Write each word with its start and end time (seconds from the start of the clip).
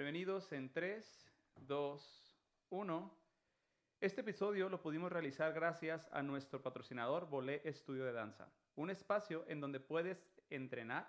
Prevenidos 0.00 0.50
en 0.52 0.72
3, 0.72 1.30
2, 1.56 2.36
1. 2.70 3.18
Este 4.00 4.22
episodio 4.22 4.70
lo 4.70 4.80
pudimos 4.80 5.12
realizar 5.12 5.52
gracias 5.52 6.08
a 6.10 6.22
nuestro 6.22 6.62
patrocinador 6.62 7.28
Bolé 7.28 7.60
Estudio 7.66 8.06
de 8.06 8.14
Danza, 8.14 8.50
un 8.76 8.88
espacio 8.88 9.44
en 9.46 9.60
donde 9.60 9.78
puedes 9.78 10.26
entrenar 10.48 11.06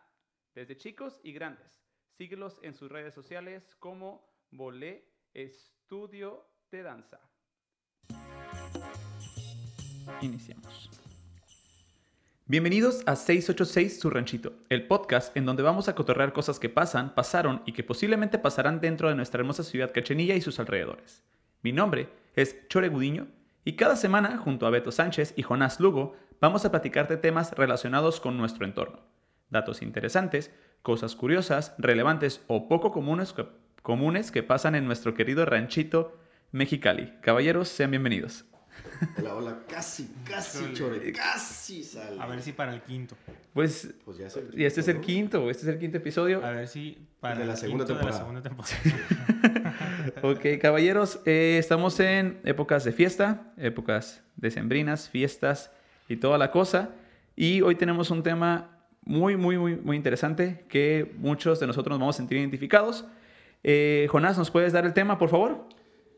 desde 0.54 0.76
chicos 0.76 1.22
y 1.24 1.32
grandes. 1.32 1.86
Síguelos 2.18 2.60
en 2.64 2.74
sus 2.74 2.92
redes 2.92 3.14
sociales 3.14 3.78
como 3.80 4.30
Bolé 4.52 5.08
Estudio 5.34 6.46
de 6.70 6.84
Danza. 6.84 7.22
Iniciamos. 10.20 11.01
Bienvenidos 12.52 13.04
a 13.06 13.16
686 13.16 14.02
Su 14.02 14.10
Ranchito, 14.10 14.52
el 14.68 14.86
podcast 14.86 15.38
en 15.38 15.46
donde 15.46 15.64
vamos 15.64 15.88
a 15.88 15.96
cotorrear 15.96 16.34
cosas 16.34 16.60
que 16.60 16.68
pasan, 16.68 17.16
pasaron 17.16 17.62
y 17.66 17.72
que 17.72 17.82
posiblemente 17.82 18.40
pasarán 18.40 18.82
dentro 18.82 19.08
de 19.08 19.16
nuestra 19.16 19.40
hermosa 19.40 19.64
ciudad 19.64 19.94
Cachenilla 19.94 20.36
y 20.36 20.42
sus 20.42 20.60
alrededores. 20.60 21.24
Mi 21.62 21.72
nombre 21.72 22.10
es 22.36 22.68
Chore 22.68 22.90
Gudiño 22.90 23.28
y 23.64 23.78
cada 23.78 23.96
semana, 23.96 24.38
junto 24.38 24.68
a 24.68 24.70
Beto 24.70 24.92
Sánchez 24.92 25.34
y 25.38 25.44
Jonás 25.44 25.80
Lugo, 25.80 26.18
vamos 26.42 26.66
a 26.66 26.72
platicar 26.72 27.08
de 27.08 27.16
temas 27.16 27.54
relacionados 27.54 28.20
con 28.20 28.38
nuestro 28.38 28.66
entorno. 28.66 29.00
Datos 29.50 29.82
interesantes, 29.82 30.52
cosas 30.82 31.16
curiosas, 31.16 31.74
relevantes 31.78 32.44
o 32.48 32.68
poco 32.68 32.92
comunes 32.92 33.34
comunes 33.82 34.30
que 34.30 34.44
pasan 34.44 34.76
en 34.76 34.86
nuestro 34.86 35.14
querido 35.14 35.46
ranchito 35.46 36.18
Mexicali. 36.52 37.14
Caballeros, 37.22 37.70
sean 37.70 37.92
bienvenidos. 37.92 38.44
Hola, 39.20 39.36
hola, 39.36 39.60
casi, 39.68 40.10
casi, 40.24 40.74
Chore, 40.74 41.12
casi 41.12 41.84
sale. 41.84 42.20
A 42.20 42.26
ver 42.28 42.42
si 42.42 42.52
para 42.54 42.74
el 42.74 42.82
quinto. 42.82 43.16
Pues, 43.54 43.94
Pues 44.06 44.18
ya 44.18 44.28
es 44.28 44.36
el 44.38 44.60
y 44.60 44.66
este 44.66 44.82
es 44.82 44.88
el 44.88 44.96
¿no? 44.98 45.02
quinto, 45.02 45.50
este 45.50 45.64
es 45.64 45.70
el 45.70 45.80
quinto 45.80 45.98
episodio. 45.98 46.44
A 46.46 46.52
ver 46.52 46.68
si 46.68 46.98
para 47.20 47.40
De 47.40 47.46
la 47.46 47.54
el 47.54 47.58
segunda 47.58 47.86
quinto 47.86 48.00
temporada. 48.00 48.26
de 48.26 48.42
la 48.42 48.42
segunda 48.42 48.76
temporada. 48.82 49.76
Ok, 50.24 50.60
caballeros, 50.62 51.20
eh, 51.26 51.58
estamos 51.60 52.00
en 52.00 52.40
épocas 52.44 52.84
de 52.84 52.92
fiesta, 52.92 53.54
épocas 53.58 54.24
decembrinas, 54.36 55.10
fiestas 55.10 55.72
y 56.10 56.18
toda 56.18 56.38
la 56.38 56.52
cosa. 56.52 56.90
Y 57.36 57.62
hoy 57.62 57.76
tenemos 57.76 58.10
un 58.12 58.22
tema 58.24 58.78
muy, 59.04 59.36
muy, 59.38 59.58
muy, 59.58 59.76
muy 59.78 59.96
interesante 59.98 60.66
que 60.70 61.14
muchos 61.18 61.60
de 61.60 61.68
nosotros 61.68 61.92
nos 61.94 62.00
vamos 62.00 62.16
a 62.16 62.18
sentir 62.18 62.38
identificados. 62.38 63.06
Eh, 63.64 64.08
Jonás, 64.12 64.38
¿nos 64.38 64.52
puedes 64.52 64.74
dar 64.74 64.86
el 64.86 64.94
tema, 64.94 65.18
por 65.18 65.30
favor? 65.30 65.68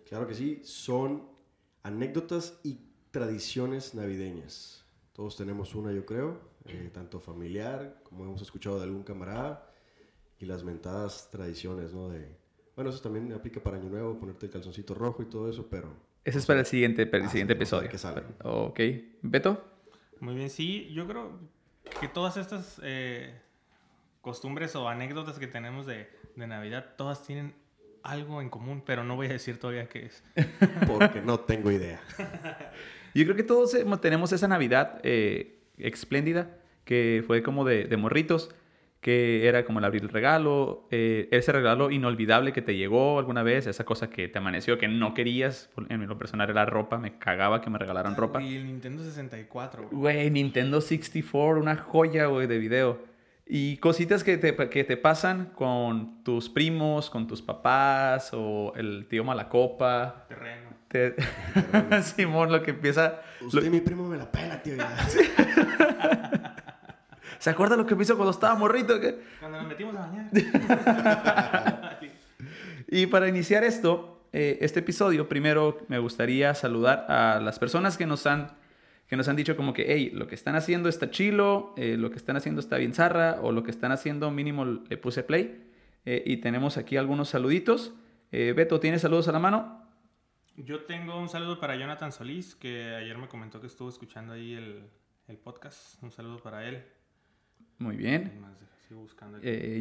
Claro 0.08 0.28
que 0.28 0.33
sí, 0.33 0.61
son 0.63 1.23
anécdotas 1.84 2.59
y 2.64 2.80
tradiciones 3.12 3.94
navideñas. 3.94 4.86
Todos 5.14 5.38
tenemos 5.38 5.76
una, 5.76 5.92
yo 5.92 6.06
creo, 6.06 6.40
eh, 6.66 6.90
tanto 6.94 7.20
familiar 7.20 8.00
como 8.03 8.23
hemos 8.23 8.42
escuchado 8.42 8.78
de 8.78 8.86
algún 8.86 9.03
camarada 9.03 9.70
y 10.40 10.45
las 10.45 10.64
mentadas 10.64 11.30
tradiciones, 11.30 11.94
¿no? 11.94 12.09
De, 12.09 12.36
bueno, 12.75 12.90
eso 12.90 13.00
también 13.02 13.31
aplica 13.34 13.62
para 13.62 13.78
Año 13.78 13.90
Nuevo, 13.90 14.17
ponerte 14.20 14.48
el 14.48 14.52
calzoncito 14.52 14.94
rojo 14.95 15.22
y 15.22 15.25
todo 15.28 15.50
eso, 15.50 15.67
pero 15.70 15.94
Ese 16.23 16.40
es 16.40 16.45
para 16.45 16.62
el 16.62 16.66
siguiente, 16.66 17.06
para 17.06 17.20
el 17.23 17.28
Ah, 17.28 17.31
siguiente 17.31 17.53
episodio. 17.53 17.90
qué 17.90 17.97
sale. 17.97 18.23
Ok, 18.44 18.80
Beto. 19.22 19.64
Muy 20.20 20.34
bien, 20.36 20.50
sí, 20.50 20.90
yo 20.94 21.06
creo 21.06 21.38
que 22.00 22.08
todas 22.08 22.38
estas 22.38 22.80
eh, 22.81 23.40
costumbres 24.22 24.75
o 24.75 24.88
anécdotas 24.88 25.38
que 25.38 25.47
tenemos 25.47 25.86
de, 25.86 26.09
de 26.36 26.47
Navidad, 26.47 26.95
todas 26.97 27.22
tienen 27.23 27.53
algo 28.04 28.42
en 28.42 28.50
común, 28.50 28.84
pero 28.86 29.04
no 29.04 29.16
voy 29.16 29.28
a 29.28 29.30
decir 29.34 29.58
todavía 29.59 29.88
qué 29.88 30.06
es. 30.08 30.23
porque 30.88 31.22
no 31.22 31.40
tengo 31.40 31.72
idea. 31.72 32.00
Yo 33.16 33.23
creo 33.26 33.36
que 33.36 33.44
todos 33.44 33.73
hemos- 33.76 34.02
tenemos 34.02 34.32
esa 34.34 34.48
Navidad 34.48 35.00
eh, 35.04 35.59
espléndida, 35.78 36.50
que 36.84 37.24
fue 37.26 37.44
como 37.44 37.64
de, 37.66 37.86
de 37.86 37.98
morritos, 37.98 38.54
que 39.00 39.48
era 39.48 39.66
como 39.66 39.80
el 39.80 39.86
abrir 39.86 40.02
el 40.02 40.09
regalo, 40.09 40.88
eh, 40.90 41.28
ese 41.31 41.52
regalo 41.52 41.92
inolvidable 41.92 42.54
que 42.54 42.62
te 42.62 42.76
llegó 42.76 43.20
alguna 43.20 43.44
vez, 43.44 43.68
esa 43.68 43.84
cosa 43.84 44.09
que 44.09 44.30
te 44.30 44.38
amaneció, 44.38 44.78
que 44.78 44.88
no 44.88 45.14
querías, 45.14 45.70
en 45.90 46.08
lo 46.08 46.18
personal 46.18 46.50
era 46.50 46.66
ropa, 46.66 46.98
me 46.98 47.18
cagaba 47.20 47.62
que 47.62 47.70
me 47.70 47.78
regalaran 47.78 48.16
ropa. 48.16 48.42
Y 48.42 48.56
el 48.56 48.66
Nintendo 48.66 49.04
64, 49.04 49.90
güey. 49.92 50.16
Güey, 50.19 50.31
Nintendo 50.31 50.80
64, 50.81 51.62
una 51.62 51.75
joya, 51.75 52.28
güey, 52.28 52.47
de 52.47 52.58
video. 52.58 53.12
Y 53.46 53.78
cositas 53.78 54.24
que 54.24 54.38
te, 54.38 54.56
que 54.70 54.84
te 54.84 54.96
pasan 54.98 55.48
con 55.56 56.24
tus 56.24 56.50
primos, 56.50 57.09
con 57.09 57.28
tus 57.28 57.42
papás, 57.42 58.30
o 58.34 58.74
el 58.76 59.06
tío 59.09 59.24
Malacopa. 59.24 60.26
Terreno. 60.30 60.70
Te- 60.88 61.16
Simón, 62.04 62.52
lo 62.52 62.62
que 62.64 62.72
empieza... 62.72 63.20
Usted, 63.42 63.70
mi 63.70 63.81
primo, 63.81 64.08
me 64.08 64.18
la 64.18 64.31
pela, 64.31 64.62
tío. 64.62 64.76
ya. 64.78 64.96
¿Se 67.40 67.50
acuerda 67.50 67.76
lo 67.76 67.86
que 67.86 67.96
me 67.96 68.04
hizo 68.04 68.16
cuando 68.16 68.31
estaba 68.31 68.56
morrito? 68.56 69.00
¿Qué? 69.02 69.20
Cuando 69.40 69.58
nos 69.60 69.68
metimos 69.68 69.96
a 69.96 70.00
bañar. 70.08 70.30
Y 72.88 73.08
para 73.08 73.28
iniciar 73.28 73.64
esto, 73.64 74.28
eh, 74.34 74.60
este 74.62 74.81
episodio, 74.81 75.28
primero 75.28 75.80
me 75.88 75.98
gustaría 75.98 76.54
saludar 76.54 77.08
a 77.10 77.40
las 77.40 77.58
personas 77.58 77.98
que 77.98 78.06
nos 78.06 78.28
han, 78.28 78.52
que 79.08 79.18
nos 79.18 79.28
han 79.28 79.36
dicho 79.36 79.56
como 79.56 79.74
que, 79.74 79.86
hey, 79.88 80.12
lo 80.14 80.28
que 80.28 80.36
están 80.36 80.56
haciendo 80.56 80.90
está 80.90 81.12
chilo, 81.12 81.74
eh, 81.78 81.97
lo 81.97 82.09
que 82.09 82.18
están 82.18 82.36
haciendo 82.36 82.62
está 82.62 82.78
bien 82.78 82.94
zarra, 82.94 83.40
o 83.41 83.52
lo 83.52 83.64
que 83.64 83.72
están 83.72 83.91
haciendo 83.91 84.31
mínimo 84.31 84.66
le 84.66 84.97
puse 84.97 85.24
play. 85.24 85.69
Eh, 86.06 86.24
y 86.25 86.38
tenemos 86.38 86.78
aquí 86.78 86.97
algunos 86.97 87.30
saluditos. 87.30 87.94
Eh, 88.31 88.53
Beto, 88.56 88.80
¿tienes 88.80 89.02
saludos 89.02 89.28
a 89.28 89.31
la 89.31 89.40
mano? 89.40 89.88
Yo 90.56 90.84
tengo 90.84 91.19
un 91.19 91.30
saludo 91.30 91.59
para 91.59 91.75
Jonathan 91.75 92.12
Solís, 92.12 92.56
que 92.56 92.96
ayer 92.96 93.18
me 93.18 93.28
comentó 93.28 93.59
que 93.59 93.68
estuvo 93.68 93.90
escuchando 93.90 94.34
ahí 94.34 94.53
el, 94.53 94.84
el 95.28 95.38
podcast. 95.38 96.02
Un 96.03 96.12
saludo 96.12 96.38
para 96.40 96.68
él. 96.68 96.84
Muy 97.80 97.97
bien. 97.97 98.31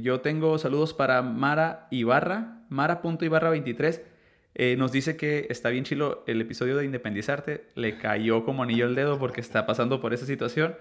Yo 0.02 0.20
tengo 0.20 0.58
saludos 0.58 0.94
para 0.94 1.22
Mara 1.22 1.86
Ibarra, 1.90 2.64
Mara.ibarra23. 2.70 4.11
Eh, 4.54 4.76
nos 4.76 4.92
dice 4.92 5.16
que 5.16 5.46
está 5.50 5.70
bien 5.70 5.84
chilo 5.84 6.24
el 6.26 6.40
episodio 6.40 6.76
de 6.76 6.84
Independizarte. 6.84 7.70
Le 7.74 7.96
cayó 7.98 8.44
como 8.44 8.62
anillo 8.62 8.86
el 8.86 8.94
dedo 8.94 9.18
porque 9.18 9.40
está 9.40 9.66
pasando 9.66 10.00
por 10.00 10.12
esa 10.14 10.26
situación. 10.26 10.76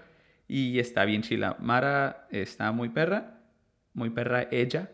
Y 0.48 0.78
está 0.78 1.04
bien 1.04 1.22
chila. 1.22 1.56
Mara 1.60 2.26
está 2.30 2.72
muy 2.72 2.88
perra. 2.90 3.40
Muy 3.94 4.10
perra 4.10 4.48
ella. 4.50 4.90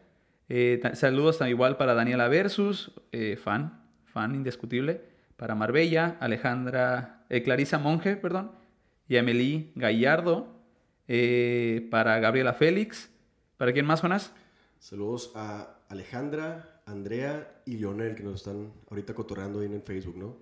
Eh, 0.48 0.80
saludos 0.94 1.40
igual 1.48 1.76
para 1.76 1.94
Daniela 1.94 2.28
Versus, 2.28 2.92
eh, 3.12 3.36
fan, 3.36 3.82
fan 4.04 4.34
indiscutible. 4.34 5.02
Para 5.36 5.54
Marbella, 5.54 6.16
Alejandra, 6.20 7.24
eh, 7.28 7.42
Clarisa 7.42 7.78
Monge, 7.78 8.16
perdón. 8.16 8.52
Y 9.08 9.16
Amelie 9.16 9.72
Gallardo. 9.74 10.56
eh, 11.10 11.88
para 11.90 12.18
Gabriela 12.20 12.52
Félix. 12.52 13.10
¿Para 13.56 13.72
quién 13.72 13.86
más, 13.86 14.02
Jonas? 14.02 14.32
Saludos 14.78 15.32
a 15.34 15.78
Alejandra, 15.88 16.77
Andrea 16.88 17.60
y 17.64 17.76
Leonel 17.76 18.14
que 18.14 18.22
nos 18.22 18.36
están 18.36 18.72
ahorita 18.90 19.14
cotorreando 19.14 19.60
ahí 19.60 19.66
en 19.66 19.74
el 19.74 19.82
Facebook, 19.82 20.16
¿no? 20.16 20.36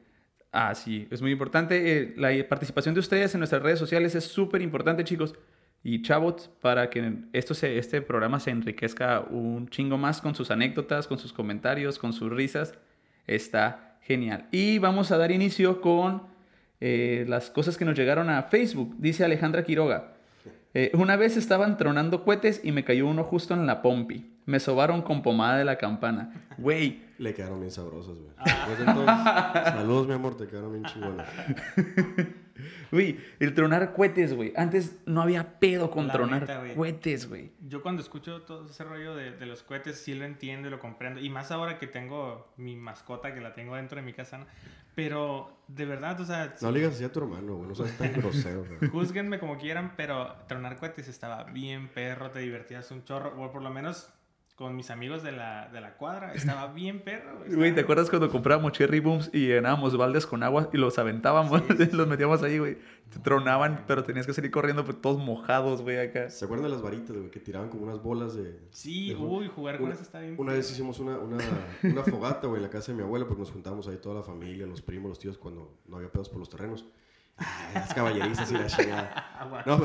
Ah, 0.53 0.75
sí, 0.75 1.07
es 1.11 1.21
muy 1.21 1.33
importante. 1.33 1.99
eh, 1.99 2.15
la 2.17 2.31
participación 2.49 2.95
de 2.95 3.01
ustedes 3.01 3.35
en 3.35 3.41
nuestras 3.41 3.63
redes 3.63 3.79
sociales 3.79 4.15
es 4.15 4.25
súper 4.25 4.63
importante, 4.63 5.05
chicos. 5.05 5.35
Y 5.83 6.03
chavos, 6.03 6.51
para 6.61 6.91
que 6.91 7.13
esto 7.33 7.55
se, 7.55 7.79
este 7.79 8.03
programa 8.03 8.41
se 8.41 8.51
enriquezca 8.51 9.21
un 9.21 9.69
chingo 9.69 9.99
más 9.99 10.21
con 10.21 10.35
sus 10.35 10.51
anécdotas, 10.51 11.07
con 11.07 11.19
sus 11.19 11.33
comentarios, 11.33 11.99
con 11.99 12.13
sus 12.13 12.31
risas. 12.31 12.75
Está 13.27 13.99
genial. 14.03 14.49
Y 14.51 14.79
vamos 14.79 15.13
a 15.13 15.19
dar 15.19 15.31
inicio 15.31 15.81
con 15.81 16.23
eh, 16.81 17.25
las 17.29 17.51
cosas 17.51 17.77
que 17.77 17.85
nos 17.85 17.97
llegaron 17.97 18.31
a 18.31 18.43
Facebook. 18.45 18.97
Dice 18.99 19.25
Alejandra 19.25 19.65
Quiroga. 19.65 20.13
Eh, 20.79 20.91
una 20.93 21.17
vez 21.17 21.39
estaban 21.39 21.79
tronando 21.79 22.23
cohetes 22.23 22.61
y 22.63 22.71
me 22.71 22.85
cayó 22.85 23.07
uno 23.07 23.25
justo 23.25 23.55
en 23.55 23.65
la 23.65 23.81
pompi. 23.81 24.36
Me 24.47 24.61
sobaron 24.61 25.03
con 25.03 25.23
pomada 25.23 25.59
de 25.59 25.65
la 25.65 25.77
campana. 25.77 26.49
Güey, 26.57 27.05
Le 27.19 27.35
quedaron 27.35 27.61
bien 27.61 27.73
sabrosas, 27.73 28.17
güey. 28.17 28.31
Entonces, 28.79 29.05
saludos, 29.65 30.07
mi 30.07 30.15
amor, 30.15 30.37
te 30.37 30.47
quedaron 30.47 30.73
bien 30.73 30.85
chingonas. 30.85 31.29
Güey, 32.91 33.19
el 33.39 33.55
tronar 33.55 33.93
cohetes, 33.93 34.33
güey. 34.35 34.53
Antes 34.57 35.01
no 35.07 35.21
había 35.21 35.59
pedo 35.59 35.91
con 35.91 36.07
La 36.07 36.13
tronar 36.15 36.41
neta, 36.43 36.75
cohetes, 36.75 37.29
güey. 37.29 37.53
Yo 37.67 37.83
cuando 37.83 38.01
escucho 38.03 38.43
todo 38.43 38.67
ese 38.67 38.85
rollo 38.85 39.15
de, 39.15 39.33
de 39.33 39.47
los 39.47 39.63
cohetes 39.63 39.99
sí 39.99 40.15
lo 40.15 40.25
entiendo 40.25 40.69
y 40.69 40.71
lo 40.71 40.79
comprendo. 40.79 41.21
Y 41.21 41.29
más 41.29 41.51
ahora 41.51 41.79
que 41.79 41.87
tengo 41.87 42.53
mi 42.57 42.77
mascota 42.77 43.35
que 43.35 43.41
la 43.41 43.53
tengo 43.55 43.77
dentro 43.77 43.97
de 43.97 44.03
mi 44.03 44.13
casa. 44.13 44.39
¿no? 44.39 44.47
Pero 44.95 45.59
de 45.69 45.85
verdad, 45.85 46.19
o 46.21 46.25
sea, 46.25 46.55
No 46.63 46.71
le 46.71 46.81
digas 46.81 46.95
así 46.95 47.05
a 47.05 47.13
tu 47.13 47.21
hermano, 47.21 47.57
güey. 47.57 47.69
No 47.69 47.75
seas 47.75 47.93
tan 47.99 48.13
grosero, 48.15 48.65
güey. 48.65 48.91
juzguenme 48.91 49.39
como 49.39 49.59
quieran, 49.59 49.93
pero 49.97 50.35
tronar 50.49 50.77
cohetes 50.79 51.09
estaba 51.09 51.45
bien 51.45 51.89
perro, 51.89 52.31
te 52.31 52.39
divertías 52.39 52.91
un 52.91 53.05
chorro. 53.05 53.35
O 53.43 53.51
por 53.51 53.63
lo 53.63 53.71
menos 53.71 54.11
con 54.57 54.75
mis 54.75 54.91
amigos 54.91 55.23
de 55.23 55.33
la, 55.33 55.69
de 55.69 55.81
la 55.83 55.97
cuadra, 55.99 56.33
estaba 56.33 56.67
bien 56.73 57.01
perro. 57.01 57.41
Güey, 57.47 57.75
¿te 57.75 57.83
acuerdas 57.83 58.09
cuando 58.09 58.31
comprábamos 58.31 58.73
cherry 58.73 59.01
booms 59.01 59.29
y 59.33 59.47
llenábamos 59.49 59.97
baldes 59.97 60.27
con 60.27 60.43
agua 60.43 60.71
y 60.73 60.79
los 60.79 60.99
aventábamos? 60.99 61.63
los 61.93 62.09
metíamos 62.09 62.43
ahí, 62.43 62.59
güey. 62.59 62.79
Te 63.13 63.19
tronaban, 63.21 63.85
pero 63.87 64.03
tenías 64.03 64.27
que 64.27 64.33
salir 64.33 64.51
corriendo, 64.51 64.85
pues 64.85 65.01
todos 65.01 65.19
mojados, 65.19 65.83
güey, 65.83 65.99
acá. 65.99 66.31
¿Se 66.31 66.45
acuerdan 66.47 66.65
de 66.65 66.71
las 66.73 66.83
varitas, 66.83 67.15
güey? 67.17 67.31
Que 67.31 67.39
tiraban 67.39 67.69
como 67.69 67.85
unas 67.85 68.03
bolas 68.03 68.35
de... 68.35 68.59
Sí, 68.71 69.11
de- 69.11 69.17
uy, 69.17 69.47
jugar 69.55 69.77
con 69.77 69.87
una- 69.87 69.95
eso 69.95 70.03
está 70.03 70.21
bien 70.21 70.35
Una 70.39 70.55
vez 70.55 70.71
hicimos 70.71 70.99
una, 71.01 71.19
una, 71.19 71.37
una 71.83 72.03
fogata, 72.03 72.47
güey, 72.47 72.57
en 72.59 72.63
la 72.65 72.71
casa 72.71 72.93
de 72.93 72.97
mi 72.99 73.05
abuela, 73.05 73.27
porque 73.27 73.41
nos 73.43 73.51
juntábamos 73.53 73.87
ahí 73.89 73.99
toda 73.99 74.17
la 74.17 74.23
familia, 74.23 74.67
los 74.67 74.81
primos, 74.83 75.11
los 75.11 75.19
tíos, 75.19 75.37
cuando 75.39 75.71
no 75.87 75.97
había 75.99 76.11
pedos 76.11 76.29
por 76.31 76.39
los 76.41 76.49
terrenos. 76.49 76.85
Ah, 77.39 77.71
las 77.75 77.93
caballerizas 77.95 78.51
y 78.51 78.55
la 78.55 78.67
chingada. 78.67 79.33
No, 79.67 79.83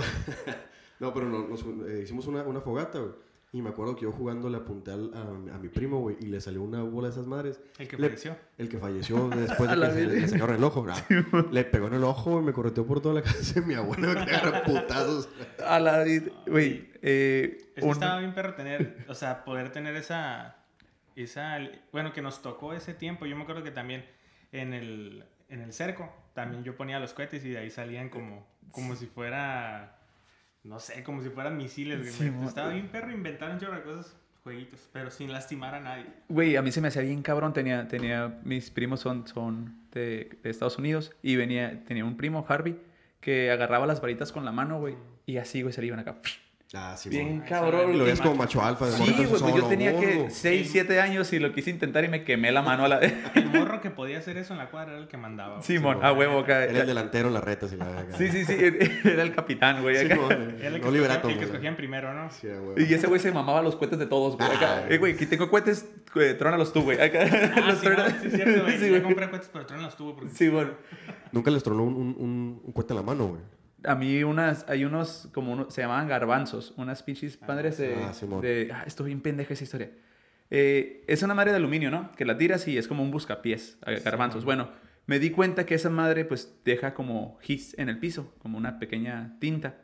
no 0.99 1.13
pero 1.13 1.27
no, 1.27 1.47
nos, 1.47 1.61
eh, 1.89 2.01
hicimos 2.03 2.25
una, 2.27 2.43
una 2.43 2.61
fogata, 2.61 2.99
güey. 2.99 3.11
Y 3.53 3.61
me 3.61 3.69
acuerdo 3.69 3.95
que 3.97 4.03
yo 4.03 4.13
jugando 4.13 4.49
le 4.49 4.55
apunté 4.57 4.91
al- 4.91 5.11
a, 5.13 5.55
a 5.55 5.57
mi 5.59 5.67
primo, 5.67 5.99
güey, 5.99 6.15
y 6.21 6.27
le 6.27 6.39
salió 6.39 6.61
una 6.61 6.83
bola 6.83 7.09
de 7.09 7.13
esas 7.13 7.27
madres. 7.27 7.59
El 7.79 7.87
que 7.89 7.97
Le- 7.97 8.07
falleció. 8.07 8.37
El 8.57 8.69
que 8.69 8.77
falleció 8.77 9.27
después 9.35 9.69
de 9.69 9.75
que 9.75 9.91
se 9.91 10.05
le 10.07 10.27
sacaron 10.29 10.55
el 10.55 10.63
ojo. 10.63 10.85
Ah, 10.89 11.45
le 11.51 11.63
pegó 11.65 11.87
en 11.87 11.95
el 11.95 12.03
ojo, 12.05 12.31
güey, 12.31 12.45
me 12.45 12.53
correteó 12.53 12.85
por 12.87 13.01
toda 13.01 13.15
la 13.15 13.21
casa 13.23 13.59
de 13.59 13.65
mi 13.65 13.73
abuela. 13.73 14.07
Me 14.07 14.25
cagaron 14.25 14.61
putazos. 14.63 15.27
A 15.67 15.79
la... 15.81 16.05
Güey, 16.47 16.91
eh... 17.01 17.57
Es 17.75 17.81
que 17.81 17.85
un- 17.85 17.91
estaba 17.91 18.19
bien 18.19 18.33
perro 18.33 18.53
tener, 18.55 19.03
o 19.09 19.15
sea, 19.15 19.43
poder 19.43 19.71
tener 19.73 19.97
esa, 19.97 20.55
esa, 21.17 21.57
bueno, 21.91 22.13
que 22.13 22.21
nos 22.21 22.41
tocó 22.41 22.71
ese 22.73 22.93
tiempo. 22.93 23.25
Yo 23.25 23.35
me 23.35 23.43
acuerdo 23.43 23.63
que 23.63 23.71
también 23.71 24.05
en 24.53 24.73
el, 24.73 25.25
en 25.49 25.59
el 25.61 25.73
cerco, 25.73 26.09
también 26.33 26.63
yo 26.63 26.77
ponía 26.77 27.01
los 27.01 27.13
cohetes 27.13 27.43
y 27.43 27.49
de 27.49 27.57
ahí 27.57 27.69
salían 27.69 28.07
como, 28.07 28.47
como 28.71 28.95
si 28.95 29.07
fuera, 29.07 29.97
no 30.63 30.79
sé, 30.79 31.03
como 31.03 31.21
si 31.21 31.29
fueran 31.29 31.57
misiles. 31.57 31.99
güey. 31.99 32.11
Sí, 32.11 32.31
estaba 32.45 32.69
bien 32.69 32.87
perro 32.87 33.11
inventar 33.11 33.51
un 33.51 33.59
chorro 33.59 33.83
cosas, 33.83 34.15
jueguitos, 34.43 34.89
pero 34.93 35.09
sin 35.09 35.31
lastimar 35.31 35.75
a 35.75 35.79
nadie. 35.79 36.05
Güey, 36.29 36.55
a 36.55 36.61
mí 36.61 36.71
se 36.71 36.81
me 36.81 36.89
hacía 36.89 37.01
bien 37.01 37.21
cabrón. 37.21 37.53
Tenía, 37.53 37.87
tenía, 37.87 38.39
mis 38.43 38.69
primos 38.69 38.99
son, 38.99 39.27
son 39.27 39.75
de, 39.91 40.37
de 40.43 40.49
Estados 40.49 40.77
Unidos 40.77 41.13
y 41.21 41.35
venía, 41.35 41.83
tenía 41.85 42.05
un 42.05 42.17
primo, 42.17 42.45
Harvey, 42.47 42.79
que 43.19 43.51
agarraba 43.51 43.85
las 43.87 44.01
varitas 44.01 44.31
con 44.31 44.45
la 44.45 44.51
mano, 44.51 44.79
güey, 44.79 44.95
y 45.25 45.37
así, 45.37 45.61
güey, 45.61 45.73
se 45.73 45.81
le 45.81 45.87
iban 45.87 45.99
acá. 45.99 46.17
Ah, 46.73 46.95
sí, 46.95 47.09
Bien. 47.09 47.41
Ay, 47.43 47.49
cabrón. 47.49 47.97
Lo 47.97 48.05
ves 48.05 48.17
Sí, 48.19 48.23
como 48.23 48.35
macho 48.35 48.63
alfa. 48.63 48.85
de 48.85 48.93
Sí, 48.93 49.13
güey, 49.13 49.27
pues 49.27 49.41
yo 49.41 49.63
tenía 49.65 49.99
que 49.99 50.15
gordo. 50.15 50.29
6, 50.29 50.69
7 50.71 51.01
años 51.01 51.33
y 51.33 51.39
lo 51.39 51.51
quise 51.51 51.69
intentar 51.69 52.05
y 52.05 52.07
me 52.07 52.23
quemé 52.23 52.49
la 52.53 52.61
mano 52.61 52.85
a 52.85 52.87
la... 52.87 52.99
El 53.35 53.47
morro 53.51 53.81
que 53.81 53.89
podía 53.91 54.19
hacer 54.19 54.37
eso 54.37 54.53
en 54.53 54.59
la 54.59 54.69
cuadra 54.69 54.93
era 54.93 55.01
el 55.01 55.09
que 55.09 55.17
mandaba. 55.17 55.55
güey. 55.55 55.63
Simón, 55.65 55.97
mon. 55.97 56.05
a 56.05 56.13
huevo 56.13 56.39
acá. 56.39 56.63
Era 56.63 56.81
el 56.81 56.87
delantero 56.87 57.27
en 57.27 57.33
las 57.33 57.43
retas 57.43 57.73
y 57.73 57.75
la 57.75 57.89
verga. 57.89 58.17
Sí, 58.17 58.29
sí, 58.29 58.45
sí, 58.45 58.55
era 59.03 59.23
el 59.23 59.35
capitán, 59.35 59.81
güey. 59.81 59.97
Sí, 59.97 60.05
acá. 60.05 60.15
Era 60.61 60.67
el 60.69 60.73
que, 60.75 60.79
no 60.85 60.91
liberato, 60.91 61.27
el 61.27 61.37
que 61.39 61.43
escogían 61.45 61.75
primero, 61.75 62.13
¿no? 62.13 62.31
Sí, 62.31 62.47
a 62.47 62.51
huevo. 62.53 62.75
Y 62.77 62.93
ese 62.93 63.07
güey 63.07 63.19
se 63.19 63.31
mamaba 63.33 63.61
los 63.61 63.75
cohetes 63.75 63.99
de 63.99 64.05
todos, 64.05 64.37
güey. 64.37 64.49
Acá, 64.49 64.83
Ah. 64.83 64.85
eh, 64.89 64.97
güey, 64.97 65.15
aquí 65.15 65.25
tengo 65.25 65.49
cohetes, 65.49 65.85
eh, 66.15 66.35
trónalos 66.39 66.71
tú, 66.71 66.83
güey. 66.83 67.01
Acá, 67.01 67.19
Ah, 67.55 67.61
los 67.67 67.79
sí, 67.79 67.85
trona- 67.87 68.07
no, 68.07 68.21
sí, 68.21 68.27
es 68.27 68.33
cierto, 68.33 68.63
güey. 68.63 68.77
Sí, 68.77 68.83
Yo 68.85 68.89
güey. 68.91 69.01
compré 69.03 69.29
cohetes, 69.29 69.49
pero 69.51 69.65
tú 69.65 69.73
no 69.73 69.81
los 69.81 69.97
tuvo 69.97 70.15
porque... 70.15 70.33
Sí, 70.33 70.47
bueno. 70.47 70.71
Nunca 71.33 71.51
les 71.51 71.63
tronó 71.63 71.83
un, 71.83 71.95
un, 71.95 72.15
un, 72.17 72.61
un 72.63 72.71
cohete 72.71 72.93
en 72.93 72.97
la 72.97 73.03
mano, 73.03 73.27
güey. 73.27 73.41
A 73.83 73.95
mí 73.95 74.23
unas, 74.23 74.65
hay 74.69 74.85
unos, 74.85 75.29
como 75.33 75.53
uno, 75.53 75.71
se 75.71 75.81
llamaban 75.81 76.07
garbanzos, 76.07 76.73
unas 76.77 77.01
pinches 77.03 77.39
madres 77.47 77.77
de... 77.77 77.95
Ah, 77.95 78.13
Simón. 78.13 78.41
de 78.41 78.69
ah, 78.73 78.83
estoy 78.85 79.07
bien 79.07 79.21
pendeja 79.21 79.53
esa 79.53 79.63
historia. 79.63 79.91
Eh, 80.49 81.03
es 81.07 81.23
una 81.23 81.33
madre 81.33 81.51
de 81.51 81.57
aluminio, 81.57 81.89
¿no? 81.89 82.11
Que 82.11 82.25
la 82.25 82.37
tiras 82.37 82.67
y 82.67 82.77
es 82.77 82.87
como 82.87 83.03
un 83.03 83.11
buscapiés, 83.11 83.77
garbanzos. 84.03 84.43
Bueno, 84.43 84.69
me 85.05 85.17
di 85.17 85.31
cuenta 85.31 85.65
que 85.65 85.75
esa 85.75 85.89
madre 85.89 86.25
pues 86.25 86.53
deja 86.65 86.93
como 86.93 87.39
his 87.47 87.77
en 87.79 87.89
el 87.89 87.99
piso, 87.99 88.33
como 88.39 88.57
una 88.57 88.77
pequeña 88.77 89.37
tinta. 89.39 89.77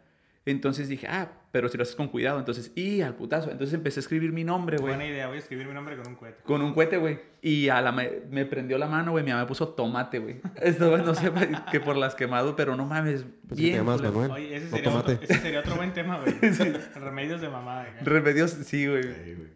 Entonces 0.49 0.87
dije, 0.87 1.07
ah, 1.09 1.29
pero 1.51 1.67
si 1.67 1.75
lo 1.77 1.83
haces 1.83 1.95
con 1.95 2.07
cuidado, 2.07 2.39
entonces, 2.39 2.71
y 2.75 3.01
al 3.01 3.15
putazo. 3.15 3.51
Entonces 3.51 3.73
empecé 3.73 3.99
a 3.99 4.01
escribir 4.01 4.31
mi 4.31 4.43
nombre, 4.45 4.77
güey. 4.77 4.93
Buena 4.95 5.05
idea, 5.05 5.27
voy 5.27 5.35
a 5.35 5.39
escribir 5.39 5.67
mi 5.67 5.73
nombre 5.73 5.97
con 5.97 6.07
un 6.07 6.15
cohete. 6.15 6.41
Con 6.43 6.61
un 6.61 6.73
cohete, 6.73 6.95
güey. 6.97 7.19
Y 7.41 7.67
a 7.67 7.81
la 7.81 7.91
me, 7.91 8.21
me 8.29 8.45
prendió 8.45 8.77
la 8.77 8.87
mano, 8.87 9.11
güey. 9.11 9.25
Mi 9.25 9.31
mamá 9.31 9.43
me 9.43 9.47
puso 9.47 9.67
tomate, 9.69 10.19
güey. 10.19 10.39
Esto, 10.61 10.97
no 10.99 11.13
sé 11.15 11.31
que 11.71 11.79
por 11.81 11.97
las 11.97 12.15
quemadas, 12.15 12.53
pero 12.55 12.75
no 12.77 12.85
mames. 12.85 13.23
Pensé 13.23 13.33
que 13.49 13.55
te 13.55 13.55
bien. 13.55 13.75
llamas. 13.77 14.01
Manuel. 14.01 14.31
Oye, 14.31 14.55
ese 14.55 14.65
No 14.69 14.71
sería, 14.77 14.89
otro, 14.89 15.01
tomate. 15.03 15.25
ese 15.33 15.41
sería 15.41 15.59
otro 15.59 15.75
buen 15.75 15.93
tema, 15.93 16.19
güey. 16.21 16.33
Remedios 16.95 17.41
de 17.41 17.49
mamá. 17.49 17.81
güey. 17.91 18.03
Remedios, 18.05 18.51
sí, 18.51 18.87
güey. 18.87 19.03
Sí, 19.03 19.33
güey. 19.35 19.49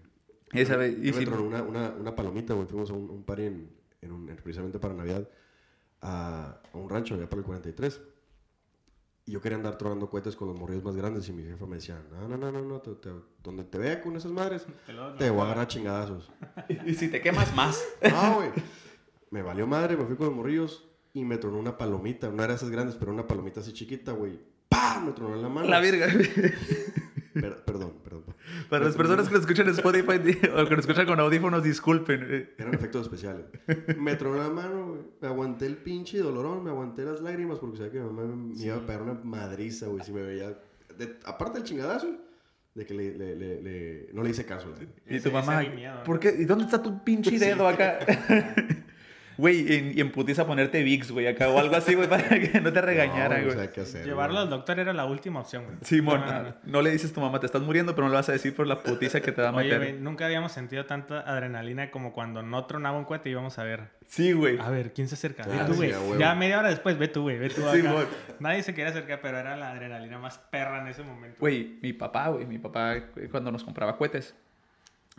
Esa 0.54 0.76
vez. 0.76 0.94
Y 1.02 1.14
sí, 1.14 1.26
una, 1.26 1.62
una, 1.64 1.90
una 1.92 2.16
palomita, 2.16 2.54
güey. 2.54 2.68
Fuimos 2.68 2.90
a 2.90 2.94
un, 2.94 3.10
un 3.10 3.24
party 3.24 3.44
en, 3.44 3.70
en 4.02 4.12
un, 4.12 4.28
en- 4.28 4.36
precisamente 4.36 4.78
para 4.80 4.94
Navidad 4.94 5.26
a, 6.02 6.60
a 6.74 6.78
un 6.78 6.90
rancho 6.90 7.16
allá 7.16 7.30
para 7.30 7.40
el 7.40 7.46
43. 7.46 8.02
Y 9.26 9.34
yo 9.34 9.42
quería 9.42 9.58
andar 9.58 9.78
tronando 9.78 10.10
cohetes 10.10 10.36
con 10.36 10.48
los 10.48 10.58
morrillos 10.60 10.84
más 10.84 10.96
grandes 10.96 11.30
y 11.30 11.34
mi 11.34 11.44
jefa 11.44 11.66
me 11.68 11.76
decía, 11.76 12.02
no, 12.12 12.28
no, 12.28 12.38
no, 12.38 12.52
no, 12.52 12.62
no, 12.62 12.80
te- 12.82 12.96
te- 12.96 13.10
donde 13.44 13.64
te 13.64 13.78
vea 13.78 14.02
con 14.02 14.16
esas 14.16 14.32
madres, 14.32 14.66
Te 14.88 14.94
lo- 14.94 15.14
te 15.14 15.30
voy 15.30 15.42
a 15.42 15.44
agarrar 15.46 15.66
a 15.66 15.68
chingadazos. 15.68 16.32
y 16.86 16.94
si 16.96 17.08
te 17.08 17.22
quemas 17.22 17.56
más. 17.56 17.82
Ah, 18.04 18.34
güey. 18.36 18.50
Me 19.30 19.42
valió 19.44 19.68
madre, 19.68 19.96
me 19.96 20.06
fui 20.06 20.16
con 20.16 20.26
los 20.28 20.36
morrillos 20.36 20.86
y 21.14 21.24
me 21.24 21.38
tronó 21.38 21.58
una 21.60 21.78
palomita. 21.78 22.30
No 22.30 22.44
era 22.44 22.56
esas 22.56 22.70
grandes, 22.70 22.96
pero 22.96 23.12
una 23.14 23.28
palomita 23.28 23.60
así 23.62 23.72
chiquita, 23.74 24.12
güey. 24.12 24.40
¡Pam! 24.68 25.06
Me 25.06 25.12
tronó 25.14 25.36
en 25.36 25.42
la 25.42 25.50
mano. 25.50 25.68
La 25.70 25.80
virga. 25.80 26.08
Per- 27.34 27.64
perdón, 27.64 27.94
perdón. 28.04 28.24
Para 28.70 28.86
las 28.86 28.96
personas 28.96 29.28
que 29.28 29.34
lo 29.36 29.40
escuchan 29.40 29.68
en 29.68 29.74
Spotify 29.74 30.18
o 30.56 30.66
que 30.68 30.74
lo 30.76 30.80
escuchan 30.80 31.06
con 31.06 31.20
audífonos, 31.20 31.64
disculpen. 31.64 32.26
eh. 32.30 32.54
Eran 32.58 32.74
efectos 32.74 33.04
especiales. 33.04 33.46
Me 33.98 34.16
tronó 34.16 34.38
la 34.38 34.50
mano, 34.50 34.88
güey. 34.88 35.02
Me 35.22 35.28
aguanté 35.28 35.66
el 35.66 35.78
pinche 35.78 36.18
dolorón, 36.20 36.64
me 36.64 36.70
aguanté 36.72 37.04
las 37.06 37.22
lágrimas 37.22 37.60
porque 37.60 37.78
sabía 37.78 37.92
que 37.94 38.00
mi 38.00 38.06
mamá 38.06 38.24
me, 38.36 38.54
iba 38.62 38.76
a 38.76 38.86
pegar 38.86 39.02
una 39.04 39.14
madriza, 39.24 39.88
güey, 39.88 40.04
si 40.04 40.12
me 40.12 40.22
veía. 40.22 40.58
de- 40.98 41.18
aparte 41.26 41.60
del 41.60 41.68
chingadazo, 41.68 42.08
de 42.76 42.86
que 42.86 42.94
le, 42.94 43.14
le- 43.18 43.36
le- 43.36 43.62
le- 43.62 44.10
no 44.14 44.24
le 44.24 44.30
hice 44.30 44.46
caso. 44.46 44.74
Y 45.10 45.20
tu 45.20 45.32
mamá. 45.32 45.62
¿por 46.06 46.20
qué? 46.20 46.36
¿Y 46.38 46.46
dónde 46.46 46.66
está 46.66 46.82
tu 46.82 47.04
pinche 47.04 47.38
dedo 47.38 47.68
acá? 47.68 48.00
Güey, 49.42 49.60
y, 49.74 49.94
y 49.98 50.02
en 50.02 50.12
putiza 50.12 50.46
ponerte 50.46 50.84
Vicks, 50.84 51.10
güey, 51.12 51.26
acá 51.26 51.50
o 51.50 51.58
algo 51.58 51.76
así, 51.76 51.96
güey, 51.96 52.08
para 52.08 52.24
que 52.40 52.62
no 52.62 52.72
te 52.72 52.80
regañaran, 52.80 53.40
No, 53.42 53.46
güey. 53.48 53.58
o 53.58 53.60
sea, 53.60 53.72
¿qué 53.72 53.82
hacer, 53.82 54.06
Llevarlo 54.06 54.36
güey? 54.36 54.44
al 54.44 54.50
doctor 54.52 54.80
era 54.80 54.94
la 54.94 55.06
última 55.06 55.40
opción, 55.40 55.66
güey. 55.66 55.78
Simón, 55.82 56.22
No, 56.22 56.32
no, 56.32 56.44
no. 56.44 56.56
no 56.64 56.82
le 56.84 56.92
dices 56.92 57.10
a 57.10 57.14
tu 57.16 57.22
mamá, 57.22 57.40
te 57.40 57.48
estás 57.48 57.62
muriendo, 57.64 57.96
pero 57.96 58.06
no 58.06 58.12
le 58.12 58.18
vas 58.18 58.30
a 58.30 58.34
decir 58.34 58.56
por 58.56 58.68
la 58.68 58.78
putiza 58.84 59.20
que 59.22 59.32
te 59.32 59.42
va 59.42 59.50
a 59.50 59.56
Oye, 59.56 59.64
meter. 59.64 59.78
güey, 59.80 59.94
nunca 59.94 60.26
habíamos 60.28 60.52
sentido 60.52 60.86
tanta 60.86 61.22
adrenalina 61.22 61.90
como 61.90 62.14
cuando 62.14 62.44
no 62.44 62.66
tronaba 62.66 62.98
un 63.00 63.06
cohete 63.06 63.30
y 63.30 63.32
íbamos 63.32 63.58
a 63.58 63.64
ver. 63.64 63.90
sí, 64.06 64.32
güey. 64.34 64.60
A 64.60 64.70
ver, 64.70 64.94
¿quién 64.94 65.08
se 65.08 65.16
acerca? 65.16 65.44
Ve 65.48 65.58
tú, 65.66 65.72
sí, 65.74 65.78
güey. 65.78 65.92
a 65.94 66.00
huevo. 66.00 66.20
ya 66.20 66.36
media 66.36 66.60
hora 66.60 66.70
después, 66.70 66.98
ve 67.00 67.08
tú, 67.08 67.24
güey. 67.24 67.40
Ve 67.40 67.50
tú 67.50 67.64
acá. 67.64 67.74
Sí, 67.74 67.82
güey. 67.82 68.06
Nadie 68.40 68.62
se 68.62 68.76
quería 68.76 68.92
acercar, 68.92 69.22
pero 69.22 69.40
era 69.40 69.58
la 69.58 69.72
adrenalina 69.72 70.20
más 70.20 70.38
perra 70.38 70.82
en 70.82 70.88
ese 70.88 71.02
momento. 71.04 71.38
Güey, 71.40 71.80
mi 71.82 71.94
papá, 71.94 72.28
güey, 72.30 72.46
mi 72.46 72.60
papá 72.60 72.96
eh, 72.96 73.28
cuando 73.32 73.52
nos 73.52 73.64
compraba 73.64 73.98
cohetes, 73.98 74.36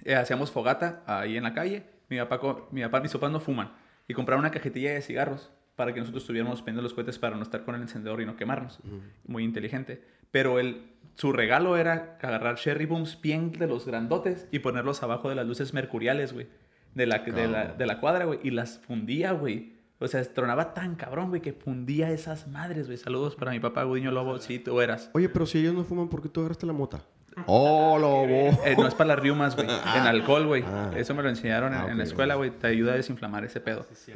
eh, 0.05 0.15
hacíamos 0.15 0.53
fogata 0.53 1.03
ahí 1.07 1.37
en 1.37 1.43
la 1.43 1.53
calle. 1.55 1.83
Mi 2.09 2.19
papá, 2.19 2.39
mi 2.71 2.83
papá 2.83 3.01
mis 3.01 3.13
papás 3.13 3.31
no 3.33 3.41
fuman. 3.41 3.73
Y 4.13 4.15
compraron 4.15 4.41
una 4.41 4.51
cajetilla 4.51 4.93
de 4.93 5.01
cigarros 5.01 5.51
para 5.75 5.95
que 5.95 6.01
nosotros 6.01 6.25
estuviéramos 6.25 6.61
prendiendo 6.61 6.83
los 6.83 6.93
cohetes 6.93 7.19
para 7.19 7.35
no 7.35 7.43
estar 7.43 7.65
con 7.65 7.75
el 7.75 7.81
encendedor 7.81 8.21
y 8.21 8.27
no 8.27 8.37
quemarnos. 8.37 8.79
Muy 9.27 9.43
inteligente. 9.43 10.05
Pero 10.31 10.59
el, 10.59 10.83
su 11.15 11.33
regalo 11.33 11.79
era 11.79 12.19
agarrar 12.21 12.57
cherry 12.57 12.85
booms 12.85 13.19
bien 13.23 13.53
de 13.53 13.67
los 13.67 13.87
grandotes 13.87 14.49
y 14.51 14.59
ponerlos 14.59 15.03
abajo 15.03 15.31
de 15.31 15.35
las 15.35 15.47
luces 15.47 15.73
mercuriales, 15.73 16.35
güey. 16.35 16.47
De 16.95 17.07
la, 17.07 17.21
de, 17.21 17.49
la, 17.49 17.69
de 17.69 17.87
la 17.87 18.01
cuadra, 18.01 18.27
güey. 18.27 18.39
Y 18.43 18.51
las 18.51 18.81
fundía, 18.81 19.33
güey. 19.33 19.77
O 19.99 20.07
sea, 20.07 20.23
tronaba 20.25 20.75
tan 20.75 20.95
cabrón, 20.95 21.31
güey, 21.31 21.41
que 21.41 21.55
fundía 21.55 22.11
esas 22.11 22.49
madres, 22.49 22.89
güey. 22.89 22.99
Saludos 22.99 23.35
para 23.35 23.53
mi 23.53 23.61
papá 23.61 23.85
Gudiño 23.85 24.11
Lobo, 24.11 24.39
si 24.41 24.59
tú 24.59 24.79
eras. 24.83 25.09
Oye, 25.15 25.31
pero 25.31 25.47
si 25.47 25.61
ellos 25.61 25.73
no 25.73 25.85
fuman, 25.85 26.11
¿por 26.11 26.21
qué 26.21 26.29
tú 26.29 26.41
agarraste 26.41 26.67
la 26.67 26.75
mota? 26.75 27.03
¡Oh, 27.47 27.99
lobo! 27.99 28.51
Eh, 28.65 28.75
no 28.77 28.87
es 28.87 28.95
para 28.95 29.09
las 29.09 29.19
riumas, 29.19 29.57
güey. 29.57 29.67
En 29.69 30.03
alcohol, 30.03 30.47
güey. 30.47 30.65
Ah. 30.67 30.91
Eso 30.97 31.15
me 31.15 31.23
lo 31.23 31.29
enseñaron 31.29 31.73
en, 31.73 31.81
Ah, 31.81 31.87
en 31.91 31.99
la 31.99 32.05
escuela, 32.05 32.35
güey. 32.35 32.51
Te 32.51 32.67
ayuda 32.67 32.93
a 32.93 32.97
desinflamar 32.97 33.45
ese 33.45 33.61
pedo. 33.61 33.87
Sí. 33.93 34.13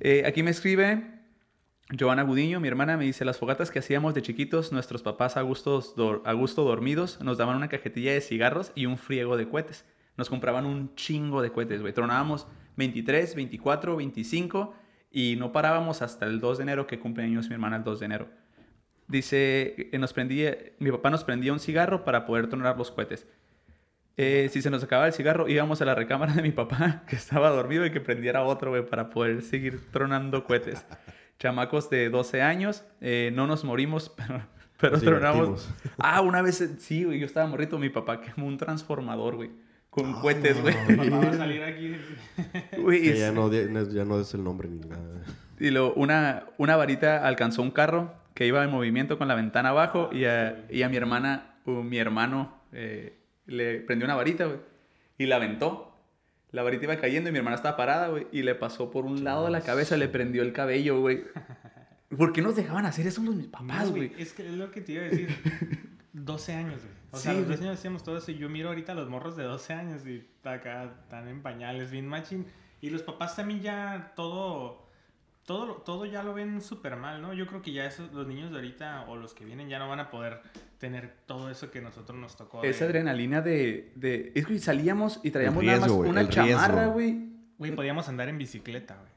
Eh, 0.00 0.24
aquí 0.26 0.42
me 0.42 0.50
escribe 0.50 1.02
Joana 1.98 2.22
Gudiño, 2.22 2.60
mi 2.60 2.68
hermana, 2.68 2.96
me 2.96 3.04
dice, 3.04 3.24
las 3.24 3.38
fogatas 3.38 3.70
que 3.70 3.78
hacíamos 3.78 4.14
de 4.14 4.22
chiquitos, 4.22 4.72
nuestros 4.72 5.02
papás 5.02 5.36
a, 5.36 5.42
gustos 5.42 5.94
a 6.24 6.32
gusto 6.32 6.64
dormidos, 6.64 7.20
nos 7.20 7.36
daban 7.38 7.56
una 7.56 7.68
cajetilla 7.68 8.12
de 8.12 8.20
cigarros 8.20 8.72
y 8.74 8.86
un 8.86 8.96
friego 8.96 9.36
de 9.36 9.48
cohetes. 9.48 9.84
Nos 10.16 10.30
compraban 10.30 10.64
un 10.64 10.94
chingo 10.94 11.42
de 11.42 11.50
cohetes, 11.50 11.80
güey. 11.80 11.92
Tronábamos 11.92 12.46
23, 12.76 13.34
24, 13.34 13.96
25 13.96 14.74
y 15.10 15.36
no 15.36 15.52
parábamos 15.52 16.02
hasta 16.02 16.26
el 16.26 16.40
2 16.40 16.58
de 16.58 16.62
enero, 16.62 16.86
que 16.86 16.98
cumpleaños 16.98 17.48
mi 17.48 17.54
hermana 17.54 17.76
el 17.76 17.84
2 17.84 18.00
de 18.00 18.06
enero. 18.06 18.28
Dice, 19.08 19.88
eh, 19.92 19.98
nos 19.98 20.12
prendía, 20.12 20.56
mi 20.78 20.90
papá 20.90 21.10
nos 21.10 21.24
prendía 21.24 21.52
un 21.52 21.60
cigarro 21.60 22.04
para 22.04 22.24
poder 22.26 22.48
tronar 22.48 22.76
los 22.78 22.90
cohetes. 22.90 23.26
Eh, 24.16 24.48
si 24.52 24.62
se 24.62 24.70
nos 24.70 24.82
acababa 24.84 25.08
el 25.08 25.12
cigarro, 25.12 25.48
íbamos 25.48 25.82
a 25.82 25.84
la 25.84 25.94
recámara 25.94 26.32
de 26.34 26.42
mi 26.42 26.52
papá, 26.52 27.02
que 27.08 27.16
estaba 27.16 27.50
dormido, 27.50 27.84
y 27.84 27.90
que 27.90 28.00
prendiera 28.00 28.42
otro, 28.44 28.70
güey, 28.70 28.86
para 28.86 29.10
poder 29.10 29.42
seguir 29.42 29.80
tronando 29.90 30.44
cohetes. 30.44 30.84
Chamacos 31.38 31.90
de 31.90 32.08
12 32.10 32.40
años, 32.42 32.84
eh, 33.00 33.30
no 33.34 33.46
nos 33.46 33.64
morimos, 33.64 34.10
pero, 34.16 34.40
pero 34.78 34.92
Nos 34.92 35.02
tronamos. 35.02 35.70
Ah, 35.98 36.20
una 36.20 36.42
vez, 36.42 36.66
sí, 36.78 37.04
güey, 37.04 37.18
yo 37.18 37.26
estaba 37.26 37.46
morrito, 37.46 37.78
mi 37.78 37.90
papá 37.90 38.20
quemó 38.20 38.46
un 38.46 38.56
transformador, 38.56 39.34
güey, 39.36 39.50
con 39.90 40.14
Ah, 40.14 40.18
cohetes, 40.22 40.60
güey. 40.62 40.74
no. 41.10 41.20
Va 41.20 41.28
a 41.28 41.34
salir 41.34 41.62
aquí. 41.64 41.96
Güey, 42.78 43.02
Que 43.02 43.10
es- 43.14 43.18
ya 43.18 43.32
no, 43.32 43.48
no- 43.48 43.90
ya 43.90 44.04
no 44.04 44.20
es 44.20 44.32
el 44.32 44.44
nombre 44.44 44.68
ni 44.68 44.78
nada. 44.78 45.22
Y 45.58 45.70
luego 45.70 45.92
una, 45.94 46.44
una 46.56 46.76
varita 46.76 47.26
alcanzó 47.26 47.62
un 47.62 47.70
carro 47.72 48.14
que 48.34 48.46
iba 48.46 48.62
en 48.64 48.70
movimiento 48.70 49.16
con 49.16 49.28
la 49.28 49.34
ventana 49.34 49.70
abajo 49.70 50.10
y 50.12 50.24
a, 50.24 50.66
y 50.68 50.82
a 50.82 50.88
mi 50.88 50.96
hermana, 50.96 51.56
o 51.64 51.82
mi 51.82 51.98
hermano, 51.98 52.52
eh, 52.72 53.16
le 53.46 53.80
prendió 53.80 54.04
una 54.06 54.16
varita, 54.16 54.46
güey, 54.46 54.58
y 55.18 55.26
la 55.26 55.36
aventó. 55.36 55.90
La 56.50 56.62
varita 56.62 56.84
iba 56.84 56.96
cayendo 56.96 57.30
y 57.30 57.32
mi 57.32 57.38
hermana 57.38 57.56
estaba 57.56 57.76
parada, 57.76 58.08
güey, 58.08 58.26
y 58.30 58.42
le 58.42 58.54
pasó 58.54 58.90
por 58.90 59.04
un 59.06 59.24
lado 59.24 59.46
de 59.46 59.50
la 59.50 59.60
cabeza, 59.60 59.96
le 59.96 60.08
prendió 60.08 60.42
el 60.42 60.52
cabello, 60.52 61.00
güey. 61.00 61.24
¿Por 62.16 62.32
qué 62.32 62.42
nos 62.42 62.54
dejaban 62.54 62.86
hacer 62.86 63.06
eso 63.06 63.22
los 63.22 63.34
mis 63.34 63.48
papás, 63.48 63.86
No, 63.86 63.96
güey? 63.96 64.12
Es 64.18 64.32
que 64.32 64.46
es 64.46 64.52
lo 64.52 64.70
que 64.70 64.80
te 64.80 64.92
iba 64.92 65.02
a 65.02 65.08
decir. 65.08 65.28
12 66.12 66.52
años, 66.52 66.80
güey. 66.80 66.94
O 67.10 67.16
sea, 67.16 67.32
a 67.32 67.34
los 67.34 67.44
güey. 67.44 67.56
12 67.56 67.68
años 67.68 67.78
hacíamos 67.78 68.04
todo 68.04 68.18
eso 68.18 68.30
y 68.30 68.36
yo 68.36 68.48
miro 68.48 68.68
ahorita 68.68 68.92
a 68.92 68.94
los 68.94 69.08
morros 69.08 69.36
de 69.36 69.42
12 69.42 69.72
años 69.72 70.06
y 70.06 70.24
acá 70.44 70.84
están 71.02 71.26
en 71.28 71.42
pañales, 71.42 71.90
bien 71.90 72.06
machín. 72.06 72.46
Y 72.80 72.90
los 72.90 73.02
papás 73.02 73.34
también 73.34 73.60
ya 73.62 74.12
todo, 74.14 74.83
todo, 75.46 75.66
lo- 75.66 75.74
todo 75.76 76.06
ya 76.06 76.22
lo 76.22 76.34
ven 76.34 76.60
súper 76.60 76.96
mal, 76.96 77.20
¿no? 77.22 77.32
Yo 77.34 77.46
creo 77.46 77.62
que 77.62 77.72
ya 77.72 77.84
esos, 77.86 78.12
los 78.12 78.26
niños 78.26 78.50
de 78.50 78.56
ahorita 78.56 79.04
o 79.08 79.16
los 79.16 79.34
que 79.34 79.44
vienen 79.44 79.68
ya 79.68 79.78
no 79.78 79.88
van 79.88 80.00
a 80.00 80.10
poder 80.10 80.40
tener 80.78 81.14
todo 81.26 81.50
eso 81.50 81.70
que 81.70 81.80
nosotros 81.80 82.18
nos 82.18 82.36
tocó. 82.36 82.62
de- 82.62 82.68
Esa 82.70 82.84
adrenalina 82.86 83.40
de, 83.40 83.92
de... 83.94 84.32
Es 84.34 84.46
que 84.46 84.58
salíamos 84.58 85.20
y 85.22 85.30
traíamos 85.30 85.62
nada 85.62 85.80
más 85.80 85.90
una 85.90 86.28
chamarra, 86.28 86.86
güey. 86.86 87.28
Güey, 87.58 87.72
podíamos 87.74 88.08
andar 88.08 88.28
en 88.28 88.38
bicicleta, 88.38 88.96
güey. 88.96 89.12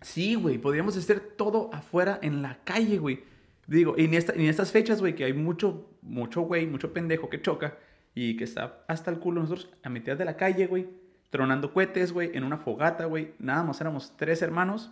Sí, 0.00 0.34
güey, 0.34 0.58
podríamos 0.58 0.96
hacer 0.96 1.20
todo 1.20 1.70
afuera 1.72 2.18
en 2.22 2.42
la 2.42 2.58
calle, 2.64 2.98
güey. 2.98 3.22
Digo, 3.68 3.94
y 3.96 4.04
en, 4.04 4.14
esta, 4.14 4.32
en 4.32 4.42
estas 4.42 4.72
fechas, 4.72 5.00
güey, 5.00 5.14
que 5.14 5.24
hay 5.24 5.32
mucho, 5.32 5.88
mucho 6.02 6.42
güey, 6.42 6.66
mucho 6.66 6.92
pendejo 6.92 7.30
que 7.30 7.40
choca 7.40 7.78
y 8.14 8.36
que 8.36 8.44
está 8.44 8.84
hasta 8.88 9.10
el 9.12 9.20
culo 9.20 9.40
nosotros 9.40 9.70
a 9.84 9.88
mitad 9.88 10.16
de 10.16 10.24
la 10.24 10.36
calle, 10.36 10.66
güey, 10.66 10.88
tronando 11.30 11.72
cohetes, 11.72 12.12
güey, 12.12 12.32
en 12.36 12.42
una 12.44 12.58
fogata, 12.58 13.04
güey. 13.06 13.32
Nada 13.38 13.62
más 13.62 13.80
éramos 13.80 14.14
tres 14.16 14.42
hermanos. 14.42 14.90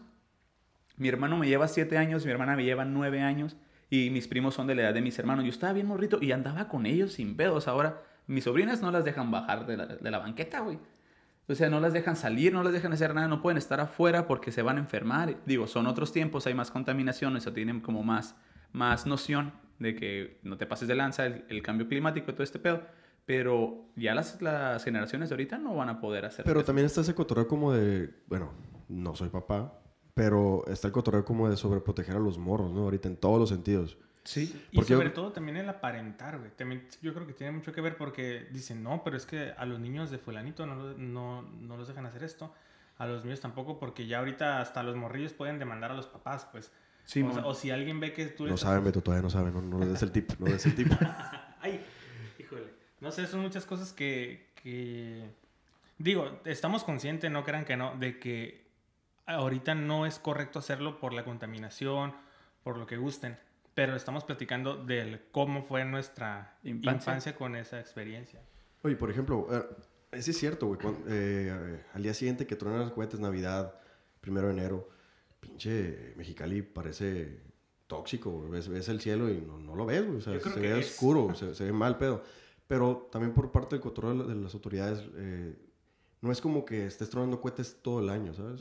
Mi 1.00 1.08
hermano 1.08 1.36
me 1.38 1.48
lleva 1.48 1.66
siete 1.66 1.96
años, 1.96 2.24
mi 2.26 2.30
hermana 2.30 2.54
me 2.56 2.62
lleva 2.62 2.84
nueve 2.84 3.22
años 3.22 3.56
y 3.88 4.10
mis 4.10 4.28
primos 4.28 4.54
son 4.54 4.66
de 4.66 4.74
la 4.74 4.82
edad 4.82 4.94
de 4.94 5.00
mis 5.00 5.18
hermanos. 5.18 5.44
Yo 5.44 5.50
estaba 5.50 5.72
bien 5.72 5.86
morrito 5.86 6.18
y 6.20 6.30
andaba 6.32 6.68
con 6.68 6.84
ellos 6.84 7.14
sin 7.14 7.36
pedos. 7.36 7.68
Ahora, 7.68 8.02
mis 8.26 8.44
sobrinas 8.44 8.82
no 8.82 8.90
las 8.90 9.04
dejan 9.04 9.30
bajar 9.30 9.66
de 9.66 9.76
la, 9.78 9.86
de 9.86 10.10
la 10.10 10.18
banqueta, 10.18 10.60
güey. 10.60 10.78
O 11.48 11.54
sea, 11.54 11.70
no 11.70 11.80
las 11.80 11.92
dejan 11.94 12.16
salir, 12.16 12.52
no 12.52 12.62
las 12.62 12.72
dejan 12.74 12.92
hacer 12.92 13.14
nada, 13.14 13.26
no 13.28 13.40
pueden 13.40 13.56
estar 13.56 13.80
afuera 13.80 14.26
porque 14.28 14.52
se 14.52 14.60
van 14.62 14.76
a 14.76 14.80
enfermar. 14.80 15.36
Digo, 15.46 15.66
son 15.66 15.86
otros 15.86 16.12
tiempos, 16.12 16.46
hay 16.46 16.54
más 16.54 16.70
contaminación, 16.70 17.36
eso 17.36 17.52
tienen 17.52 17.80
como 17.80 18.04
más, 18.04 18.36
más 18.72 19.06
noción 19.06 19.52
de 19.78 19.96
que 19.96 20.38
no 20.42 20.58
te 20.58 20.66
pases 20.66 20.86
de 20.86 20.94
lanza, 20.94 21.24
el, 21.24 21.44
el 21.48 21.62
cambio 21.62 21.88
climático 21.88 22.30
y 22.30 22.34
todo 22.34 22.44
este 22.44 22.58
pedo. 22.58 22.82
Pero 23.24 23.86
ya 23.96 24.14
las, 24.14 24.40
las 24.42 24.84
generaciones 24.84 25.30
de 25.30 25.34
ahorita 25.34 25.56
no 25.58 25.74
van 25.74 25.88
a 25.88 25.98
poder 25.98 26.26
hacer 26.26 26.44
Pero 26.44 26.60
eso. 26.60 26.66
también 26.66 26.84
está 26.86 27.00
ese 27.00 27.14
cotorreo 27.14 27.48
como 27.48 27.72
de, 27.72 28.10
bueno, 28.26 28.52
no 28.88 29.14
soy 29.16 29.30
papá, 29.30 29.79
pero 30.20 30.64
está 30.66 30.86
el 30.88 30.92
cotorreo 30.92 31.24
como 31.24 31.48
de 31.48 31.56
sobreproteger 31.56 32.14
a 32.14 32.18
los 32.18 32.36
morros, 32.36 32.70
¿no? 32.72 32.82
Ahorita 32.82 33.08
en 33.08 33.16
todos 33.16 33.38
los 33.40 33.48
sentidos. 33.48 33.96
Sí, 34.22 34.54
Y 34.70 34.76
Porque 34.76 34.90
yo- 34.90 34.98
sobre 34.98 35.08
todo 35.08 35.32
también 35.32 35.56
el 35.56 35.66
aparentar, 35.66 36.38
güey. 36.38 36.50
También 36.50 36.86
yo 37.00 37.14
creo 37.14 37.26
que 37.26 37.32
tiene 37.32 37.52
mucho 37.52 37.72
que 37.72 37.80
ver 37.80 37.96
porque 37.96 38.46
dicen, 38.52 38.82
no, 38.82 39.02
pero 39.02 39.16
es 39.16 39.24
que 39.24 39.52
a 39.56 39.64
los 39.64 39.80
niños 39.80 40.10
de 40.10 40.18
fulanito 40.18 40.66
no, 40.66 40.92
no, 40.92 41.40
no 41.40 41.76
los 41.78 41.88
dejan 41.88 42.04
hacer 42.04 42.22
esto. 42.22 42.52
A 42.98 43.06
los 43.06 43.24
míos 43.24 43.40
tampoco 43.40 43.78
porque 43.78 44.06
ya 44.06 44.18
ahorita 44.18 44.60
hasta 44.60 44.82
los 44.82 44.94
morrillos 44.94 45.32
pueden 45.32 45.58
demandar 45.58 45.90
a 45.92 45.94
los 45.94 46.06
papás, 46.06 46.46
pues. 46.52 46.70
sí, 47.06 47.22
o, 47.22 47.32
sea, 47.32 47.46
o 47.46 47.54
si 47.54 47.70
alguien 47.70 47.98
ve 47.98 48.12
que 48.12 48.26
tú 48.26 48.44
le 48.44 48.50
No 48.50 48.56
saben, 48.58 48.84
Beto, 48.84 49.00
todavía 49.00 49.22
no 49.22 49.30
saben, 49.30 49.54
no, 49.54 49.62
no 49.62 49.78
les 49.78 49.88
des 49.88 50.02
el 50.02 50.12
tip, 50.12 50.32
no 50.38 50.48
les 50.48 50.62
des 50.62 50.66
el 50.66 50.74
tip. 50.74 50.92
Ay, 51.62 51.82
híjole. 52.38 52.66
No 53.00 53.10
sé, 53.10 53.26
son 53.26 53.40
muchas 53.40 53.64
cosas 53.64 53.94
que, 53.94 54.50
que... 54.62 55.30
Digo, 55.96 56.40
estamos 56.44 56.84
conscientes, 56.84 57.30
no 57.30 57.42
crean 57.42 57.64
que 57.64 57.78
no, 57.78 57.96
de 57.96 58.18
que 58.18 58.69
ahorita 59.36 59.74
no 59.74 60.06
es 60.06 60.18
correcto 60.18 60.58
hacerlo 60.58 60.98
por 61.00 61.12
la 61.12 61.24
contaminación, 61.24 62.12
por 62.62 62.76
lo 62.78 62.86
que 62.86 62.96
gusten, 62.96 63.38
pero 63.74 63.96
estamos 63.96 64.24
platicando 64.24 64.76
del 64.84 65.22
cómo 65.32 65.62
fue 65.62 65.84
nuestra 65.84 66.58
Infancia. 66.64 66.92
infancia, 67.12 67.36
con 67.36 67.56
esa 67.56 67.80
experiencia. 67.80 68.40
Oye, 68.82 68.96
por 68.96 69.10
ejemplo, 69.10 69.46
eh, 70.12 70.20
sí 70.22 70.30
es 70.32 70.38
cierto, 70.38 70.66
güey. 70.66 70.78
eh, 71.08 71.82
al 71.94 72.02
día 72.02 72.14
siguiente 72.14 72.46
que 72.46 72.56
truenan 72.56 72.80
los 72.82 72.92
cohetes, 72.92 73.20
Navidad, 73.20 73.74
primero 74.20 74.48
de 74.48 74.52
enero, 74.54 74.88
pinche 75.40 76.14
Mexicali 76.16 76.62
parece 76.62 77.40
tóxico, 77.86 78.30
güey. 78.30 78.50
Ves, 78.50 78.68
ves 78.68 78.88
el 78.88 79.00
cielo 79.00 79.28
y 79.30 79.40
no, 79.40 79.58
no 79.58 79.74
lo 79.74 79.86
ves, 79.86 80.04
güey. 80.06 80.18
O 80.18 80.20
sea, 80.20 80.38
se 80.38 80.60
ve 80.60 80.78
es- 80.80 80.92
oscuro, 80.92 81.34
se, 81.34 81.54
se 81.54 81.64
ve 81.64 81.72
mal 81.72 81.98
pedo. 81.98 82.22
Pero 82.66 83.08
también 83.10 83.32
por 83.34 83.50
parte 83.50 83.76
del 83.76 83.80
control 83.82 84.18
de 84.18 84.24
la- 84.24 84.34
de 84.34 84.40
las 84.40 84.54
autoridades, 84.54 85.02
eh, 85.16 85.56
no 86.20 86.30
es 86.30 86.40
como 86.40 86.64
que 86.64 86.86
estés 86.86 87.08
tronando 87.10 87.40
cohetes 87.40 87.78
todo 87.82 88.00
el 88.00 88.10
año, 88.10 88.34
¿sabes? 88.34 88.60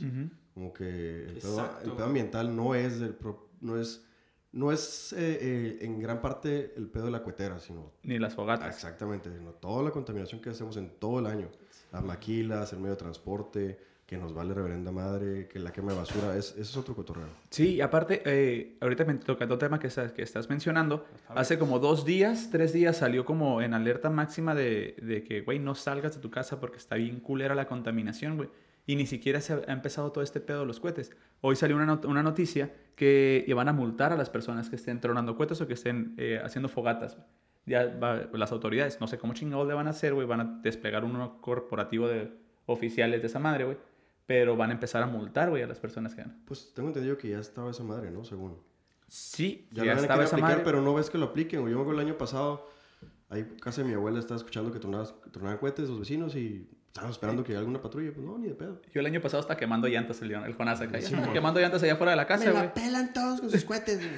Como 0.59 0.73
que 0.73 1.23
el 1.25 1.37
pedo, 1.37 1.69
el 1.85 1.91
pedo 1.93 2.05
ambiental 2.05 2.53
no 2.53 2.75
es, 2.75 2.99
el 2.99 3.13
pro- 3.15 3.47
no 3.61 3.79
es, 3.79 4.05
no 4.51 4.73
es 4.73 5.13
eh, 5.13 5.37
eh, 5.41 5.77
en 5.85 6.01
gran 6.01 6.21
parte 6.21 6.73
el 6.75 6.87
pedo 6.89 7.05
de 7.05 7.11
la 7.11 7.23
cuetera, 7.23 7.59
sino 7.59 7.93
Ni 8.03 8.19
las 8.19 8.33
Ah, 8.33 8.35
fogatas. 8.35 8.75
Exactamente, 8.75 9.29
no, 9.29 9.51
toda 9.51 9.83
la 9.83 9.91
contaminación 9.91 10.41
que 10.41 10.49
hacemos 10.49 10.75
en 10.75 10.89
todo 10.99 11.19
el 11.19 11.27
año, 11.27 11.47
las 11.93 12.03
maquilas, 12.03 12.73
el 12.73 12.79
medio 12.79 12.91
de 12.95 12.97
transporte, 12.99 13.79
que 14.05 14.17
nos 14.17 14.33
vale 14.33 14.53
reverenda 14.53 14.91
madre, 14.91 15.47
que 15.47 15.59
la 15.59 15.71
quema 15.71 15.93
de 15.93 15.99
basura, 15.99 16.35
es, 16.35 16.49
ese 16.51 16.61
es 16.61 16.75
otro 16.75 16.93
cotorreo. 16.93 17.27
Sí, 17.51 17.75
y 17.75 17.81
aparte, 17.81 18.21
eh, 18.25 18.75
ahorita 18.81 19.05
me 19.05 19.13
tocando 19.13 19.53
el 19.53 19.59
tema 19.61 19.79
que 19.79 19.87
estás, 19.87 20.11
que 20.11 20.23
estás 20.23 20.49
mencionando, 20.49 21.05
hace 21.29 21.57
como 21.57 21.79
dos 21.79 22.03
días, 22.03 22.49
tres 22.51 22.73
días 22.73 22.97
salió 22.97 23.23
como 23.23 23.61
en 23.61 23.73
alerta 23.73 24.09
máxima 24.09 24.55
de, 24.55 24.97
de 25.01 25.23
que, 25.23 25.39
güey, 25.41 25.59
no 25.59 25.73
salgas 25.73 26.15
de 26.15 26.21
tu 26.21 26.29
casa 26.29 26.59
porque 26.59 26.77
está 26.79 26.95
bien 26.95 27.21
culera 27.21 27.55
la 27.55 27.65
contaminación, 27.67 28.35
güey. 28.35 28.49
Y 28.85 28.95
ni 28.95 29.05
siquiera 29.05 29.39
se 29.41 29.53
ha, 29.53 29.61
empezado 29.73 30.11
todo 30.11 30.23
este 30.23 30.39
pedo 30.39 30.61
de 30.61 30.65
los 30.65 30.79
cohetes. 30.79 31.11
Hoy 31.41 31.55
salió 31.55 31.75
una, 31.75 31.85
not- 31.85 32.05
una 32.05 32.23
noticia 32.23 32.73
que 32.95 33.43
iban 33.47 33.67
a 33.69 33.73
multar 33.73 34.11
a 34.11 34.17
las 34.17 34.29
personas 34.29 34.69
que 34.69 34.75
estén 34.75 34.99
tronando 34.99 35.35
cohetes 35.35 35.61
o 35.61 35.67
que 35.67 35.73
estén 35.75 36.15
eh, 36.17 36.41
haciendo 36.43 36.69
fogatas. 36.69 37.17
Ya 37.65 37.85
va- 37.97 38.27
las 38.33 38.51
autoridades, 38.51 38.99
no 38.99 39.07
sé 39.07 39.17
cómo 39.19 39.33
chingados 39.33 39.67
le 39.67 39.73
van 39.75 39.85
a 39.87 39.91
hacer, 39.91 40.13
güey, 40.15 40.25
van 40.25 40.41
a 40.41 40.59
desplegar 40.63 41.03
uno 41.05 41.39
corporativo 41.39 42.07
de 42.07 42.31
oficiales 42.65 43.21
de 43.21 43.27
esa 43.27 43.37
madre, 43.39 43.65
güey. 43.65 43.77
Pero 44.25 44.55
van 44.57 44.69
a 44.71 44.73
empezar 44.73 45.01
a 45.03 45.07
multar, 45.07 45.49
güey, 45.49 45.61
a 45.63 45.67
las 45.67 45.79
personas 45.79 46.13
que 46.15 46.21
hagan. 46.21 46.41
Pues 46.45 46.71
tengo 46.73 46.89
entendido 46.89 47.17
que 47.17 47.29
ya 47.29 47.39
estaba 47.39 47.71
esa 47.71 47.83
madre, 47.83 48.11
¿no? 48.11 48.23
Según. 48.23 48.57
Sí, 49.07 49.67
Ya, 49.71 49.83
ya, 49.83 49.85
la 49.85 49.93
van 49.95 50.03
estaba 50.03 50.23
esa 50.23 50.35
aplicar, 50.35 50.51
madre. 50.51 50.63
pero 50.65 50.81
no 50.81 50.93
ves 50.93 51.09
que 51.09 51.17
lo 51.17 51.25
apliquen. 51.27 51.61
güey. 51.61 51.71
Yo 51.71 51.77
me 51.77 51.81
acuerdo 51.83 52.01
el 52.01 52.07
año 52.07 52.17
pasado, 52.17 52.69
ahí 53.29 53.43
casa 53.61 53.81
de 53.81 53.87
mi 53.87 53.93
abuela 53.95 54.19
estaba 54.19 54.37
escuchando 54.37 54.71
que 54.71 54.79
tronaban 54.79 55.57
cohetes 55.59 55.89
los 55.89 55.99
vecinos 55.99 56.35
y 56.35 56.69
estaban 56.89 57.11
esperando 57.11 57.43
que 57.43 57.55
alguna 57.55 57.81
patrulla. 57.81 58.11
Pues 58.11 58.25
no, 58.25 58.37
ni 58.37 58.47
de 58.47 58.55
pedo. 58.55 58.81
Yo 58.93 58.99
el 58.99 59.05
año 59.05 59.21
pasado 59.21 59.41
estaba 59.41 59.57
quemando 59.57 59.87
llantas, 59.87 60.21
el, 60.21 60.31
el 60.31 60.53
Jonás 60.53 60.81
acá. 60.81 61.01
Sí, 61.01 61.15
quemando 61.33 61.59
llantas 61.59 61.81
allá 61.83 61.93
afuera 61.93 62.11
de 62.11 62.17
la 62.17 62.27
casa, 62.27 62.51
güey. 62.51 62.73
pelan 62.73 63.13
todos 63.13 63.39
con 63.39 63.49
sus 63.49 63.63
cohetes. 63.63 63.99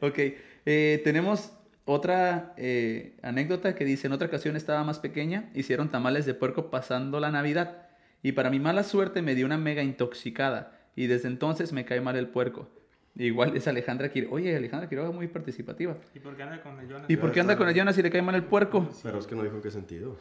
Ok, 0.00 0.18
eh, 0.66 1.00
tenemos 1.02 1.52
otra 1.86 2.52
eh, 2.58 3.16
anécdota 3.22 3.74
que 3.74 3.86
dice, 3.86 4.06
en 4.06 4.12
otra 4.12 4.26
ocasión 4.26 4.54
estaba 4.54 4.84
más 4.84 4.98
pequeña, 4.98 5.50
hicieron 5.54 5.88
tamales 5.90 6.26
de 6.26 6.34
puerco 6.34 6.68
pasando 6.68 7.20
la 7.20 7.30
Navidad 7.30 7.86
y 8.22 8.32
para 8.32 8.50
mi 8.50 8.58
mala 8.58 8.82
suerte 8.82 9.22
me 9.22 9.34
dio 9.34 9.46
una 9.46 9.56
mega 9.56 9.82
intoxicada 9.82 10.78
y 10.94 11.06
desde 11.06 11.28
entonces 11.28 11.72
me 11.72 11.86
cae 11.86 12.02
mal 12.02 12.16
el 12.16 12.28
puerco. 12.28 12.68
Igual 13.16 13.56
es 13.56 13.68
Alejandra 13.68 14.08
Quiroga. 14.10 14.34
Oye, 14.34 14.56
Alejandra 14.56 14.88
Quiroga 14.88 15.10
muy 15.12 15.28
participativa. 15.28 15.96
¿Y 16.14 16.18
por 16.18 16.36
qué 16.36 16.42
anda 16.42 16.60
con 16.62 16.78
el 16.80 16.88
Jonas? 16.88 17.08
¿Y 17.08 17.16
por 17.16 17.30
qué 17.32 17.40
anda 17.40 17.56
con 17.56 17.68
el 17.68 17.74
Jonas 17.74 17.94
si 17.94 18.02
le 18.02 18.10
cae 18.10 18.22
mal 18.22 18.34
el 18.34 18.44
puerco? 18.44 18.88
pero 19.02 19.18
es 19.18 19.26
que 19.26 19.34
no 19.36 19.42
dijo 19.44 19.56
en 19.56 19.62
qué 19.62 19.70
sentido. 19.70 20.16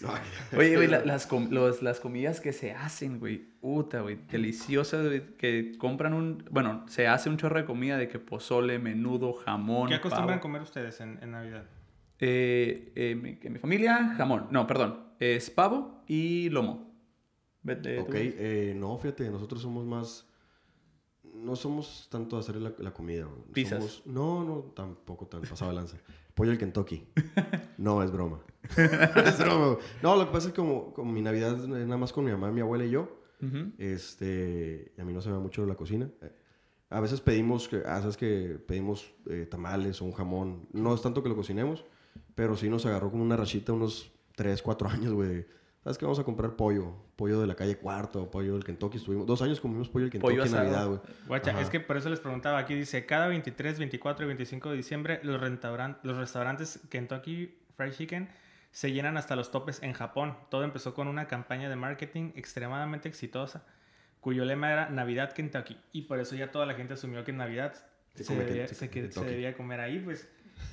No, 0.00 0.08
Oye, 0.58 0.74
güey, 0.76 0.88
la- 0.88 1.04
las, 1.04 1.26
com- 1.26 1.48
los- 1.50 1.80
las 1.82 2.00
comidas 2.00 2.40
que 2.40 2.52
se 2.52 2.72
hacen, 2.72 3.20
güey, 3.20 3.38
puta, 3.38 4.00
güey, 4.00 4.18
deliciosas, 4.30 5.06
güey, 5.06 5.22
que 5.36 5.76
compran 5.78 6.12
un, 6.14 6.44
bueno, 6.50 6.84
se 6.88 7.06
hace 7.06 7.28
un 7.30 7.36
chorro 7.36 7.58
de 7.58 7.64
comida 7.64 7.96
de 7.96 8.08
que 8.08 8.18
pozole, 8.18 8.78
menudo, 8.80 9.32
jamón, 9.32 9.88
¿Qué 9.88 9.94
acostumbran 9.94 10.38
pavo. 10.38 10.40
comer 10.42 10.62
ustedes 10.62 11.00
en, 11.00 11.18
en 11.22 11.30
Navidad? 11.30 11.64
Eh, 12.18 12.92
eh, 12.96 13.14
mi, 13.14 13.36
que 13.36 13.48
mi 13.50 13.58
familia, 13.60 14.14
jamón, 14.16 14.46
no, 14.50 14.66
perdón, 14.66 14.98
es 15.20 15.50
pavo 15.50 16.02
y 16.08 16.48
lomo. 16.50 16.90
Vete, 17.62 17.98
tú. 17.98 18.02
Ok, 18.02 18.14
eh, 18.16 18.74
no, 18.76 18.98
fíjate, 18.98 19.30
nosotros 19.30 19.62
somos 19.62 19.84
más. 19.86 20.28
No 21.42 21.56
somos 21.56 22.08
tanto 22.10 22.36
de 22.36 22.40
hacer 22.40 22.56
la, 22.56 22.72
la 22.78 22.92
comida. 22.92 23.26
Pizzas. 23.52 23.78
Somos- 23.82 24.02
no, 24.06 24.44
no, 24.44 24.56
tampoco 24.74 25.26
tan 25.26 25.42
pasado 25.42 25.70
de 25.70 25.76
lanza. 25.76 25.96
Pollo 26.34 26.52
el 26.52 26.58
Kentucky. 26.58 27.06
No, 27.78 28.02
es 28.02 28.12
broma. 28.12 28.38
es 28.76 29.38
broma. 29.38 29.66
güey. 29.74 29.78
No, 30.02 30.14
lo 30.16 30.26
que 30.26 30.32
pasa 30.32 30.48
es 30.48 30.52
que 30.54 30.60
como, 30.60 30.92
como 30.94 31.10
mi 31.12 31.20
Navidad 31.20 31.56
es 31.58 31.66
nada 31.68 31.96
más 31.96 32.12
con 32.12 32.24
mi 32.24 32.30
mamá, 32.30 32.50
mi 32.52 32.60
abuela 32.60 32.84
y 32.84 32.90
yo, 32.90 33.08
este, 33.78 34.92
a 34.98 35.04
mí 35.04 35.12
no 35.12 35.20
se 35.20 35.28
me 35.28 35.34
da 35.34 35.40
mucho 35.40 35.66
la 35.66 35.74
cocina. 35.74 36.08
A 36.90 37.00
veces 37.00 37.20
pedimos, 37.20 37.68
que, 37.68 37.82
ah, 37.86 38.00
sabes 38.00 38.16
que 38.16 38.58
pedimos 38.66 39.14
eh, 39.28 39.46
tamales 39.50 40.00
o 40.00 40.04
un 40.04 40.12
jamón. 40.12 40.68
No 40.72 40.94
es 40.94 41.02
tanto 41.02 41.22
que 41.22 41.28
lo 41.28 41.34
cocinemos, 41.36 41.84
pero 42.34 42.56
sí 42.56 42.68
nos 42.68 42.86
agarró 42.86 43.10
como 43.10 43.22
una 43.22 43.36
rachita 43.36 43.72
unos 43.72 44.12
3, 44.36 44.62
4 44.62 44.88
años, 44.88 45.12
güey. 45.12 45.46
¿Sabes 45.82 45.98
que 45.98 46.04
Vamos 46.04 46.18
a 46.20 46.24
comprar 46.24 46.54
pollo. 46.54 46.94
Pollo 47.16 47.40
de 47.40 47.46
la 47.46 47.56
calle 47.56 47.76
Cuarto, 47.76 48.30
pollo 48.30 48.54
del 48.54 48.64
Kentucky. 48.64 48.98
Estuvimos 48.98 49.26
dos 49.26 49.42
años 49.42 49.60
comimos 49.60 49.88
pollo 49.88 50.04
del 50.04 50.12
Kentucky 50.12 50.34
Pollo 50.36 50.44
en. 50.46 50.52
Navidad, 50.52 50.86
güey. 50.86 51.00
Guacha, 51.26 51.50
Ajá. 51.50 51.60
es 51.60 51.70
que 51.70 51.80
por 51.80 51.96
eso 51.96 52.08
les 52.08 52.20
preguntaba. 52.20 52.58
Aquí 52.58 52.74
dice, 52.74 53.04
cada 53.04 53.26
23, 53.26 53.78
24 53.78 54.24
y 54.24 54.28
25 54.28 54.70
de 54.70 54.76
diciembre 54.76 55.20
los, 55.24 55.40
rentauran- 55.40 55.98
los 56.04 56.16
restaurantes 56.16 56.80
Kentucky 56.88 57.58
Fried 57.76 57.92
Chicken 57.92 58.28
se 58.70 58.92
llenan 58.92 59.16
hasta 59.16 59.34
los 59.34 59.50
topes 59.50 59.82
en 59.82 59.92
Japón. 59.92 60.36
Todo 60.50 60.62
empezó 60.62 60.94
con 60.94 61.08
una 61.08 61.26
campaña 61.26 61.68
de 61.68 61.74
marketing 61.76 62.30
extremadamente 62.36 63.08
exitosa, 63.08 63.64
cuyo 64.20 64.44
lema 64.44 64.70
era 64.72 64.88
Navidad 64.88 65.32
Kentucky. 65.32 65.76
Y 65.92 66.02
por 66.02 66.20
eso 66.20 66.36
ya 66.36 66.52
toda 66.52 66.64
la 66.64 66.74
gente 66.74 66.94
asumió 66.94 67.24
que 67.24 67.32
en 67.32 67.38
Navidad 67.38 67.74
Se 68.14 68.22
se, 68.24 68.36
debía, 68.36 68.68
se 68.68 68.74
se 68.76 69.24
debía 69.24 69.56
comer 69.56 69.80
ahí, 69.80 69.98
pues. 69.98 70.28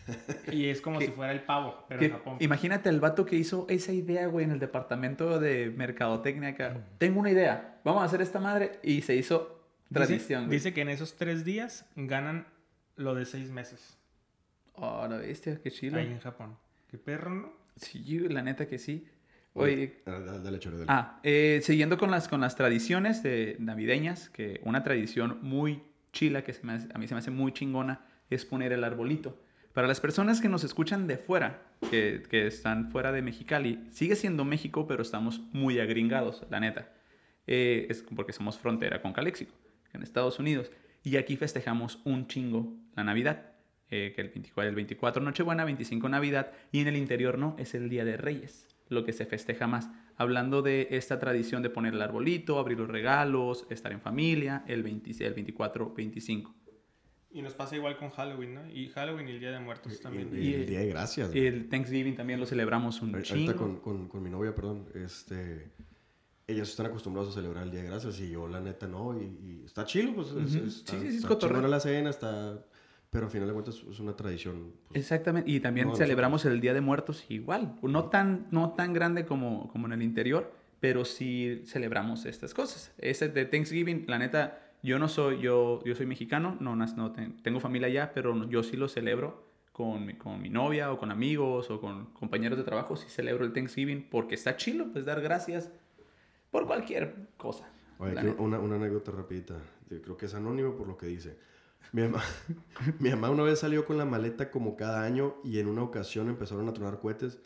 Y 0.52 0.66
es 0.70 0.82
como 0.82 1.00
Que- 1.00 1.06
si 1.08 1.12
fuera 1.12 1.32
el 1.32 1.42
pavo, 1.42 1.86
pero 1.88 2.00
Que- 2.00 2.06
en 2.08 2.12
Japón. 2.14 2.38
imagínate 2.40 2.90
el 2.90 3.00
vato 3.00 3.26
que 3.26 3.36
hizo 3.36 3.66
esa 3.70 3.92
idea, 3.94 4.28
güey, 4.28 4.46
en 4.46 4.52
el 4.52 4.60
departamento 4.60 5.40
de 5.40 5.70
mercadotecnia 5.76 6.50
acá. 6.50 6.78
Tengo 6.98 7.20
una 7.20 7.32
idea, 7.32 7.80
vamos 7.84 8.02
a 8.02 8.06
hacer 8.06 8.22
esta 8.22 8.40
madre 8.40 8.80
y 8.84 9.02
se 9.02 9.16
hizo 9.16 9.64
tradición, 9.94 10.42
Dice, 10.42 10.48
güey. 10.48 10.50
dice 10.58 10.74
que 10.74 10.82
en 10.82 10.90
esos 10.90 11.16
tres 11.16 11.46
días 11.46 11.86
ganan 11.96 12.48
lo 12.96 13.16
de 13.16 13.26
seis 13.26 13.50
meses 13.52 13.98
Oh, 14.74 15.06
la 15.10 15.18
bestia, 15.18 15.60
qué 15.62 15.72
chido. 15.72 15.98
ahí 15.98 16.08
en 16.08 16.20
Japón. 16.20 16.58
Qué 16.90 16.98
perro, 16.98 17.30
¿no? 17.30 17.54
Sí, 17.76 18.20
la 18.30 18.42
neta 18.42 18.66
que 18.68 18.80
sí. 18.80 19.06
Oye, 19.54 20.02
Ah, 20.06 20.12
Dale, 20.20 20.40
dale, 20.40 20.60
Chore, 20.60 20.78
dale. 20.78 20.86
Ah, 20.90 21.20
eh, 21.24 21.60
siguiendo 21.64 21.98
con 21.98 22.12
las, 22.12 22.28
con 22.30 22.40
las 22.40 22.56
tradiciones 22.56 23.22
de 23.24 23.58
navideñas, 23.60 24.30
que 24.30 24.62
una 24.64 24.84
tradición 24.84 25.40
muy 25.42 25.84
chila 26.14 26.44
que 26.44 26.54
se 26.54 26.66
me 26.66 26.74
hace- 26.74 26.88
a 26.94 26.98
mí 26.98 27.08
se 27.08 27.14
me 27.14 27.20
hace 27.20 27.32
muy 27.32 27.52
chingona 27.52 28.06
es 28.30 28.46
poner 28.46 28.72
el 28.72 28.84
arbolito. 28.84 29.38
Para 29.80 29.88
las 29.88 30.02
personas 30.02 30.42
que 30.42 30.50
nos 30.50 30.66
escuchan 30.66 31.08
de 31.08 31.16
fuera, 31.18 31.62
que, 31.90 32.22
están 32.32 32.92
fuera 32.92 33.14
de 33.14 33.22
Mexicali, 33.22 33.80
sigue 33.92 34.18
siendo 34.18 34.44
México, 34.44 34.86
pero 34.88 35.02
estamos 35.02 35.40
muy 35.54 35.80
agringados, 35.80 36.46
la 36.50 36.60
neta. 36.60 36.92
Eh, 37.48 37.88
es 37.90 38.04
porque 38.14 38.34
somos 38.34 38.58
frontera 38.58 39.02
con 39.02 39.14
Calexico, 39.14 39.56
en 39.94 40.04
Estados 40.04 40.38
Unidos. 40.38 40.70
Y 41.02 41.16
aquí 41.16 41.38
festejamos 41.38 42.02
un 42.04 42.28
chingo 42.28 42.76
la 42.98 43.06
Navidad, 43.06 43.54
eh, 43.90 44.12
que 44.14 44.20
el 44.20 44.28
24, 44.28 44.68
el 44.68 44.76
24 44.76 45.24
Nochebuena, 45.24 45.64
25 45.64 46.10
Navidad, 46.10 46.52
y 46.74 46.82
en 46.82 46.90
el 46.90 46.98
interior 46.98 47.38
no, 47.38 47.56
es 47.58 47.74
el 47.74 47.88
Día 47.88 48.04
de 48.04 48.18
Reyes, 48.18 48.68
lo 48.90 49.06
que 49.06 49.14
se 49.14 49.26
festeja 49.26 49.66
más. 49.66 49.90
Hablando 50.18 50.62
de 50.62 50.90
esta 50.92 51.20
tradición 51.20 51.64
de 51.64 51.70
poner 51.70 51.94
el 51.94 52.02
arbolito, 52.02 52.60
abrir 52.60 52.80
los 52.80 52.90
regalos, 52.90 53.66
estar 53.70 53.94
en 53.94 54.02
familia, 54.02 54.66
el, 54.68 54.84
20 54.84 55.26
el 55.26 55.34
24, 55.36 55.94
25. 55.94 56.54
Y 57.32 57.42
nos 57.44 57.54
pasa 57.54 57.76
igual 57.76 57.96
con 57.98 58.10
Halloween, 58.10 58.56
¿no? 58.56 58.68
Y 58.70 58.88
Halloween 58.90 59.28
y 59.28 59.32
el 59.34 59.40
Día 59.40 59.52
de 59.52 59.60
Muertos 59.60 59.94
Y, 60.00 60.02
también. 60.02 60.30
y 60.34 60.38
Y- 60.40 60.54
el 60.56 60.66
Día 60.66 60.80
de 60.80 60.88
Gracias. 60.88 61.30
güey. 61.32 61.46
El 61.46 61.70
Thanksgiving 61.70 62.16
también 62.16 62.40
lo 62.40 62.46
celebramos 62.48 63.02
un 63.02 63.14
Ahorita 63.14 63.36
chingo. 63.36 63.56
con, 63.56 63.80
con, 63.80 64.08
con 64.08 64.24
mi 64.24 64.30
novia, 64.32 64.56
perdón, 64.56 64.88
este, 64.96 65.70
ellos 66.48 66.70
están 66.70 66.88
acostumbrados 66.88 67.32
a 67.32 67.36
celebrar 67.36 67.64
el 67.66 67.72
Día 67.72 67.82
de 67.84 67.88
Gracias 67.88 68.20
y 68.20 68.32
yo 68.32 68.48
la 68.48 68.60
neta 68.60 68.88
no, 68.88 69.16
y, 69.22 69.26
y 69.26 69.64
está 69.66 69.86
chido, 69.86 70.14
pues, 70.16 70.30
es- 70.30 70.34
Ujú. 70.56 70.66
es- 70.66 70.74
Sí, 70.74 70.80
está, 70.80 70.92
sí, 70.94 71.00
sí, 71.02 71.08
es 71.08 71.16
está 71.18 71.28
cotorreo. 71.28 71.58
chingona 71.58 71.68
la 71.68 71.80
cena, 71.80 72.10
está, 72.10 72.66
pero 73.12 73.26
al 73.28 73.32
final 73.32 73.48
de 73.48 73.54
cuentas 73.54 73.76
es 73.90 74.00
una 74.00 74.16
tradición. 74.16 74.74
pues, 74.88 75.00
Exactamente, 75.00 75.52
y 75.52 75.60
también 75.60 75.88
No, 75.90 75.96
celebramos 75.96 76.46
el 76.46 76.60
Día 76.60 76.74
de 76.74 76.82
Muertos 76.82 77.24
igual, 77.30 77.76
no 77.84 78.06
tan, 78.06 78.48
no 78.50 78.72
tan 78.74 78.92
grande 78.94 79.26
como, 79.28 79.68
como 79.70 79.86
en 79.86 79.94
el 79.94 80.02
interior, 80.02 80.52
pero 80.80 81.06
sí 81.06 81.62
celebramos 81.68 82.26
estas 82.26 82.56
cosas. 82.56 82.92
Ese 82.98 83.30
de 83.30 83.46
Thanksgiving, 83.46 84.06
la 84.08 84.18
neta, 84.18 84.66
yo 84.84 85.00
no 85.00 85.08
soy, 85.10 85.40
yo, 85.42 85.82
yo 85.84 85.96
soy 85.96 86.06
mexicano, 86.06 86.58
no, 86.60 86.76
no 86.76 87.12
ten- 87.12 87.42
tengo 87.44 87.60
familia 87.60 87.88
allá, 87.88 88.12
pero 88.14 88.48
yo 88.50 88.64
sí 88.64 88.78
lo 88.78 88.88
celebro 88.88 89.44
con, 89.72 90.06
mi- 90.06 90.16
con 90.16 90.42
mi 90.42 90.50
novia 90.50 90.92
o 90.92 90.98
con 90.98 91.12
amigos 91.12 91.70
o 91.70 91.80
con 91.82 92.08
compañeros 92.14 92.58
de 92.58 92.64
trabajo, 92.64 92.96
sí 92.96 93.08
celebro 93.10 93.46
el 93.46 93.54
Thanksgiving 93.54 94.08
porque 94.10 94.36
está 94.36 94.56
chilo, 94.58 94.88
pues 94.92 95.06
dar 95.06 95.22
gracias 95.22 95.70
por 96.52 96.66
cualquier 96.66 97.16
cosa. 97.38 97.70
Oye, 98.00 98.14
una, 98.38 98.60
una 98.60 98.76
anécdota 98.76 99.12
rapidita, 99.12 99.56
yo 99.90 100.02
creo 100.02 100.16
que 100.18 100.28
es 100.28 100.34
anónimo 100.34 100.76
por 100.76 100.88
lo 100.88 100.98
que 100.98 101.08
dice. 101.08 101.38
Mi 101.92 102.04
mamá, 102.04 102.22
mi 103.00 103.10
mamá 103.10 103.30
una 103.30 103.44
vez 103.44 103.60
salió 103.60 103.86
con 103.86 103.98
la 103.98 104.06
maleta 104.06 104.52
como 104.52 104.76
cada 104.78 105.04
año 105.04 105.36
y 105.44 105.60
en 105.60 105.68
una 105.68 105.84
ocasión 105.84 106.30
empezaron 106.30 106.68
a 106.70 106.74
tronar 106.74 107.00
cohetes 107.00 107.40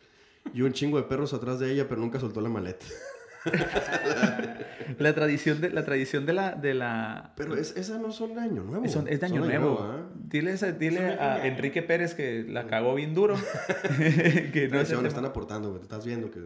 y 0.53 0.61
un 0.61 0.73
chingo 0.73 0.97
de 0.97 1.03
perros 1.03 1.33
atrás 1.33 1.59
de 1.59 1.71
ella, 1.71 1.87
pero 1.87 2.01
nunca 2.01 2.19
soltó 2.19 2.41
la 2.41 2.49
maleta. 2.49 2.85
La 4.99 5.13
tradición 5.13 5.59
de 5.61 5.69
la, 5.69 5.83
tradición 5.83 6.25
de 6.25 6.33
la, 6.33 6.51
de 6.53 6.73
la 6.73 7.33
Pero 7.35 7.55
es, 7.55 7.75
esas 7.75 7.99
no 7.99 8.11
son 8.11 8.35
de 8.35 8.41
Año 8.41 8.63
Nuevo. 8.63 8.85
Es, 8.85 8.95
es 8.95 9.05
de 9.05 9.27
son 9.27 9.37
año 9.37 9.45
nuevo. 9.45 9.79
¿ah? 9.81 10.09
Dile, 10.15 10.55
dile 10.73 10.99
a. 11.19 11.45
Enrique 11.45 11.81
Pérez 11.81 12.13
que 12.13 12.43
la 12.47 12.67
cagó 12.67 12.95
bien 12.95 13.13
duro. 13.13 13.35
que 13.97 14.69
no 14.71 14.79
están 14.79 15.25
aportando, 15.25 15.71
güey. 15.71 15.81
Estás 15.81 16.05
viendo 16.05 16.29
que. 16.31 16.39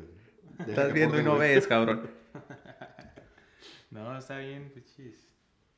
Estás 0.68 0.88
que 0.88 0.94
viendo 0.94 1.20
y 1.20 1.24
no 1.24 1.36
güey. 1.36 1.56
ves, 1.56 1.68
cabrón. 1.68 2.10
No, 3.92 4.18
está 4.18 4.38
bien, 4.40 4.72
pichis. 4.74 5.28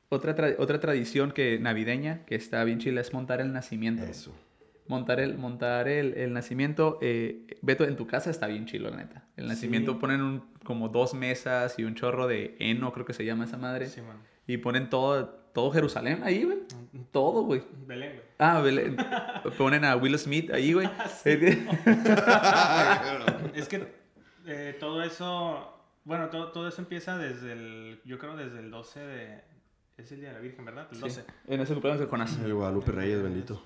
Otra, 0.09 0.35
tra- 0.35 0.55
otra 0.57 0.79
tradición 0.79 1.31
que 1.31 1.59
navideña 1.59 2.25
que 2.25 2.35
está 2.35 2.63
bien 2.63 2.79
chila 2.79 3.01
es 3.01 3.13
montar 3.13 3.41
el 3.41 3.53
nacimiento. 3.53 4.03
Eso. 4.03 4.33
Montar 4.89 5.21
el, 5.21 5.37
montar 5.37 5.87
el, 5.87 6.15
el 6.15 6.33
nacimiento. 6.33 6.97
Eh, 7.01 7.47
Beto, 7.61 7.85
en 7.85 7.95
tu 7.95 8.07
casa 8.07 8.29
está 8.29 8.47
bien 8.47 8.65
chilo, 8.65 8.89
la 8.89 8.97
neta. 8.97 9.23
El 9.37 9.47
nacimiento 9.47 9.93
Sí. 9.93 9.99
ponen 9.99 10.21
un- 10.21 10.43
como 10.65 10.89
dos 10.89 11.13
mesas 11.13 11.79
y 11.79 11.85
un 11.85 11.95
chorro 11.95 12.27
de 12.27 12.57
heno, 12.59 12.91
creo 12.91 13.05
que 13.05 13.13
se 13.13 13.23
llama 13.23 13.45
esa 13.45 13.57
madre. 13.57 13.87
Sí, 13.87 14.01
man. 14.01 14.17
Y 14.47 14.57
ponen 14.57 14.89
todo, 14.89 15.27
todo 15.53 15.71
Jerusalén 15.71 16.21
ahí, 16.23 16.43
güey. 16.43 16.57
Todo, 17.11 17.43
güey. 17.43 17.61
Belén, 17.85 18.13
güey. 18.13 18.23
Ah, 18.39 18.59
Belén. 18.61 18.97
ponen 19.57 19.85
a 19.85 19.95
Will 19.95 20.17
Smith 20.17 20.51
ahí, 20.51 20.73
güey. 20.73 20.89
Es 23.53 23.67
que 23.67 23.87
eh, 24.47 24.75
todo 24.79 25.03
eso, 25.03 25.73
bueno, 26.03 26.29
todo, 26.29 26.51
todo 26.51 26.67
eso 26.67 26.81
empieza 26.81 27.17
desde 27.17 27.53
el, 27.53 28.01
yo 28.05 28.17
creo 28.17 28.35
desde 28.35 28.59
el 28.59 28.71
12 28.71 28.99
de, 28.99 29.41
es 29.97 30.11
el 30.11 30.19
Día 30.21 30.29
de 30.29 30.35
la 30.35 30.41
Virgen, 30.41 30.65
¿verdad? 30.65 30.87
El 30.91 30.99
12. 30.99 31.21
Sí, 31.21 31.27
En 31.47 31.61
ese 31.61 31.73
cumpleaños 31.73 31.99
de 32.01 32.07
Jonás. 32.07 32.37
El 32.43 32.53
Guadalupe 32.53 32.91
Reyes, 32.91 33.21
bendito. 33.21 33.61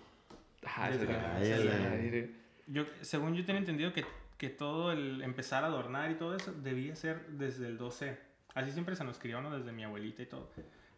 Ay. 0.65 2.36
Yo, 2.67 2.86
según 3.02 3.34
yo 3.36 3.45
tenía 3.45 3.60
entendido 3.60 3.91
que, 3.93 4.06
que 4.38 4.49
todo 4.49 4.91
el 4.91 5.21
empezar 5.21 5.63
a 5.63 5.67
adornar 5.67 6.12
y 6.12 6.15
todo 6.15 6.36
eso 6.36 6.54
debía 6.54 6.95
ser 6.95 7.28
desde 7.28 7.67
el 7.67 7.78
12. 7.78 8.17
Así 8.56 8.71
siempre 8.71 8.95
se 8.95 9.04
nos 9.04 9.17
crió, 9.19 9.41
¿no? 9.41 9.58
Desde 9.58 9.71
mi 9.71 9.84
abuelita 9.84 10.21
y 10.21 10.26
todo. 10.28 10.49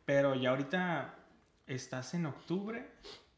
Pero 0.06 0.36
ya 0.36 0.52
ahorita 0.52 1.16
estás 1.68 2.14
en 2.14 2.26
octubre 2.28 2.86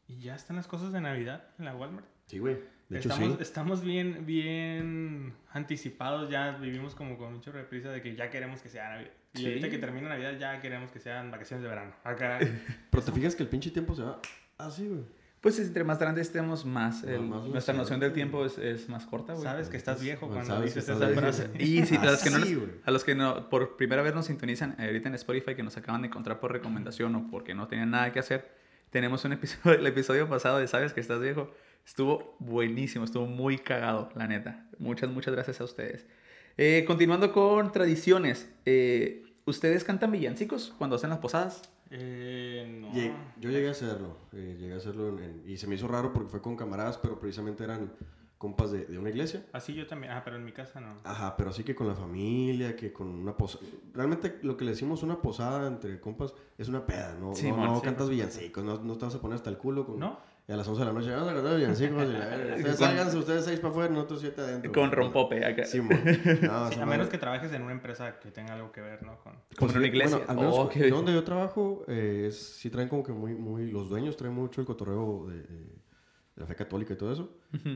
y 0.06 0.18
ya 0.20 0.34
están 0.34 0.56
las 0.56 0.66
cosas 0.66 0.92
de 0.92 1.00
Navidad 1.00 1.44
en 1.58 1.64
la 1.64 1.74
Walmart. 1.74 2.06
Sí, 2.26 2.38
güey. 2.38 2.58
De 2.88 2.98
hecho, 2.98 3.10
estamos, 3.10 3.36
sí. 3.36 3.42
estamos 3.42 3.82
bien, 3.82 4.24
bien 4.24 5.34
anticipados, 5.52 6.30
ya 6.30 6.52
vivimos 6.52 6.94
como 6.94 7.18
con 7.18 7.34
un 7.34 7.40
chorro 7.42 7.58
de 7.58 7.64
prisa 7.64 7.90
de 7.90 8.00
que 8.00 8.14
ya 8.14 8.30
queremos 8.30 8.62
que 8.62 8.68
sea 8.70 8.88
Navidad. 8.90 9.10
Y 9.34 9.38
Sí. 9.38 9.46
ahorita 9.46 9.68
que 9.70 9.78
termina 9.78 10.08
Navidad 10.08 10.38
ya 10.38 10.58
queremos 10.60 10.90
que 10.90 10.98
sean 10.98 11.30
vacaciones 11.30 11.62
de 11.62 11.68
verano. 11.68 11.92
Acá, 12.02 12.38
Pero 12.90 13.02
te 13.02 13.12
fijas 13.12 13.36
que 13.36 13.42
el 13.42 13.48
pinche 13.50 13.70
tiempo 13.70 13.94
se 13.94 14.02
va 14.02 14.20
así, 14.56 14.88
güey. 14.88 15.02
Pues 15.40 15.58
entre 15.60 15.84
más 15.84 15.98
grandes 16.00 16.26
estemos, 16.26 16.64
más, 16.64 17.04
el- 17.04 17.20
Más- 17.20 17.42
más 17.42 17.48
nuestra 17.50 17.74
noción 17.74 18.00
del 18.00 18.12
tiempo 18.12 18.44
es, 18.44 18.58
es 18.58 18.88
más 18.88 19.06
corta, 19.06 19.34
güey. 19.34 19.44
sabes 19.44 19.68
que 19.68 19.76
estás 19.76 20.00
viejo 20.00 20.26
Bueno, 20.26 20.40
cuando 20.44 20.54
sabes 20.56 20.74
dices 20.74 20.88
esa 20.88 21.08
frase. 21.10 21.50
Y 21.60 21.86
sí, 21.86 21.96
a 21.96 22.04
los, 22.06 22.22
que 22.22 22.30
no, 22.30 22.38
nos- 22.38 22.48
a 22.84 22.90
los 22.90 23.04
que 23.04 23.14
no, 23.14 23.48
por 23.48 23.76
primera 23.76 24.02
vez 24.02 24.14
nos 24.14 24.26
sintonizan 24.26 24.74
ahorita 24.80 25.08
en 25.08 25.14
Spotify, 25.14 25.54
que 25.54 25.62
nos 25.62 25.76
acaban 25.76 26.02
de 26.02 26.08
encontrar 26.08 26.40
por 26.40 26.50
recomendación 26.52 27.14
o 27.14 27.28
porque 27.30 27.54
no 27.54 27.68
tenían 27.68 27.90
nada 27.92 28.12
que 28.12 28.18
hacer, 28.18 28.50
tenemos 28.90 29.24
un 29.24 29.32
episodio, 29.34 29.78
el 29.78 29.86
episodio 29.86 30.28
pasado 30.28 30.58
de 30.58 30.66
Sabes 30.66 30.92
que 30.92 31.00
estás 31.00 31.20
viejo. 31.20 31.52
Estuvo 31.86 32.36
buenísimo, 32.40 33.04
estuvo 33.04 33.26
muy 33.26 33.58
cagado, 33.58 34.10
la 34.16 34.26
neta. 34.26 34.66
Muchas, 34.78 35.08
muchas 35.08 35.32
gracias 35.34 35.60
a 35.60 35.64
ustedes. 35.64 36.04
Eh, 36.58 36.84
continuando 36.86 37.32
con 37.32 37.70
tradiciones, 37.70 38.50
eh, 38.66 39.22
¿ustedes 39.46 39.84
cantan 39.84 40.10
villancicos 40.10 40.74
cuando 40.76 40.96
hacen 40.96 41.10
las 41.10 41.20
posadas? 41.20 41.62
Eh, 41.90 42.78
no. 42.80 43.40
Yo 43.40 43.50
llegué 43.50 43.68
a 43.68 43.72
hacerlo. 43.72 44.16
eh, 44.32 44.56
llegué 44.58 44.74
a 44.74 44.76
hacerlo 44.76 45.08
en- 45.08 45.18
en- 45.20 45.42
y 45.46 45.56
se 45.56 45.66
me 45.66 45.74
hizo 45.74 45.88
raro 45.88 46.12
porque 46.12 46.28
fue 46.28 46.42
con 46.42 46.56
camaradas, 46.56 46.98
pero 46.98 47.18
precisamente 47.18 47.64
eran 47.64 47.92
compas 48.36 48.70
de, 48.70 48.84
de 48.84 48.98
una 48.98 49.08
iglesia. 49.10 49.44
Así 49.52 49.74
yo 49.74 49.86
también. 49.86 50.12
Ah, 50.12 50.22
pero 50.24 50.36
en 50.36 50.44
mi 50.44 50.52
casa 50.52 50.80
no. 50.80 50.94
Ajá, 51.04 51.36
pero 51.36 51.50
así 51.50 51.64
que 51.64 51.74
con 51.74 51.88
la 51.88 51.94
familia, 51.94 52.76
que 52.76 52.92
con 52.92 53.08
una 53.08 53.36
posada. 53.36 53.64
Realmente 53.94 54.38
lo 54.42 54.56
que 54.56 54.64
le 54.64 54.72
decimos 54.72 55.02
una 55.02 55.20
posada 55.20 55.66
entre 55.66 55.98
compas 56.00 56.34
es 56.56 56.68
una 56.68 56.86
peda, 56.86 57.16
¿no? 57.18 57.34
Sí, 57.34 57.50
no 57.50 57.56
no 57.56 57.76
sí, 57.80 57.84
cantas 57.84 58.08
villancicos, 58.08 58.62
no, 58.64 58.78
no 58.78 58.96
te 58.96 59.06
vas 59.06 59.14
a 59.14 59.20
poner 59.20 59.36
hasta 59.36 59.50
el 59.50 59.56
culo. 59.58 59.86
Con, 59.86 59.98
¿No? 59.98 60.18
Y 60.48 60.52
a 60.52 60.56
las 60.56 60.66
11 60.66 60.80
de 60.80 60.86
la 60.86 60.92
noche, 60.94 61.10
vamos 61.10 61.28
a 61.28 61.34
cantar 61.34 61.56
villancicos. 61.58 62.04
y 62.08 62.12
la 62.14 62.18
verga. 62.26 62.56
Ustedes 62.56 62.78
sálganse, 62.78 63.18
ustedes 63.18 63.44
seis 63.44 63.60
para 63.60 63.68
afuera, 63.70 63.92
nosotros 63.92 64.20
siete 64.20 64.40
adentro. 64.40 64.72
Con 64.72 64.90
rompope 64.90 65.44
acá. 65.44 65.66
Sí. 65.66 65.78
No, 65.80 65.88
Sí, 65.92 66.46
a 66.46 66.58
madre- 66.58 66.86
menos 66.86 67.08
que 67.08 67.18
trabajes 67.18 67.52
en 67.52 67.62
una 67.62 67.72
empresa 67.72 68.18
que 68.18 68.30
tenga 68.30 68.54
algo 68.54 68.72
que 68.72 68.80
ver, 68.80 69.02
¿no? 69.02 69.18
Con... 69.18 69.34
Como 69.58 69.72
en 69.72 69.76
una 69.76 69.86
iglesia. 69.86 70.16
Bueno, 70.16 70.30
al 70.30 70.36
menos 70.38 70.54
Oh, 70.58 70.70
donde 70.90 71.12
yo 71.12 71.22
trabajo, 71.22 71.84
eh, 71.86 72.24
es- 72.28 72.38
sí 72.56 72.70
traen 72.70 72.88
como 72.88 73.02
que 73.02 73.12
muy, 73.12 73.34
muy, 73.34 73.70
los 73.70 73.90
dueños 73.90 74.16
traen 74.16 74.32
mucho 74.34 74.62
el 74.62 74.66
cotorreo 74.66 75.26
de, 75.28 75.44
la 76.36 76.46
fe 76.46 76.54
católica 76.54 76.94
y 76.94 76.96
todo 76.96 77.12
eso. 77.12 77.30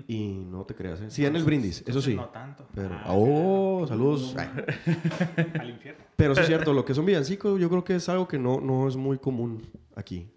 Y 0.08 0.28
no 0.48 0.64
te 0.64 0.74
creas, 0.74 0.98
¿eh? 1.02 1.10
Sí, 1.10 1.26
en 1.26 1.36
el 1.36 1.44
brindis, 1.44 1.84
eso 1.86 2.00
sí. 2.00 2.14
No 2.14 2.30
tanto. 2.30 2.66
Pero, 2.74 2.94
Ah, 2.94 3.08
oh, 3.12 3.84
saludos. 3.86 4.34
Ay. 4.38 4.48
Al 5.60 5.68
infierno. 5.70 6.02
Pero 6.16 6.34
sí 6.36 6.40
es 6.40 6.46
cierto, 6.46 6.72
lo 6.72 6.86
que 6.86 6.94
son 6.94 7.04
villancicos, 7.04 7.60
yo 7.60 7.68
creo 7.68 7.84
que 7.84 7.96
es 7.96 8.08
algo 8.08 8.26
que 8.28 8.38
no, 8.38 8.60
no 8.62 8.88
es 8.88 8.96
muy 8.96 9.18
común 9.18 9.60
aquí. 9.94 10.30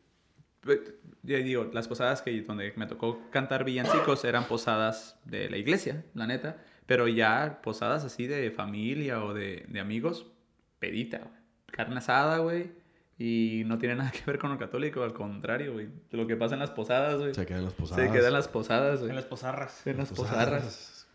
Ya 1.25 1.37
digo, 1.37 1.69
las 1.73 1.87
posadas 1.87 2.21
que 2.21 2.41
donde 2.41 2.73
me 2.75 2.87
tocó 2.87 3.19
cantar 3.31 3.63
villancicos 3.63 4.23
eran 4.25 4.45
posadas 4.45 5.19
de 5.25 5.49
la 5.49 5.57
iglesia, 5.57 6.05
la 6.13 6.27
neta. 6.27 6.57
Pero 6.85 7.07
ya 7.07 7.61
posadas 7.63 8.03
así 8.03 8.27
de 8.27 8.51
familia 8.51 9.23
o 9.23 9.33
de, 9.33 9.65
de 9.67 9.79
amigos, 9.79 10.27
pedita, 10.79 11.17
güey. 11.17 11.31
Carne 11.71 11.97
asada, 11.97 12.37
güey. 12.37 12.71
Y 13.17 13.63
no 13.65 13.77
tiene 13.77 13.95
nada 13.95 14.11
que 14.11 14.21
ver 14.25 14.37
con 14.37 14.51
lo 14.51 14.57
católico, 14.57 15.03
al 15.03 15.13
contrario, 15.13 15.73
güey. 15.73 15.87
Lo 16.11 16.27
que 16.27 16.35
pasa 16.35 16.55
en 16.55 16.59
las 16.59 16.71
posadas, 16.71 17.19
güey. 17.19 17.33
Se 17.33 17.45
quedan 17.45 17.63
las 17.63 17.73
posadas. 17.73 18.05
Se 18.05 18.11
quedan 18.11 18.33
las 18.33 18.47
posadas, 18.47 18.99
güey. 18.99 19.09
En 19.09 19.15
las 19.15 19.25
posarras. 19.25 19.87
En 19.87 19.97
las 19.97 20.09
posadas. 20.09 20.45
posarras. 20.45 21.07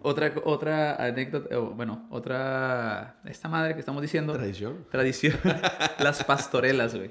Otra, 0.00 0.32
otra 0.44 1.04
anécdota, 1.04 1.58
bueno, 1.58 2.06
otra... 2.10 3.16
Esta 3.26 3.48
madre 3.48 3.74
que 3.74 3.80
estamos 3.80 4.00
diciendo. 4.00 4.32
Tradición. 4.32 4.86
Tradición. 4.90 5.38
las 5.98 6.24
pastorelas, 6.24 6.94
güey. 6.94 7.10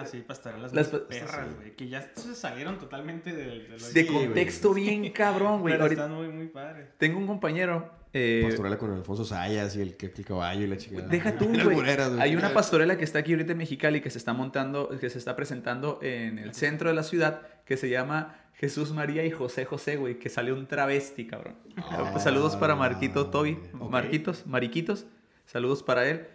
Ah, 0.00 0.06
sí, 0.06 0.24
pastorelas 0.26 0.72
Las 0.72 0.88
perras, 0.88 1.48
güey. 1.56 1.74
Que 1.76 1.88
ya 1.88 2.10
se 2.14 2.34
salieron 2.34 2.78
totalmente 2.78 3.32
del... 3.32 3.68
del 3.68 3.92
De 3.92 4.02
güey. 4.04 4.24
contexto 4.26 4.74
bien 4.74 5.10
cabrón, 5.12 5.60
güey. 5.60 5.74
Ahorita- 5.74 6.04
están 6.04 6.16
muy, 6.16 6.28
muy 6.28 6.46
padres. 6.48 6.88
Tengo 6.98 7.18
un 7.18 7.26
compañero. 7.26 7.90
eh, 8.12 8.42
Pastorela 8.46 8.78
con 8.78 8.92
Alfonso 8.92 9.24
Sayas 9.24 9.76
y 9.76 9.82
el, 9.82 9.96
que- 9.96 10.12
el 10.16 10.24
caballo 10.24 10.62
y 10.64 10.66
la 10.66 10.76
chica. 10.76 11.02
deja 11.02 11.36
tú, 11.36 11.46
güey. 11.64 11.78
Hay 12.20 12.34
una 12.36 12.52
pastorela 12.52 12.96
que 12.96 13.04
está 13.04 13.18
aquí 13.20 13.32
ahorita 13.32 13.52
en 13.52 13.58
Mexicali 13.58 14.00
que 14.00 14.10
se 14.10 14.18
está 14.18 14.32
montando, 14.32 14.88
que 14.98 15.10
se 15.10 15.18
está 15.18 15.36
presentando 15.36 15.98
en 16.02 16.38
el 16.38 16.54
centro 16.54 16.88
de 16.88 16.94
la 16.94 17.02
ciudad, 17.02 17.42
que 17.64 17.76
se 17.76 17.88
llama 17.90 18.36
Jesús 18.54 18.92
María 18.92 19.24
y 19.24 19.30
José 19.30 19.64
José, 19.66 19.96
güey, 19.96 20.18
que 20.18 20.28
salió 20.30 20.54
un 20.54 20.66
travesti, 20.66 21.26
cabrón. 21.26 21.54
Ah, 21.76 22.08
Pues 22.12 22.24
saludos 22.24 22.56
para 22.56 22.74
Marquito 22.74 23.28
Toby, 23.30 23.58
ok. 23.78 23.90
Marquitos, 23.90 24.46
Mariquitos, 24.46 25.06
saludos 25.46 25.82
para 25.82 26.08
él. 26.08 26.26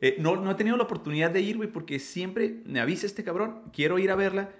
Eh, 0.00 0.16
no, 0.18 0.36
no 0.36 0.50
he 0.50 0.54
tenido 0.54 0.76
la 0.76 0.84
oportunidad 0.84 1.30
de 1.30 1.40
ir, 1.40 1.56
güey, 1.56 1.70
porque 1.70 1.98
siempre 1.98 2.62
me 2.64 2.80
avisa 2.80 3.06
este 3.06 3.24
cabrón, 3.24 3.62
quiero 3.72 3.98
ir 3.98 4.10
a 4.10 4.14
verla, 4.16 4.50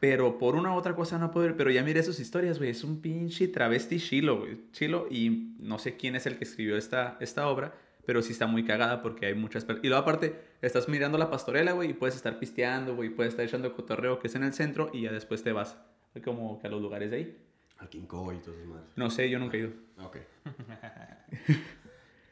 pero 0.00 0.38
por 0.38 0.54
una 0.54 0.72
u 0.72 0.76
otra 0.76 0.94
cosa 0.94 1.18
no 1.18 1.30
puedo 1.30 1.46
ir. 1.46 1.56
Pero 1.56 1.70
ya 1.70 1.82
miré 1.82 2.02
sus 2.02 2.20
historias, 2.20 2.58
güey, 2.58 2.70
es 2.70 2.84
un 2.84 3.00
pinche 3.00 3.48
travesti 3.48 3.98
chilo, 3.98 4.40
güey, 4.40 4.60
chilo, 4.72 5.06
y 5.10 5.54
no 5.58 5.78
sé 5.78 5.96
quién 5.96 6.16
es 6.16 6.26
el 6.26 6.38
que 6.38 6.44
escribió 6.44 6.76
esta, 6.76 7.16
esta 7.20 7.48
obra, 7.48 7.74
pero 8.06 8.22
sí 8.22 8.32
está 8.32 8.46
muy 8.46 8.64
cagada 8.64 9.02
porque 9.02 9.26
hay 9.26 9.34
muchas 9.34 9.64
personas. 9.64 9.84
Y 9.84 9.88
luego 9.88 10.02
aparte, 10.02 10.40
estás 10.62 10.88
mirando 10.88 11.18
la 11.18 11.28
pastorela, 11.28 11.72
güey, 11.72 11.90
y 11.90 11.92
puedes 11.92 12.16
estar 12.16 12.38
pisteando, 12.38 12.96
güey, 12.96 13.10
puedes 13.10 13.32
estar 13.34 13.44
echando 13.44 13.72
cotorreo 13.74 14.18
que 14.18 14.28
es 14.28 14.34
en 14.34 14.44
el 14.44 14.54
centro 14.54 14.90
y 14.94 15.02
ya 15.02 15.12
después 15.12 15.42
te 15.42 15.52
vas 15.52 15.76
como 16.24 16.58
que 16.58 16.66
a 16.66 16.70
los 16.70 16.80
lugares 16.80 17.10
de 17.10 17.16
ahí. 17.18 17.36
Al 17.76 17.88
Kobe 18.08 18.36
y 18.36 18.38
todas 18.38 18.58
esas 18.58 18.68
madres. 18.68 18.90
No 18.96 19.10
sé, 19.10 19.30
yo 19.30 19.38
nunca 19.38 19.56
he 19.56 19.60
ido. 19.60 19.70
Ah, 19.98 20.06
Ok. 20.06 20.16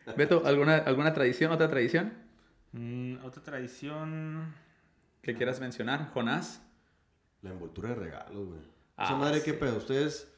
Beto, 0.16 0.42
¿alguna, 0.44 0.78
alguna 0.78 1.12
tradición, 1.12 1.52
otra 1.52 1.68
tradición 1.68 2.25
Mm, 2.78 3.24
otra 3.24 3.42
tradición. 3.42 4.54
que 5.22 5.34
quieras 5.34 5.60
mencionar? 5.60 6.10
Jonás. 6.12 6.62
La 7.42 7.50
envoltura 7.50 7.88
de 7.90 7.94
regalos, 7.96 8.46
güey. 8.46 8.60
Ah, 8.96 9.04
Esa 9.06 9.16
madre, 9.16 9.38
sí. 9.40 9.44
¿qué 9.44 9.54
pedo? 9.54 9.76
¿Ustedes 9.76 10.32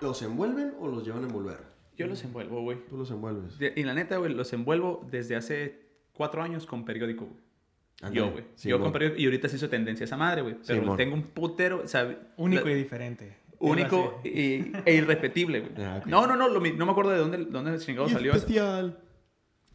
los 0.00 0.22
envuelven 0.22 0.74
o 0.80 0.88
los 0.88 1.04
llevan 1.04 1.24
a 1.24 1.26
envolver? 1.26 1.58
Yo 1.96 2.06
los 2.06 2.22
envuelvo, 2.24 2.62
güey. 2.62 2.78
Tú 2.88 2.96
los 2.96 3.10
envuelves. 3.10 3.58
De- 3.58 3.74
Y 3.76 3.82
la 3.84 3.92
neta, 3.94 4.16
güey, 4.16 4.32
los 4.32 4.52
envuelvo 4.54 5.06
desde 5.10 5.36
hace 5.36 5.82
cuatro 6.14 6.42
años 6.42 6.64
con 6.66 6.84
periódico, 6.84 7.26
güey. 7.26 8.12
Yo, 8.14 8.30
güey. 8.32 8.44
Sí, 8.54 8.70
yo 8.70 8.78
mon. 8.78 8.84
con 8.86 8.92
periódico. 8.94 9.20
Y 9.20 9.26
ahorita 9.26 9.48
se 9.50 9.56
hizo 9.56 9.68
tendencia 9.68 10.04
esa 10.04 10.16
madre, 10.16 10.40
güey. 10.40 10.56
Pero 10.66 10.80
Simón. 10.80 10.96
tengo 10.96 11.14
un 11.14 11.22
putero, 11.22 11.82
o 11.84 11.88
sea, 11.88 12.18
Único 12.38 12.64
la- 12.64 12.72
y 12.72 12.74
diferente. 12.76 13.36
único 13.58 14.22
y, 14.24 14.72
e 14.86 14.94
irrepetible, 14.94 15.60
güey. 15.60 15.84
Ah, 15.86 15.98
ok. 16.00 16.06
No, 16.06 16.26
no, 16.26 16.34
no, 16.36 16.48
lo 16.48 16.60
no 16.60 16.86
me 16.86 16.92
acuerdo 16.92 17.10
de 17.10 17.18
dónde, 17.18 17.36
dónde 17.44 17.78
chingado 17.78 18.08
Y 18.08 18.12
salió. 18.12 18.32
eso. 18.32 18.46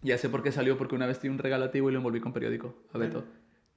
Ya 0.05 0.17
sé 0.17 0.29
por 0.29 0.43
qué 0.43 0.51
salió, 0.51 0.77
porque 0.77 0.95
una 0.95 1.05
vez 1.07 1.21
di 1.21 1.29
un 1.29 1.37
regalo 1.37 1.65
a 1.65 1.71
ti, 1.71 1.79
güey, 1.79 1.91
y 1.91 1.93
lo 1.93 1.99
envolví 1.99 2.19
con 2.19 2.31
periódico. 2.33 2.75
A 2.93 2.97
Beto. 2.97 3.25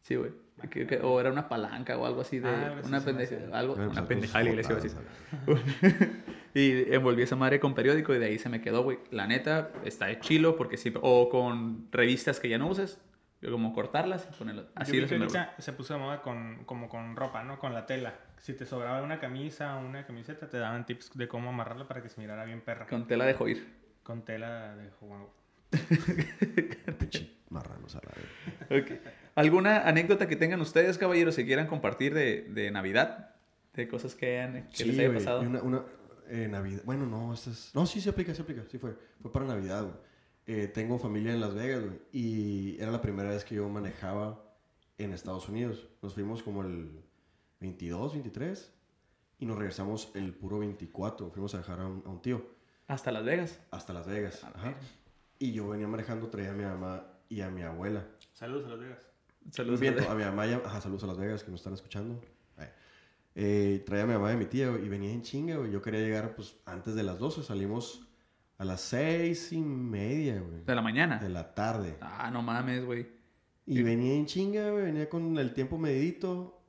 Sí, 0.02 0.14
güey. 0.16 0.30
Que- 0.70 0.86
que- 0.86 1.00
O 1.00 1.20
era 1.20 1.30
una 1.30 1.48
palanca 1.48 1.96
o 1.96 2.04
algo 2.06 2.20
así 2.20 2.38
de... 2.38 2.48
Ah, 2.48 2.80
una 2.84 3.00
pendeja, 3.00 3.36
algo, 3.52 3.74
Bueno, 3.76 3.90
una 3.92 4.00
pues, 4.00 4.08
pendejada 4.08 4.38
de 4.40 4.44
la 4.44 4.50
iglesia, 4.50 4.76
pues, 4.76 4.94
iba 4.94 5.00
a 5.00 5.54
decir. 5.54 6.22
y 6.54 6.94
envolví 6.94 7.22
esa 7.22 7.36
madre 7.36 7.60
con 7.60 7.74
periódico 7.74 8.14
y 8.14 8.18
de 8.18 8.26
ahí 8.26 8.38
se 8.38 8.48
me 8.48 8.60
quedó, 8.60 8.82
güey. 8.82 8.98
La 9.10 9.26
neta, 9.26 9.70
está 9.84 10.06
de 10.06 10.18
chilo 10.20 10.56
porque 10.56 10.76
sí... 10.76 10.92
O 11.00 11.28
con 11.28 11.88
revistas 11.92 12.40
que 12.40 12.48
ya 12.48 12.58
no 12.58 12.68
uses, 12.68 13.00
como 13.42 13.72
cortarlas 13.72 14.28
y 14.32 14.36
ponerlas. 14.36 14.66
Así 14.74 14.96
Yo 14.96 15.02
vi 15.02 15.26
que 15.26 15.62
se 15.62 15.72
puso 15.72 15.94
de 15.94 16.00
moda 16.00 16.22
con, 16.22 16.64
como 16.64 16.88
con 16.88 17.14
ropa, 17.16 17.44
¿no? 17.44 17.58
Con 17.58 17.72
la 17.74 17.86
tela. 17.86 18.14
Si 18.38 18.54
te 18.54 18.66
sobraba 18.66 19.02
una 19.02 19.20
camisa 19.20 19.76
o 19.76 19.86
una 19.86 20.06
camiseta, 20.06 20.48
te 20.48 20.58
daban 20.58 20.86
tips 20.86 21.12
de 21.16 21.28
cómo 21.28 21.50
amarrarla 21.50 21.86
para 21.86 22.02
que 22.02 22.08
se 22.08 22.20
mirara 22.20 22.44
bien 22.44 22.60
perra. 22.60 22.86
Con, 22.86 23.00
Con 23.00 23.08
tela 23.08 23.26
de 23.26 23.34
joir. 23.34 23.74
tela 24.24 24.74
de. 24.76 24.90
Marranos 27.50 27.96
a 27.96 28.00
la 28.04 28.12
vez. 28.14 28.82
Ok. 28.82 29.00
¿Alguna 29.34 29.86
anécdota 29.86 30.28
que 30.28 30.36
tengan 30.36 30.60
ustedes, 30.60 30.98
caballeros, 30.98 31.36
que 31.36 31.46
quieran 31.46 31.66
compartir 31.66 32.12
de, 32.14 32.42
de 32.42 32.70
Navidad? 32.70 33.36
De 33.74 33.86
cosas 33.88 34.14
que, 34.14 34.38
hayan, 34.40 34.68
que 34.68 34.84
les 34.84 34.98
haya 34.98 35.14
pasado. 35.14 35.40
Una, 35.42 35.62
una, 35.62 35.84
eh, 36.28 36.48
Navidad. 36.48 36.82
Bueno, 36.84 37.06
no, 37.06 37.32
esta 37.32 37.50
es... 37.50 37.70
No, 37.74 37.86
sí 37.86 38.00
se 38.00 38.10
aplica, 38.10 38.34
se 38.34 38.42
aplica. 38.42 38.64
Sí 38.68 38.78
fue. 38.78 38.96
Fue 39.22 39.32
para 39.32 39.46
Navidad, 39.46 39.82
güey. 39.84 39.94
Eh, 40.46 40.66
tengo 40.66 40.98
familia 40.98 41.32
en 41.32 41.40
Las 41.40 41.54
Vegas, 41.54 41.84
güey. 41.84 42.00
Y 42.12 42.76
era 42.80 42.90
la 42.90 43.00
primera 43.00 43.30
vez 43.30 43.44
que 43.44 43.54
yo 43.54 43.68
manejaba 43.68 44.44
en 44.98 45.12
Estados 45.12 45.48
Unidos. 45.48 45.86
Nos 46.02 46.14
fuimos 46.14 46.42
como 46.42 46.62
el 46.62 46.90
22, 47.60 48.14
23. 48.14 48.72
Y 49.38 49.46
nos 49.46 49.56
regresamos 49.56 50.10
el 50.14 50.34
puro 50.34 50.58
24. 50.58 51.30
Fuimos 51.30 51.54
a 51.54 51.58
dejar 51.58 51.80
a 51.80 51.86
un, 51.86 52.02
a 52.04 52.08
un 52.08 52.20
tío 52.20 52.44
Hasta 52.88 53.12
Las 53.12 53.24
Vegas. 53.24 53.60
hasta 53.70 53.92
Las 53.92 54.06
Vegas. 54.06 54.42
Ajá. 54.42 54.74
Y 55.38 55.52
yo 55.52 55.68
venía 55.68 55.86
manejando, 55.86 56.28
traía 56.28 56.50
a 56.50 56.54
mi 56.54 56.64
mamá 56.64 57.04
y 57.28 57.40
a 57.40 57.50
mi 57.50 57.62
abuela. 57.62 58.06
Saludos 58.32 58.66
a 58.66 58.70
los 58.70 58.80
Vegas. 58.80 59.08
Saludos. 59.50 59.80
Bien, 59.80 59.96
Las 59.96 60.08
a 60.08 60.14
mi 60.14 60.24
mamá 60.24 60.46
y 60.46 60.52
a, 60.52 60.56
ajá, 60.56 60.80
saludos 60.80 61.04
a 61.04 61.06
Las 61.06 61.18
Vegas 61.18 61.44
que 61.44 61.50
nos 61.50 61.60
están 61.60 61.74
escuchando. 61.74 62.20
Ay. 62.56 62.68
Eh, 63.34 63.82
traía 63.86 64.04
a 64.04 64.06
mi 64.06 64.14
mamá 64.14 64.30
y 64.30 64.34
a 64.34 64.36
mi 64.36 64.46
tía 64.46 64.70
güey, 64.70 64.84
y 64.84 64.88
venía 64.88 65.12
en 65.12 65.22
chinga, 65.22 65.56
güey. 65.56 65.70
Yo 65.70 65.80
quería 65.80 66.00
llegar 66.00 66.34
pues 66.34 66.56
antes 66.66 66.94
de 66.94 67.02
las 67.02 67.18
12. 67.18 67.42
Salimos 67.44 68.08
a 68.58 68.64
las 68.64 68.80
seis 68.80 69.52
y 69.52 69.60
media, 69.60 70.40
güey. 70.40 70.64
De 70.64 70.74
la 70.74 70.82
mañana. 70.82 71.18
De 71.18 71.28
la 71.28 71.54
tarde. 71.54 71.96
Ah, 72.00 72.30
no 72.32 72.42
mames, 72.42 72.84
güey. 72.84 73.06
Y 73.66 73.82
venía 73.82 74.14
en 74.14 74.26
chinga, 74.26 74.70
güey. 74.70 74.84
Venía 74.86 75.08
con 75.08 75.38
el 75.38 75.54
tiempo 75.54 75.78
medidito. 75.78 76.60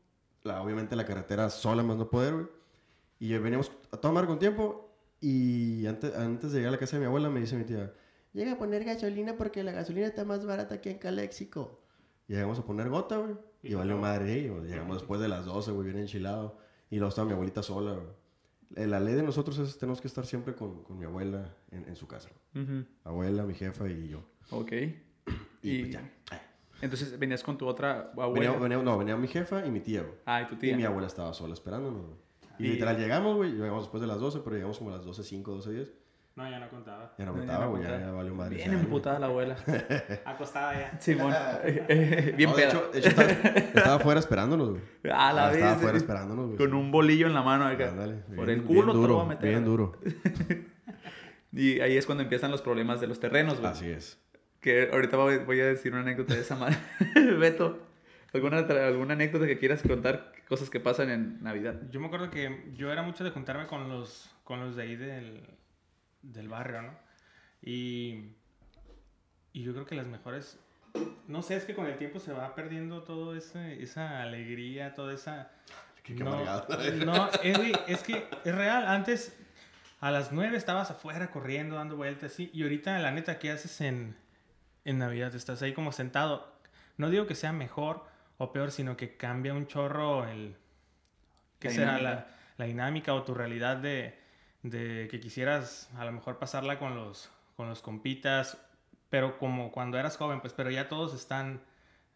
La, 0.43 0.61
obviamente 0.61 0.95
la 0.95 1.05
carretera 1.05 1.49
sola 1.49 1.81
más 1.81 1.97
no 1.97 2.09
poder, 2.09 2.33
güey. 2.33 2.47
Y 3.19 3.37
veníamos 3.37 3.71
a 3.91 3.97
tomar 3.97 4.27
con 4.27 4.37
tiempo. 4.37 4.93
Y 5.19 5.85
antes, 5.87 6.15
antes 6.15 6.51
de 6.51 6.59
llegar 6.59 6.69
a 6.69 6.71
la 6.73 6.77
casa 6.77 6.95
de 6.95 7.01
mi 7.01 7.07
abuela 7.07 7.29
me 7.29 7.41
dice 7.41 7.57
mi 7.57 7.65
tía, 7.65 7.91
llega 8.33 8.53
a 8.53 8.57
poner 8.57 8.83
gasolina 8.83 9.35
porque 9.37 9.63
la 9.63 9.71
gasolina 9.71 10.07
está 10.07 10.25
más 10.25 10.45
barata 10.45 10.75
aquí 10.75 10.89
en 10.89 10.97
Caléxico. 10.99 11.79
Y 12.27 12.33
llegamos 12.33 12.59
a 12.59 12.63
poner 12.65 12.89
gota, 12.89 13.17
güey. 13.17 13.35
Y 13.63 13.71
Y 13.71 13.73
valió 13.75 13.95
no. 13.95 14.01
madre, 14.01 14.31
ahí, 14.33 14.47
güey. 14.47 14.63
Llegamos 14.69 14.97
después 14.97 15.19
de 15.19 15.27
las 15.27 15.45
12, 15.45 15.71
güey, 15.71 15.85
bien 15.85 15.97
enchilado. 15.99 16.57
Y 16.89 16.97
luego 16.97 17.09
estaba 17.09 17.25
mi 17.27 17.33
abuelita 17.33 17.63
sola, 17.63 17.93
güey. 17.93 18.07
Eh, 18.75 18.87
La 18.87 18.99
ley 18.99 19.15
de 19.15 19.23
nosotros 19.23 19.57
es 19.57 19.77
tenemos 19.79 19.99
que 19.99 20.07
estar 20.07 20.25
siempre 20.25 20.53
con, 20.53 20.83
con 20.83 20.97
mi 20.99 21.05
abuela 21.05 21.55
en, 21.71 21.85
en 21.87 21.95
su 21.95 22.07
casa. 22.07 22.29
Ujú. 22.55 22.85
Abuela, 23.03 23.43
mi 23.43 23.55
jefa 23.55 23.87
y 23.89 24.09
yo. 24.09 24.23
Ok. 24.51 24.71
Y, 24.73 24.91
Y, 25.63 25.79
pues 25.81 25.93
ya. 25.93 26.11
entonces 26.81 27.17
venías 27.19 27.43
con 27.43 27.57
tu 27.57 27.65
otra 27.67 28.11
abuela. 28.15 28.51
Venía, 28.51 28.59
venía- 28.59 28.83
no, 28.83 28.97
venía 28.97 29.17
mi 29.17 29.27
jefa 29.27 29.65
y 29.65 29.71
mi 29.71 29.79
tía, 29.81 30.01
güey. 30.03 30.13
Ah, 30.25 30.43
y 30.43 30.45
tu 30.47 30.55
Y 30.55 30.57
tía. 30.59 30.77
mi 30.77 30.83
abuela 30.83 31.07
estaba 31.07 31.33
sola 31.33 31.53
esperándonos, 31.53 32.05
güey. 32.05 32.17
Y, 32.59 32.65
Y- 32.67 32.71
literal 32.73 32.95
llegamos, 32.97 33.35
güey. 33.37 33.51
Llegamos 33.53 33.83
después 33.85 34.01
de 34.01 34.07
las 34.07 34.19
12, 34.19 34.39
pero 34.43 34.55
llegamos 34.55 34.77
como 34.77 34.91
a 34.91 34.97
las 34.97 35.05
12.05, 35.05 35.43
12.10. 35.43 35.91
No, 36.39 36.49
ya 36.49 36.57
no 36.59 36.69
contaba. 36.69 37.13
Ya 37.17 37.25
no 37.25 37.31
Ya 37.31 37.33
no 37.33 37.33
contaba, 37.37 37.65
güey. 37.65 37.83
Ya, 37.83 37.89
contaba. 37.89 38.11
ya 38.11 38.15
valió 38.17 38.33
madre. 38.35 38.55
Bien 38.55 38.73
emputada 38.73 39.19
la 39.19 39.25
abuela. 39.25 39.55
Acostada 40.25 40.73
ya. 40.79 40.99
Simón. 40.99 41.33
Bien 42.37 42.49
No, 42.49 42.55
de 42.55 42.61
peda. 42.61 42.67
hecho, 42.69 42.89
de 42.93 42.99
hecho 42.99 43.09
estaba, 43.09 43.29
estaba 43.57 43.95
afuera 43.95 44.19
esperándonos, 44.21 44.69
güey. 44.69 44.81
A 45.11 45.33
la 45.33 45.45
Ah, 45.45 45.47
vez. 45.47 45.55
Estaba 45.57 45.71
eh, 45.73 45.75
afuera 45.75 45.97
esperándonos, 45.97 46.45
güey. 46.45 46.57
Con 46.57 46.73
un 46.73 46.91
bolillo 46.91 47.27
en 47.27 47.33
la 47.33 47.41
mano 47.41 47.65
acá. 47.67 47.89
Ándale, 47.89 48.15
Por 48.35 48.45
bien- 48.45 48.59
el 48.59 48.63
culo 48.65 48.73
bien 48.73 48.87
te 48.87 48.93
lo 48.93 48.99
duro, 49.01 49.15
voy 49.15 49.25
a 49.25 49.27
meter. 49.27 49.49
Bien 49.49 49.65
duro. 49.65 49.97
Y 51.51 51.79
ahí 51.81 51.97
es 51.97 52.05
cuando 52.05 52.23
empiezan 52.23 52.51
los 52.51 52.61
problemas 52.61 53.01
de 53.01 53.07
los 53.07 53.19
terrenos, 53.19 53.59
güey. 53.59 53.71
Así 53.71 53.89
es. 53.89 54.19
Que 54.61 54.89
ahorita 54.93 55.17
voy, 55.17 55.59
a 55.61 55.65
decir 55.65 55.91
una 55.93 56.01
anécdota 56.01 56.35
de 56.35 56.41
esa 56.41 56.55
madre. 56.55 56.77
Beto, 57.39 57.79
¿alguna, 58.33 58.59
¿alguna 58.59 59.13
anécdota 59.13 59.47
que 59.47 59.57
quieras 59.57 59.81
contar? 59.81 60.31
Cosas 60.47 60.69
que 60.69 60.79
pasan 60.79 61.09
en 61.09 61.41
Navidad. 61.43 61.75
Yo 61.91 61.99
me 61.99 62.07
acuerdo 62.07 62.29
que 62.29 62.71
yo 62.75 62.91
era 62.91 63.01
mucho 63.03 63.23
de 63.23 63.31
juntarme 63.31 63.67
con 63.67 63.89
los, 63.89 64.29
con 64.43 64.59
los 64.59 64.75
de 64.75 64.83
ahí 64.83 64.95
del, 64.95 65.41
del 66.21 66.47
barrio, 66.47 66.81
¿no? 66.81 66.93
Y, 67.61 68.31
y 69.53 69.63
yo 69.63 69.73
creo 69.73 69.85
que 69.85 69.95
las 69.95 70.07
mejores... 70.07 70.59
No 71.27 71.43
sé, 71.43 71.55
es 71.55 71.65
que 71.65 71.75
con 71.75 71.85
el 71.85 71.97
tiempo 71.97 72.19
se 72.19 72.33
va 72.33 72.55
perdiendo 72.55 73.03
todo 73.03 73.35
ese, 73.35 73.81
esa 73.81 74.21
alegría, 74.21 74.93
toda 74.95 75.13
esa... 75.13 75.51
Qué, 76.03 76.15
qué 76.15 76.23
no, 76.23 76.43
no, 77.05 77.29
es, 77.43 77.59
es 77.87 78.03
que 78.03 78.27
es 78.43 78.55
real. 78.55 78.87
Antes 78.87 79.37
a 79.99 80.09
las 80.11 80.31
9 80.31 80.57
estabas 80.57 80.89
afuera 80.89 81.29
corriendo, 81.29 81.75
dando 81.75 81.95
vueltas, 81.95 82.31
sí. 82.33 82.49
Y 82.53 82.63
ahorita, 82.63 82.97
la 82.99 83.11
neta, 83.11 83.37
¿qué 83.37 83.51
haces 83.51 83.81
en, 83.81 84.15
en 84.85 84.97
Navidad? 84.97 85.35
Estás 85.35 85.61
ahí 85.61 85.73
como 85.73 85.91
sentado. 85.91 86.55
No 86.97 87.09
digo 87.09 87.27
que 87.27 87.35
sea 87.35 87.53
mejor 87.53 88.05
o 88.37 88.51
peor, 88.51 88.71
sino 88.71 88.97
que 88.97 89.15
cambia 89.17 89.53
un 89.53 89.67
chorro 89.67 90.27
el... 90.27 90.55
¿Qué 91.59 91.67
La 91.67 91.73
será? 91.73 91.97
dinámica. 91.97 92.09
La, 92.09 92.37
la 92.57 92.65
dinámica 92.65 93.13
o 93.13 93.23
tu 93.23 93.35
realidad 93.35 93.77
de, 93.77 94.17
de 94.63 95.07
que 95.09 95.19
quisieras 95.19 95.89
a 95.95 96.05
lo 96.05 96.11
mejor 96.11 96.37
pasarla 96.37 96.79
con 96.79 96.95
los, 96.95 97.29
con 97.55 97.69
los 97.69 97.81
compitas, 97.81 98.57
pero 99.09 99.37
como 99.37 99.71
cuando 99.71 99.97
eras 99.97 100.17
joven, 100.17 100.41
pues, 100.41 100.53
pero 100.53 100.69
ya 100.69 100.87
todos 100.87 101.13
están 101.13 101.61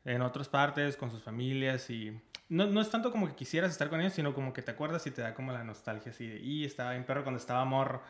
en 0.06 0.21
otras 0.21 0.49
partes 0.49 0.97
con 0.97 1.12
sus 1.12 1.23
familias 1.23 1.89
y 1.89 2.19
no, 2.49 2.67
no 2.67 2.82
es 2.82 2.89
tanto 2.89 3.12
como 3.12 3.27
que 3.27 3.36
quisieras 3.36 3.71
estar 3.71 3.89
con 3.89 4.01
ellos, 4.01 4.13
sino 4.13 4.34
como 4.34 4.53
que 4.53 4.62
te 4.62 4.71
acuerdas 4.71 5.08
y 5.08 5.12
te 5.12 5.21
da 5.21 5.34
como 5.34 5.51
la 5.51 5.63
nostalgia 5.63 6.12
así 6.12 6.27
de, 6.27 6.39
y 6.39 6.65
estaba 6.65 6.91
bien 6.91 7.06
perro 7.06 7.23
cuando 7.23 7.39
estaba 7.39 7.63
morro, 7.65 8.01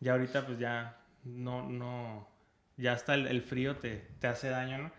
ya 0.00 0.12
ahorita 0.12 0.46
pues 0.46 0.58
ya 0.58 0.98
no, 1.24 1.62
no, 1.68 2.28
ya 2.76 2.92
hasta 2.92 3.14
el, 3.14 3.42
frío 3.42 3.76
te, 3.76 3.96
te 4.20 4.26
hace 4.26 4.50
daño, 4.50 4.78
¿no? 4.78 4.92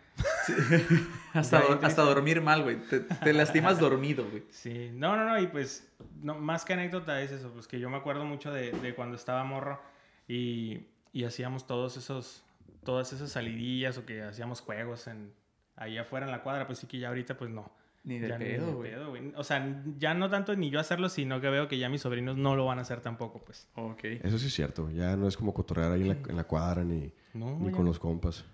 Hasta, 1.34 1.62
hasta 1.84 2.02
dormir 2.02 2.42
mal, 2.42 2.64
güey. 2.64 2.78
Te, 2.90 3.02
te 3.02 3.34
lastimas 3.34 3.80
dormido, 3.80 4.28
güey. 4.30 4.44
Sí, 4.50 4.90
no, 4.94 5.16
no, 5.16 5.26
no, 5.26 5.40
y 5.40 5.46
pues, 5.46 5.88
no, 6.24 6.36
más 6.36 6.66
que 6.66 6.74
anécdota 6.74 7.22
es 7.22 7.32
eso, 7.32 7.52
pues 7.52 7.68
que 7.68 7.80
yo 7.80 7.88
me 7.90 7.98
acuerdo 7.98 8.26
mucho 8.26 8.52
de, 8.52 8.72
de 8.72 8.96
cuando 8.96 9.16
estaba 9.16 9.44
morro 9.44 9.80
y, 10.28 10.88
y 11.14 11.26
hacíamos 11.26 11.68
todos 11.68 11.98
esos, 11.98 12.44
todas 12.84 13.14
esas 13.14 13.32
salidillas 13.32 14.00
o 14.00 14.08
que 14.08 14.24
hacíamos 14.24 14.62
juegos 14.62 15.06
en, 15.06 15.32
ahí 15.76 15.98
afuera 16.00 16.26
en 16.26 16.32
la 16.32 16.42
cuadra, 16.42 16.66
pues 16.66 16.80
sí 16.80 16.88
que 16.88 16.98
ya 16.98 17.10
ahorita 17.10 17.38
pues 17.38 17.52
no. 17.52 17.72
Ni 18.04 18.18
de 18.18 18.34
pedo, 18.34 18.66
de 18.66 18.74
güey. 18.74 18.92
pedo, 18.92 19.10
güey. 19.10 19.34
O 19.36 19.44
sea, 19.44 19.84
ya 19.98 20.14
no 20.14 20.30
tanto 20.30 20.56
ni 20.56 20.70
yo 20.70 20.80
hacerlo, 20.80 21.10
sino 21.10 21.42
que 21.42 21.50
veo 21.50 21.68
que 21.68 21.78
ya 21.78 21.90
mis 21.90 22.02
sobrinos 22.02 22.38
no 22.38 22.56
lo 22.56 22.66
van 22.66 22.80
a 22.80 22.82
hacer 22.82 23.02
tampoco, 23.02 23.44
pues. 23.44 23.68
Ok. 23.76 24.04
Eso 24.24 24.40
sí 24.40 24.48
es 24.48 24.54
cierto. 24.54 24.90
Ya 24.90 25.16
no 25.16 25.28
es 25.28 25.36
como 25.38 25.54
cotorrear 25.54 25.92
ahí 25.92 26.02
en 26.02 26.08
la, 26.08 26.18
en 26.30 26.36
la 26.36 26.46
cuadra 26.46 26.84
ni, 26.84 27.12
No, 27.34 27.60
ni 27.60 27.72
con 27.72 27.86
los 27.86 28.00
compas. 28.00 28.46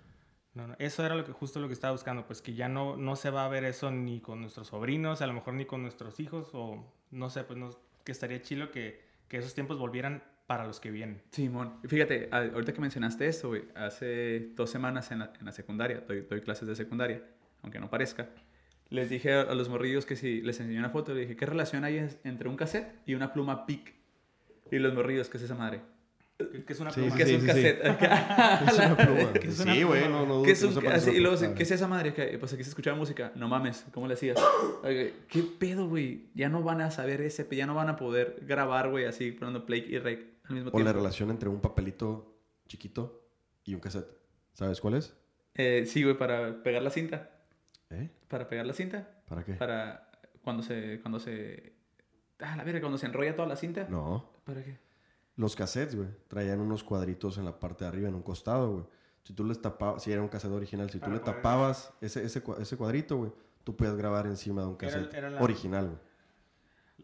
No, 0.56 0.66
no, 0.66 0.74
eso 0.78 1.04
era 1.04 1.14
lo 1.14 1.22
que, 1.26 1.32
justo 1.32 1.60
lo 1.60 1.66
que 1.66 1.74
estaba 1.74 1.92
buscando, 1.92 2.26
pues 2.26 2.40
que 2.40 2.54
ya 2.54 2.66
no, 2.66 2.96
no 2.96 3.14
se 3.14 3.28
va 3.28 3.44
a 3.44 3.48
ver 3.48 3.64
eso 3.64 3.90
ni 3.90 4.20
con 4.20 4.40
nuestros 4.40 4.68
sobrinos, 4.68 5.20
a 5.20 5.26
lo 5.26 5.34
mejor 5.34 5.52
ni 5.52 5.66
con 5.66 5.82
nuestros 5.82 6.18
hijos, 6.18 6.48
o 6.54 6.82
no 7.10 7.28
sé, 7.28 7.44
pues 7.44 7.58
no, 7.58 7.78
que 8.04 8.12
estaría 8.12 8.40
chido 8.40 8.70
que, 8.70 9.04
que 9.28 9.36
esos 9.36 9.52
tiempos 9.52 9.78
volvieran 9.78 10.22
para 10.46 10.66
los 10.66 10.80
que 10.80 10.90
vienen. 10.90 11.20
Simón, 11.30 11.74
fíjate, 11.86 12.30
ahorita 12.32 12.72
que 12.72 12.80
mencionaste 12.80 13.30
güey, 13.42 13.64
hace 13.74 14.52
dos 14.54 14.70
semanas 14.70 15.10
en 15.10 15.18
la, 15.18 15.32
en 15.38 15.44
la 15.44 15.52
secundaria, 15.52 16.02
doy, 16.08 16.22
doy 16.22 16.40
clases 16.40 16.66
de 16.66 16.74
secundaria, 16.74 17.22
aunque 17.62 17.78
no 17.78 17.90
parezca, 17.90 18.30
les 18.88 19.10
dije 19.10 19.34
a, 19.34 19.54
los 19.54 19.68
morrillos 19.68 20.06
que 20.06 20.16
si 20.16 20.40
les 20.40 20.58
enseñé 20.58 20.78
una 20.78 20.88
foto, 20.88 21.12
les 21.12 21.22
dije, 21.22 21.36
¿qué 21.36 21.44
relación 21.44 21.84
hay 21.84 22.08
entre 22.24 22.48
un 22.48 22.56
cassette 22.56 22.94
y 23.04 23.14
una 23.14 23.34
pluma 23.34 23.66
PIC? 23.66 23.94
Y 24.70 24.78
los 24.78 24.94
morrillos, 24.94 25.28
¿qué 25.28 25.36
es 25.36 25.42
esa 25.42 25.54
madre? 25.54 25.82
Que, 26.38 26.64
que 26.64 26.72
es 26.74 26.80
una 26.80 26.90
Sí, 26.90 27.00
pluma. 27.00 27.16
¿Qué 27.16 27.22
es 27.22 27.28
un 27.32 27.40
sí, 27.40 27.40
sí. 27.40 27.46
cassette? 27.46 27.80
Es 28.70 28.78
una 28.78 28.96
pluma. 29.06 29.32
Que 29.32 29.48
es 29.48 29.60
una 29.60 29.74
sí, 29.74 29.82
güey, 29.84 30.08
no, 30.08 30.26
no 30.26 30.34
dudo 30.34 30.42
¿Qué 30.42 30.50
es 30.52 30.60
que 30.60 30.66
un, 30.66 30.84
no 30.84 30.90
así, 30.90 31.10
y 31.12 31.20
luego. 31.20 31.54
¿qué 31.54 31.62
es 31.62 31.70
esa 31.70 31.88
madre? 31.88 32.12
Que, 32.12 32.38
pues 32.38 32.52
aquí 32.52 32.62
se 32.62 32.68
escuchaba 32.70 32.96
música. 32.96 33.32
No 33.36 33.48
mames, 33.48 33.86
¿cómo 33.92 34.06
le 34.06 34.14
hacías? 34.14 34.38
¿Qué 34.82 35.42
pedo, 35.58 35.88
güey? 35.88 36.28
Ya 36.34 36.48
no 36.48 36.62
van 36.62 36.80
a 36.82 36.90
saber 36.90 37.20
ese, 37.22 37.46
ya 37.52 37.66
no 37.66 37.74
van 37.74 37.88
a 37.88 37.96
poder 37.96 38.40
grabar, 38.42 38.90
güey, 38.90 39.06
así 39.06 39.32
poniendo 39.32 39.64
play 39.64 39.86
y 39.88 39.98
rec 39.98 40.26
al 40.44 40.54
mismo 40.56 40.70
O 40.72 40.78
la 40.78 40.84
tiempo. 40.84 40.92
relación 41.00 41.30
entre 41.30 41.48
un 41.48 41.60
papelito 41.60 42.36
chiquito 42.68 43.26
y 43.64 43.74
un 43.74 43.80
cassette. 43.80 44.08
¿Sabes 44.52 44.80
cuál 44.80 44.94
es? 44.94 45.14
Eh, 45.54 45.84
sí, 45.86 46.02
güey, 46.02 46.18
para 46.18 46.62
pegar 46.62 46.82
la 46.82 46.90
cinta. 46.90 47.30
¿Eh? 47.90 48.10
Para 48.28 48.46
pegar 48.48 48.66
la 48.66 48.72
cinta. 48.74 49.08
¿Para 49.26 49.42
qué? 49.44 49.54
Para 49.54 50.10
cuando 50.42 50.62
se, 50.62 51.00
cuando 51.00 51.18
se... 51.18 51.72
Ah, 52.40 52.56
la 52.56 52.64
verga, 52.64 52.80
cuando 52.80 52.98
se 52.98 53.06
enrolla 53.06 53.34
toda 53.34 53.48
la 53.48 53.56
cinta. 53.56 53.86
No. 53.88 54.32
¿Para 54.44 54.62
qué? 54.62 54.78
Los 55.36 55.54
cassettes, 55.54 55.94
güey, 55.94 56.08
traían 56.28 56.60
unos 56.60 56.82
cuadritos 56.82 57.36
en 57.38 57.44
la 57.44 57.58
parte 57.60 57.84
de 57.84 57.88
arriba, 57.88 58.08
en 58.08 58.14
un 58.14 58.22
costado, 58.22 58.72
güey. 58.72 58.84
Si 59.22 59.32
tú 59.34 59.44
les 59.44 59.60
tapabas, 59.60 60.02
si 60.02 60.12
era 60.12 60.22
un 60.22 60.28
cassette 60.28 60.52
original, 60.52 60.88
si 60.90 60.98
tú 61.00 61.10
le 61.10 61.18
tapabas 61.18 61.92
ese, 62.00 62.24
ese, 62.24 62.42
ese 62.60 62.76
cuadrito, 62.76 63.16
güey, 63.16 63.32
tú 63.64 63.74
podías 63.76 63.96
grabar 63.96 64.26
encima 64.26 64.62
de 64.62 64.68
un 64.68 64.76
cassette 64.76 65.12
era 65.12 65.28
la- 65.30 65.42
original, 65.42 65.86
güey. 65.86 65.98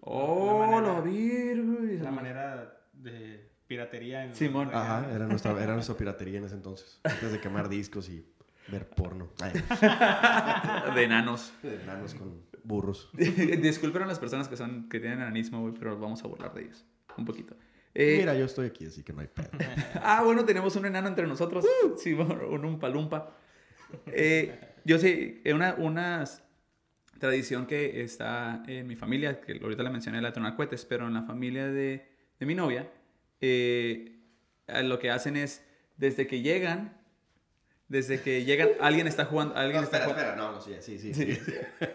Oh, 0.00 0.80
lo 0.80 1.02
vi, 1.02 1.54
güey. 1.60 1.98
La 1.98 2.10
manera 2.10 2.80
de 2.92 3.48
piratería 3.66 4.24
en 4.24 4.34
Simón. 4.34 4.70
Ajá, 4.72 5.06
era 5.12 5.26
nuestra, 5.26 5.52
era 5.62 5.74
nuestra 5.74 5.96
piratería 5.96 6.38
en 6.38 6.44
ese 6.44 6.54
entonces. 6.54 7.00
Antes 7.04 7.32
de 7.32 7.40
quemar 7.40 7.68
discos 7.68 8.08
y 8.08 8.24
ver 8.68 8.88
porno. 8.88 9.28
Ay, 9.40 9.52
De 10.94 11.02
enanos. 11.04 11.52
de 11.62 11.82
enanos 11.82 12.14
con 12.14 12.40
burros. 12.64 13.10
Disculpen 13.14 14.02
a 14.02 14.06
las 14.06 14.18
personas 14.18 14.48
que 14.48 14.56
son 14.56 14.88
que 14.88 15.00
tienen 15.00 15.20
enanismo, 15.20 15.60
güey, 15.60 15.74
pero 15.74 15.98
vamos 15.98 16.22
a 16.24 16.28
burlar 16.28 16.54
de 16.54 16.62
ellos. 16.62 16.84
Un 17.16 17.24
poquito. 17.24 17.54
Eh, 17.94 18.16
Mira, 18.20 18.34
yo 18.34 18.46
estoy 18.46 18.68
aquí, 18.68 18.86
así 18.86 19.02
que 19.02 19.12
no 19.12 19.20
hay 19.20 19.28
pedo. 19.28 19.50
Ah, 20.02 20.22
bueno, 20.24 20.44
tenemos 20.44 20.74
un 20.76 20.86
enano 20.86 21.08
entre 21.08 21.26
nosotros. 21.26 21.64
Sí, 21.98 22.14
bueno, 22.14 22.48
un 22.48 22.64
umpa 22.64 22.88
lumpa. 22.88 23.36
Eh, 24.06 24.58
yo 24.84 24.98
sé, 24.98 25.40
eh, 25.44 25.52
una, 25.52 25.74
una 25.74 26.24
tradición 27.18 27.66
que 27.66 28.02
está 28.02 28.62
en 28.66 28.86
mi 28.86 28.96
familia, 28.96 29.40
que 29.40 29.60
ahorita 29.62 29.82
la 29.82 29.90
mencioné, 29.90 30.20
la 30.22 30.28
de 30.28 30.32
tronar 30.32 30.56
cohetes, 30.56 30.84
pero 30.84 31.06
en 31.06 31.14
la 31.14 31.22
familia 31.22 31.66
de, 31.68 32.08
de 32.40 32.46
mi 32.46 32.54
novia, 32.54 32.90
eh, 33.40 34.18
lo 34.82 34.98
que 34.98 35.10
hacen 35.10 35.36
es, 35.36 35.62
desde 35.98 36.26
que 36.26 36.40
llegan, 36.40 36.96
desde 37.88 38.22
que 38.22 38.44
llegan, 38.44 38.70
alguien 38.80 39.06
está 39.06 39.26
jugando, 39.26 39.54
alguien 39.54 39.84
está 39.84 40.06
jugando. 40.06 40.36
no, 40.36 40.52
no, 40.52 40.60
sí, 40.62 40.74
sí, 40.80 40.98
sí. 40.98 41.12
Sí. 41.12 41.36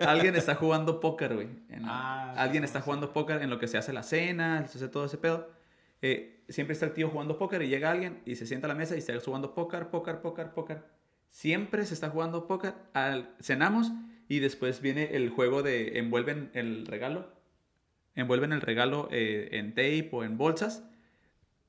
Alguien 0.02 0.36
está 0.36 0.54
jugando 0.54 1.00
póker, 1.00 1.34
güey. 1.34 1.48
Ah, 1.86 2.34
sí, 2.36 2.40
alguien 2.40 2.62
sí, 2.62 2.66
está 2.66 2.80
sí. 2.80 2.86
jugando 2.86 3.12
póker 3.14 3.42
en 3.42 3.50
lo 3.50 3.58
que 3.58 3.68
se 3.68 3.80
hace 3.80 3.92
la 3.94 4.04
cena, 4.04 4.68
se 4.68 4.78
hace 4.78 4.88
todo 4.90 5.06
ese 5.06 5.18
pedo. 5.18 5.57
Eh, 6.02 6.44
siempre 6.50 6.74
está 6.74 6.86
el 6.86 6.94
tío 6.94 7.10
jugando 7.10 7.38
póker 7.38 7.62
y 7.62 7.68
llega 7.68 7.92
alguien 7.92 8.22
y 8.26 8.36
se 8.36 8.46
sienta 8.46 8.68
a 8.68 8.70
la 8.70 8.76
mesa 8.76 8.96
y 8.96 9.00
está 9.00 9.20
jugando 9.20 9.54
póker, 9.54 9.90
póker, 9.90 10.22
póker, 10.22 10.52
póker. 10.52 10.84
Siempre 11.30 11.86
se 11.86 11.94
está 11.94 12.10
jugando 12.10 12.48
póker. 12.48 12.74
Al, 12.94 13.36
cenamos 13.40 13.92
y 14.28 14.40
después 14.40 14.82
viene 14.82 15.16
el 15.16 15.30
juego 15.30 15.64
de 15.64 16.00
envuelven 16.00 16.52
el 16.54 16.86
regalo. 16.86 17.32
Envuelven 18.16 18.52
el 18.52 18.62
regalo 18.62 19.08
eh, 19.12 19.50
en 19.52 19.72
tape 19.72 20.10
o 20.12 20.24
en 20.24 20.38
bolsas 20.38 20.84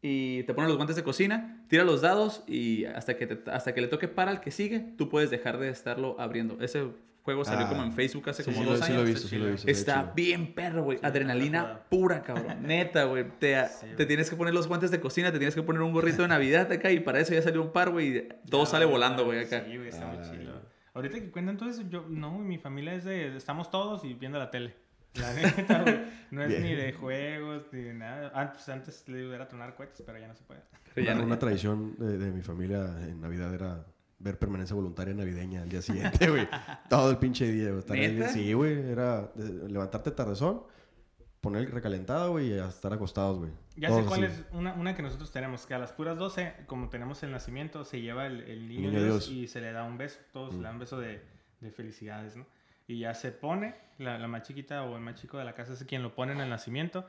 y 0.00 0.44
te 0.44 0.54
ponen 0.54 0.68
los 0.68 0.76
guantes 0.76 0.96
de 0.96 1.02
cocina, 1.02 1.64
tira 1.68 1.84
los 1.84 2.02
dados 2.02 2.44
y 2.46 2.84
hasta 2.84 3.16
que, 3.16 3.42
hasta 3.46 3.74
que 3.74 3.80
le 3.80 3.88
toque 3.88 4.06
para 4.06 4.30
el 4.30 4.40
que 4.40 4.50
sigue, 4.50 4.80
tú 4.96 5.08
puedes 5.08 5.30
dejar 5.30 5.58
de 5.58 5.70
estarlo 5.70 6.16
abriendo. 6.20 6.58
Ese 6.60 6.86
juego 7.28 7.44
salió 7.44 7.66
Ah. 7.66 7.68
como 7.68 7.82
en 7.82 7.92
Facebook 7.92 8.30
hace 8.30 8.42
Sí, 8.42 8.50
como 8.50 8.62
sí, 8.64 8.70
dos 8.70 8.78
lo, 8.80 8.86
sí 8.86 8.92
años. 8.92 9.02
lo 9.02 9.08
he 9.08 9.12
visto, 9.12 9.28
sí 9.28 9.36
lo 9.36 9.48
he 9.48 9.50
visto. 9.52 9.70
Está 9.70 10.12
bien 10.16 10.54
perro, 10.54 10.82
güey. 10.84 10.96
Sí, 10.98 11.04
Adrenalina 11.04 11.80
pura, 11.90 12.22
cabrón. 12.22 12.62
Neta, 12.62 13.04
güey. 13.04 13.26
Te, 13.38 13.62
Sí, 13.68 13.86
te 13.96 14.06
tienes 14.06 14.30
que 14.30 14.36
poner 14.36 14.54
los 14.54 14.66
guantes 14.66 14.90
de 14.90 14.98
cocina, 14.98 15.30
te 15.30 15.38
tienes 15.38 15.54
que 15.54 15.62
poner 15.62 15.82
un 15.82 15.92
gorrito 15.92 16.22
de 16.22 16.28
Navidad 16.28 16.72
acá 16.72 16.90
y 16.90 17.00
para 17.00 17.20
eso 17.20 17.34
ya 17.34 17.42
salió 17.42 17.60
un 17.60 17.70
par, 17.72 17.90
güey. 17.90 18.16
y 18.16 18.28
Todo 18.50 18.64
Ya, 18.64 18.70
sale 18.70 18.84
volando, 18.86 19.24
güey, 19.26 19.40
acá. 19.40 19.64
Sí, 19.66 19.76
güey, 19.76 19.88
está 19.88 20.06
Ah, 20.10 20.14
muy 20.14 20.24
la 20.24 20.30
chido. 20.32 20.62
Ahorita 20.94 21.20
que 21.20 21.30
cuentan 21.30 21.56
todo 21.58 21.68
eso, 21.68 21.82
yo, 21.90 22.06
no, 22.08 22.38
mi 22.38 22.56
familia 22.58 22.94
es 22.94 23.04
de, 23.04 23.36
estamos 23.36 23.70
todos 23.70 24.04
y 24.04 24.14
viendo 24.14 24.38
la 24.38 24.50
tele. 24.50 24.74
La 25.14 25.32
neta, 25.34 25.82
güey. 25.82 26.00
No 26.30 26.42
es 26.42 26.48
Bien. 26.48 26.62
ni 26.62 26.74
de 26.74 26.92
juegos, 26.92 27.64
ni 27.72 27.82
de 27.82 27.94
nada. 27.94 28.30
Antes, 28.34 28.68
antes 28.68 29.04
le 29.08 29.18
digo, 29.18 29.32
era 29.32 29.46
tronar 29.48 29.74
cohetes, 29.74 30.02
pero 30.04 30.18
ya 30.18 30.26
no 30.28 30.34
se 30.34 30.44
puede. 30.44 30.60
Pero 30.94 31.06
ya 31.06 31.12
Una, 31.12 31.20
no- 31.20 31.26
una 31.26 31.38
tradición 31.38 31.94
de, 31.98 32.18
de 32.18 32.30
mi 32.30 32.42
familia 32.42 32.84
en 33.02 33.20
Navidad 33.20 33.52
era 33.54 33.84
ver 34.18 34.38
permanencia 34.38 34.74
voluntaria 34.74 35.14
navideña 35.14 35.62
al 35.62 35.68
día 35.68 35.82
siguiente, 35.82 36.28
güey. 36.28 36.48
Todo 36.90 37.10
el 37.10 37.18
pinche 37.18 37.50
día, 37.50 37.70
güey. 37.70 38.28
Sí, 38.28 38.52
güey. 38.52 38.78
Era 38.90 39.30
levantarte 39.36 40.10
tardezón, 40.10 40.62
poner 41.40 41.62
el 41.66 41.70
recalentado, 41.70 42.32
güey, 42.32 42.48
y 42.48 42.52
estar 42.58 42.92
acostados, 42.92 43.38
güey. 43.38 43.50
Ya 43.76 43.88
Todos 43.88 44.02
sé 44.02 44.08
cuál 44.08 44.24
así. 44.24 44.40
es 44.40 44.44
una, 44.52 44.72
una 44.74 44.96
que 44.96 45.02
nosotros 45.02 45.30
tenemos, 45.30 45.66
que 45.66 45.74
a 45.74 45.78
las 45.78 45.92
puras 45.92 46.18
12, 46.18 46.52
como 46.66 46.88
tenemos 46.88 47.22
el 47.22 47.30
nacimiento, 47.30 47.84
se 47.84 48.00
lleva 48.00 48.26
el, 48.26 48.40
el 48.42 48.68
niño, 48.68 48.88
niño 48.90 49.02
Dios, 49.04 49.28
Dios. 49.28 49.30
y 49.30 49.46
se 49.46 49.60
le 49.60 49.70
da 49.72 49.84
un 49.84 49.98
beso. 49.98 50.18
Todos 50.32 50.54
Mm. 50.54 50.56
le 50.58 50.62
dan 50.64 50.72
un 50.74 50.80
beso 50.80 50.98
de, 50.98 51.22
de 51.60 51.70
felicidades, 51.70 52.34
¿no? 52.36 52.44
Y 52.88 53.00
ya 53.00 53.14
se 53.14 53.30
pone, 53.32 53.74
la, 53.98 54.18
la 54.18 54.26
más 54.28 54.42
chiquita 54.42 54.82
o 54.84 54.96
el 54.96 55.02
más 55.02 55.14
chico 55.14 55.38
de 55.38 55.44
la 55.44 55.54
casa 55.54 55.74
es 55.74 55.84
quien 55.84 56.02
lo 56.02 56.14
pone 56.14 56.32
en 56.32 56.40
el 56.40 56.48
nacimiento. 56.48 57.06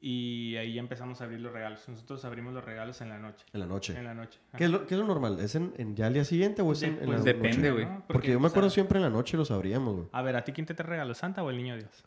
Y 0.00 0.56
ahí 0.56 0.74
ya 0.74 0.80
empezamos 0.80 1.20
a 1.20 1.24
abrir 1.24 1.40
los 1.40 1.52
regalos. 1.52 1.88
Nosotros 1.88 2.24
abrimos 2.24 2.52
los 2.52 2.64
regalos 2.64 3.00
en 3.00 3.08
la 3.08 3.18
noche. 3.18 3.44
En 3.52 3.60
la 3.60 3.66
noche. 3.66 3.96
En 3.98 4.04
la 4.04 4.14
noche. 4.14 4.38
¿Qué 4.56 4.64
es, 4.64 4.70
lo, 4.70 4.86
qué 4.86 4.94
es 4.94 5.00
lo 5.00 5.06
normal? 5.06 5.40
¿Es 5.40 5.54
en, 5.54 5.72
en 5.78 5.96
ya 5.96 6.06
al 6.06 6.12
día 6.14 6.24
siguiente 6.24 6.62
o 6.62 6.70
es 6.72 6.82
en, 6.82 6.96
De- 6.96 7.00
en 7.00 7.06
pues, 7.06 7.18
la 7.20 7.24
depende, 7.24 7.56
noche? 7.56 7.70
güey. 7.72 7.84
¿no? 7.86 8.04
Porque, 8.06 8.32
yo 8.32 8.38
me 8.38 8.48
sea, 8.48 8.50
acuerdo 8.50 8.70
siempre 8.70 8.98
en 8.98 9.04
la 9.04 9.10
noche 9.10 9.36
los 9.36 9.50
abríamos, 9.50 9.94
güey. 9.96 10.08
A 10.12 10.22
ver, 10.22 10.36
¿a 10.36 10.44
ti 10.44 10.52
quién 10.52 10.66
te, 10.66 10.74
te 10.74 10.82
regaló, 10.82 11.14
Santa 11.14 11.42
o 11.42 11.50
el 11.50 11.56
niño 11.56 11.76
Dios? 11.76 12.04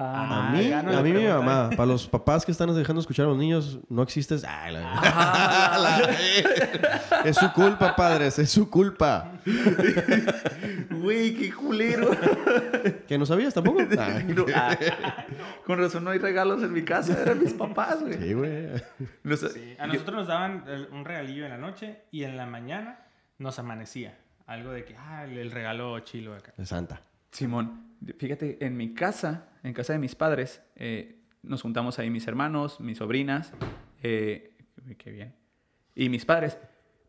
Ah, 0.00 0.50
A 0.50 0.52
mí, 0.52 0.70
a 0.72 1.02
mí 1.02 1.12
mi 1.12 1.26
mamá. 1.26 1.70
Para 1.70 1.86
los 1.86 2.06
papás 2.06 2.44
que 2.46 2.52
están 2.52 2.72
dejando 2.72 3.00
escuchar 3.00 3.26
a 3.26 3.30
los 3.30 3.36
niños, 3.38 3.80
no 3.88 4.02
existes. 4.04 4.44
Ay, 4.44 4.74
la- 4.74 6.08
es 7.24 7.36
su 7.36 7.52
culpa, 7.52 7.96
padres, 7.96 8.38
es 8.38 8.48
su 8.50 8.70
culpa. 8.70 9.32
Güey, 10.90 11.34
qué 11.34 11.52
culero. 11.52 12.10
¿Que 13.06 13.18
no 13.18 13.26
sabías 13.26 13.54
tampoco? 13.54 13.80
Ay, 13.98 14.24
No, 14.34 14.44
ah, 14.54 14.76
con 15.64 15.78
razón 15.78 16.04
no 16.04 16.10
hay 16.10 16.18
regalos 16.18 16.62
en 16.62 16.72
mi 16.72 16.82
casa, 16.82 17.20
eran 17.20 17.40
mis 17.40 17.52
papás, 17.54 18.00
güey. 18.00 18.14
sí, 18.18 18.32
güey. 18.34 18.68
Sí, 19.36 19.76
a 19.78 19.86
yo- 19.86 19.92
nosotros 19.94 20.16
nos 20.16 20.26
daban 20.28 20.64
un 20.92 21.04
regalillo 21.04 21.44
en 21.44 21.50
la 21.50 21.58
noche 21.58 22.02
y 22.10 22.24
en 22.24 22.36
la 22.36 22.46
mañana 22.46 23.00
nos 23.38 23.58
amanecía. 23.58 24.16
Algo 24.46 24.70
de 24.72 24.84
que, 24.84 24.96
ah, 24.96 25.24
el, 25.24 25.38
el 25.38 25.50
regalo 25.50 25.98
chilo 26.00 26.34
acá. 26.34 26.52
De 26.56 26.64
Santa. 26.66 27.02
Simón, 27.30 27.92
fíjate, 28.18 28.64
en 28.64 28.76
mi 28.76 28.94
casa, 28.94 29.47
en 29.62 29.72
casa 29.72 29.92
de 29.92 29.98
mis 29.98 30.14
padres, 30.14 30.62
eh, 30.76 31.20
nos 31.42 31.62
juntamos 31.62 31.98
ahí 31.98 32.10
mis 32.10 32.26
hermanos, 32.26 32.80
mis 32.80 32.98
sobrinas, 32.98 33.52
eh, 34.02 34.56
qué 34.98 35.10
bien, 35.10 35.34
y 35.94 36.08
mis 36.08 36.24
padres. 36.24 36.58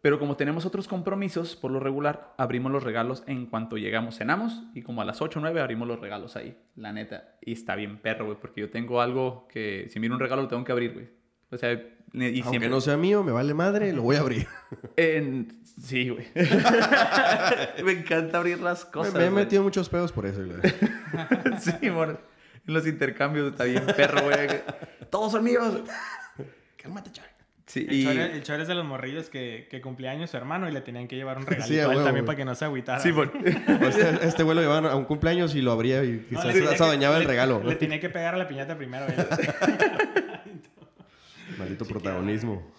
Pero 0.02 0.18
como 0.18 0.38
tenemos 0.38 0.66
otros 0.66 0.88
compromisos, 0.88 1.58
por 1.58 1.72
lo 1.72 1.82
regular, 1.82 2.34
abrimos 2.38 2.72
los 2.72 2.84
regalos 2.84 3.22
en 3.28 3.48
cuanto 3.48 3.76
llegamos, 3.76 4.18
cenamos, 4.18 4.64
y 4.74 4.82
como 4.82 5.02
a 5.02 5.06
las 5.06 5.22
8 5.22 5.40
o 5.40 5.42
9 5.42 5.60
abrimos 5.60 5.90
los 5.90 6.00
regalos 6.00 6.38
ahí, 6.38 6.58
la 6.78 6.94
neta. 6.94 7.36
Y 7.42 7.52
está 7.52 7.76
bien 7.76 7.98
perro, 7.98 8.26
güey, 8.26 8.38
porque 8.40 8.62
yo 8.62 8.70
tengo 8.70 9.02
algo 9.02 9.46
que, 9.52 9.88
si 9.90 10.00
miro 10.00 10.14
un 10.14 10.22
regalo, 10.22 10.44
lo 10.44 10.48
tengo 10.48 10.64
que 10.64 10.72
abrir, 10.72 10.94
güey. 10.94 11.10
O 11.52 11.58
sea, 11.58 11.74
y 11.74 11.80
Aunque 12.14 12.44
siempre... 12.44 12.70
no 12.70 12.80
sea 12.80 12.96
mío, 12.96 13.24
me 13.24 13.34
vale 13.34 13.54
madre, 13.54 13.92
lo 13.92 14.04
voy 14.04 14.16
a 14.16 14.20
abrir. 14.22 14.48
En- 14.96 15.60
Sí, 15.64 16.10
güey. 16.10 16.28
Me 17.84 17.92
encanta 17.94 18.38
abrir 18.38 18.60
las 18.60 18.86
Me, 18.86 18.92
cosas. 18.92 19.14
me 19.14 19.26
he 19.26 19.30
güey. 19.30 19.44
metido 19.46 19.64
muchos 19.64 19.88
pedos 19.90 20.12
por 20.12 20.26
eso, 20.26 20.42
güey. 20.46 20.60
Sí, 21.60 21.90
mon. 21.90 22.18
En 22.70 22.74
los 22.76 22.86
intercambios 22.86 23.52
está 23.52 23.64
bien 23.64 23.84
perro, 23.98 24.22
güey. 24.26 24.48
Todos 25.10 25.32
son 25.32 25.44
míos. 25.44 25.74
Cálmate, 26.78 27.12
chaval. 27.12 27.32
Sí, 27.66 27.86
El, 27.90 27.94
y... 27.96 28.04
chore, 28.04 28.32
el 28.36 28.44
chore 28.44 28.62
es 28.62 28.68
de 28.68 28.76
los 28.76 28.86
morrillos 28.86 29.30
que, 29.30 29.68
que 29.72 29.82
cumplía 29.82 30.12
años 30.12 30.30
su 30.30 30.38
hermano 30.38 30.70
y 30.70 30.72
le 30.72 30.82
tenían 30.82 31.08
que 31.08 31.16
llevar 31.16 31.38
un 31.40 31.46
regalito 31.48 31.68
Sí, 31.68 31.80
a 31.80 31.82
a 31.82 31.84
él 31.86 31.90
huevo, 31.90 32.04
también 32.04 32.26
güey. 32.26 32.28
para 32.28 32.38
que 32.38 32.46
no 32.46 32.54
se 32.56 32.66
agüitara. 32.66 33.00
Sí. 33.00 33.10
Este, 33.82 34.28
este 34.28 34.44
güey 34.44 34.56
lo 34.56 34.62
llevaban 34.62 34.86
a 34.86 34.96
un 34.96 35.06
cumpleaños 35.06 35.56
y 35.56 35.62
lo 35.62 35.72
abría 35.72 36.04
y 36.04 36.20
quizás 36.30 36.46
le 36.46 36.78
se, 36.78 36.84
dañaba 36.84 37.16
el 37.18 37.24
le- 37.24 37.28
regalo. 37.28 37.64
Le 37.64 37.76
tenía 37.76 38.00
que 38.00 38.10
pegar 38.12 38.36
a 38.36 38.38
la 38.38 38.48
piñata 38.48 38.78
primero. 38.78 39.06
Maldito 41.58 41.86
protagonismo. 41.86 42.72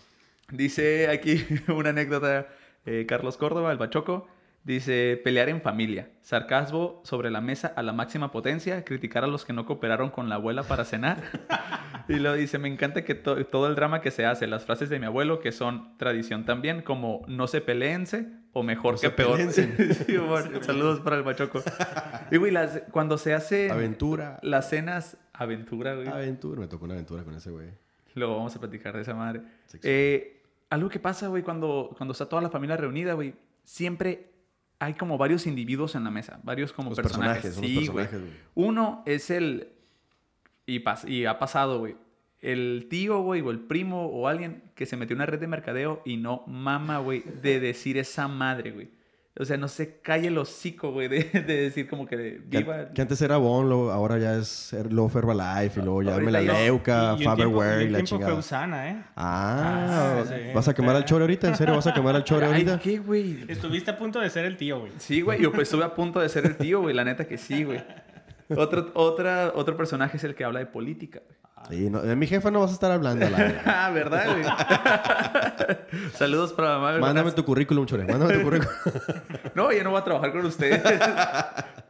Dice 0.51 1.09
aquí 1.09 1.45
una 1.69 1.91
anécdota, 1.91 2.49
eh, 2.87 3.07
Carlos 3.09 3.37
Córdoba, 3.37 3.73
el 3.73 3.79
Bachoco. 3.79 4.29
Dice, 4.63 5.19
pelear 5.25 5.49
en 5.49 5.63
familia, 5.63 6.11
sarcasmo 6.21 7.01
sobre 7.03 7.31
la 7.31 7.41
mesa 7.41 7.73
a 7.77 7.83
la 7.83 7.95
máxima 7.95 8.31
potencia, 8.31 8.85
criticar 8.85 9.25
a 9.25 9.27
los 9.27 9.47
que 9.47 9.55
no 9.55 9.65
cooperaron 9.65 10.11
con 10.11 10.29
la 10.29 10.35
abuela 10.35 10.65
para 10.65 10.85
cenar. 10.85 11.17
y 12.09 12.17
luego 12.17 12.37
dice, 12.37 12.59
me 12.59 12.69
encanta 12.69 13.03
que 13.03 13.15
to- 13.15 13.43
todo 13.47 13.69
el 13.69 13.75
drama 13.75 14.03
que 14.03 14.11
se 14.11 14.27
hace, 14.27 14.47
las 14.47 14.67
frases 14.67 14.91
de 14.91 14.99
mi 14.99 15.07
abuelo 15.07 15.41
que 15.41 15.51
son 15.51 15.97
tradición 15.97 16.45
también, 16.45 16.83
como 16.83 17.23
no 17.27 17.47
se 17.47 17.63
peleense 17.63 18.27
o 18.53 18.63
mejor 18.63 18.95
No 18.95 19.01
que 19.01 19.07
se 19.07 19.13
peor. 19.13 19.41
Sí, 19.53 19.67
Saludos 20.61 21.01
para 21.01 21.17
el 21.17 21.25
machoco. 21.25 21.63
Y 22.31 22.37
güey, 22.37 22.53
las- 22.53 22.83
cuando 22.91 23.17
se 23.17 23.33
hace 23.33 23.71
Aventura. 23.71 24.39
las 24.43 24.69
cenas, 24.69 25.17
aventura, 25.33 25.95
güey. 25.95 26.07
Aventura. 26.09 26.61
Me 26.61 26.67
tocó 26.69 26.85
una 26.85 26.95
aventura 26.95 27.25
con 27.25 27.35
ese 27.35 27.51
güey. 27.51 27.69
Luego 28.15 28.37
vamos 28.37 28.55
a 28.55 28.61
platicar 28.61 28.95
de 28.95 29.03
esa 29.03 29.15
madre. 29.15 29.41
Eh, 29.85 30.43
algo 30.69 30.91
que 30.91 30.99
pasa, 31.01 31.29
güey, 31.29 31.43
cuando, 31.43 31.95
cuando 31.97 32.13
está 32.13 32.29
toda 32.29 32.43
la 32.43 32.51
familia 32.51 32.77
reunida, 32.77 33.15
güey, 33.15 33.33
siempre 33.65 34.27
hay 34.81 34.95
como 34.95 35.17
varios 35.19 35.47
individuos 35.47 35.95
en 35.95 36.03
la 36.05 36.11
mesa, 36.11 36.41
varios 36.43 36.73
como 36.73 36.91
Los 36.91 36.97
personajes. 36.99 37.43
personajes, 37.43 37.55
son 37.55 37.63
los 37.63 37.85
Sí, 37.85 37.89
güey. 37.91 38.05
personajes, 38.07 38.21
güey. 38.55 38.67
Uno 38.69 39.03
es 39.07 39.31
el... 39.31 39.69
Y, 40.67 40.81
pas- 40.81 41.09
y 41.09 41.27
ha 41.27 41.39
pasado, 41.39 41.79
güey. 41.79 41.97
El 42.41 42.87
tío, 42.89 43.21
güey, 43.21 43.41
o 43.43 43.51
el 43.51 43.59
primo 43.61 44.07
o 44.07 44.27
alguien 44.27 44.63
que 44.75 44.87
se 44.87 44.97
metió 44.97 45.13
en 45.15 45.19
una 45.19 45.27
red 45.27 45.39
de 45.39 45.47
mercadeo 45.47 46.01
y 46.05 46.17
no 46.17 46.45
mama, 46.47 46.99
güey, 46.99 47.23
de 47.43 47.61
decir 47.61 47.99
esa 47.99 48.27
madre, 48.29 48.71
güey. 48.73 48.89
O 49.41 49.45
sea, 49.47 49.57
no 49.57 49.69
se 49.69 50.01
calle 50.01 50.29
el 50.29 50.37
hocico, 50.37 50.93
güey, 50.93 51.09
de, 51.09 51.25
de 51.33 51.63
decir 51.63 51.89
como 51.89 52.07
que 52.07 52.41
viva... 52.45 52.91
que 52.93 53.01
antes 53.01 53.21
era 53.23 53.39
Bon, 53.39 53.67
luego- 53.67 53.91
ahora 53.91 54.19
ya 54.19 54.37
es 54.37 54.75
Love 54.91 55.17
Herbalife 55.17 55.81
y 55.81 55.83
luego 55.83 56.03
ya 56.03 56.19
me 56.19 56.31
la 56.31 56.43
Leuca, 56.43 57.17
Faberware 57.17 57.83
y 57.83 57.89
la 57.89 57.99
tiempo 57.99 58.09
fue 58.11 58.19
chingada. 58.19 58.35
Usana, 58.35 58.91
¿eh? 58.91 59.03
Ah, 59.17 60.19
Ah, 60.21 60.25
sí. 60.29 60.35
¿vas 60.55 60.69
a 60.69 60.75
quemar 60.75 60.95
al 60.97 61.05
chore 61.07 61.23
ahorita? 61.23 61.49
¿En 61.49 61.57
serio 61.57 61.75
vas 61.75 61.87
a 61.87 61.95
quemar 61.95 62.15
al 62.17 62.25
chore 62.25 62.45
Ay, 62.47 62.53
ahorita? 62.53 62.79
¿qué, 62.81 62.99
güey? 62.99 63.45
Estuviste 63.49 63.91
a 63.91 63.97
punto 63.97 64.21
de 64.21 64.29
ser 64.29 64.45
el 64.45 64.57
tío, 64.59 64.81
güey. 64.81 64.93
Sí, 64.99 65.23
güey, 65.23 65.41
yo 65.41 65.51
pues 65.53 65.69
estuve 65.69 65.85
a 65.85 65.95
punto 65.95 66.21
de 66.21 66.29
ser 66.29 66.45
el 66.45 66.57
tío, 66.57 66.83
güey, 66.83 66.95
la 66.95 67.05
neta 67.05 67.27
que 67.27 67.39
sí, 67.39 67.65
güey. 67.65 67.83
Otro, 68.57 68.91
otra, 68.95 69.53
otro 69.55 69.77
personaje 69.77 70.17
es 70.17 70.25
el 70.25 70.35
que 70.35 70.45
habla 70.45 70.59
de 70.61 70.67
política. 70.67 71.21
Sí, 71.69 71.91
no, 71.91 72.01
de 72.01 72.17
mi 72.17 72.27
jefa 72.27 72.51
no 72.51 72.61
vas 72.61 72.71
a 72.71 72.75
estar 72.75 72.91
hablando. 72.91 73.29
la- 73.29 73.63
Ah, 73.67 73.91
¿verdad, 73.91 74.27
güey? 74.33 74.45
Saludos 76.15 76.53
para 76.55 76.79
mamá. 76.79 76.99
Mándame 76.99 77.33
tu 77.33 77.45
currículum, 77.45 77.85
chore. 77.87 78.05
Mándame 78.07 78.35
tu 78.39 78.43
currículum. 78.43 78.73
No, 79.55 79.71
yo 79.73 79.85
no 79.85 79.91
voy 79.91 80.01
a 80.01 80.05
trabajar 80.05 80.33
con 80.33 80.45
ustedes. 80.47 80.81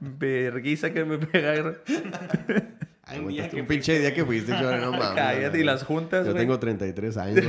Verguiza 0.00 0.90
que 0.92 1.04
me 1.04 1.18
pegaron. 1.18 1.78
Un 1.86 3.28
día 3.28 3.44
Aguantaste 3.44 3.50
que 3.56 3.60
un 3.60 3.66
pinche 3.66 3.98
día 3.98 4.12
que 4.14 4.24
fuiste, 4.24 4.52
chore, 4.58 4.78
no 4.80 4.90
mames. 4.92 5.08
Cállate, 5.14 5.60
y 5.60 5.64
las 5.64 5.82
juntas, 5.84 6.26
Yo 6.26 6.32
güey. 6.32 6.42
tengo 6.44 6.58
33 6.58 7.16
años. 7.16 7.44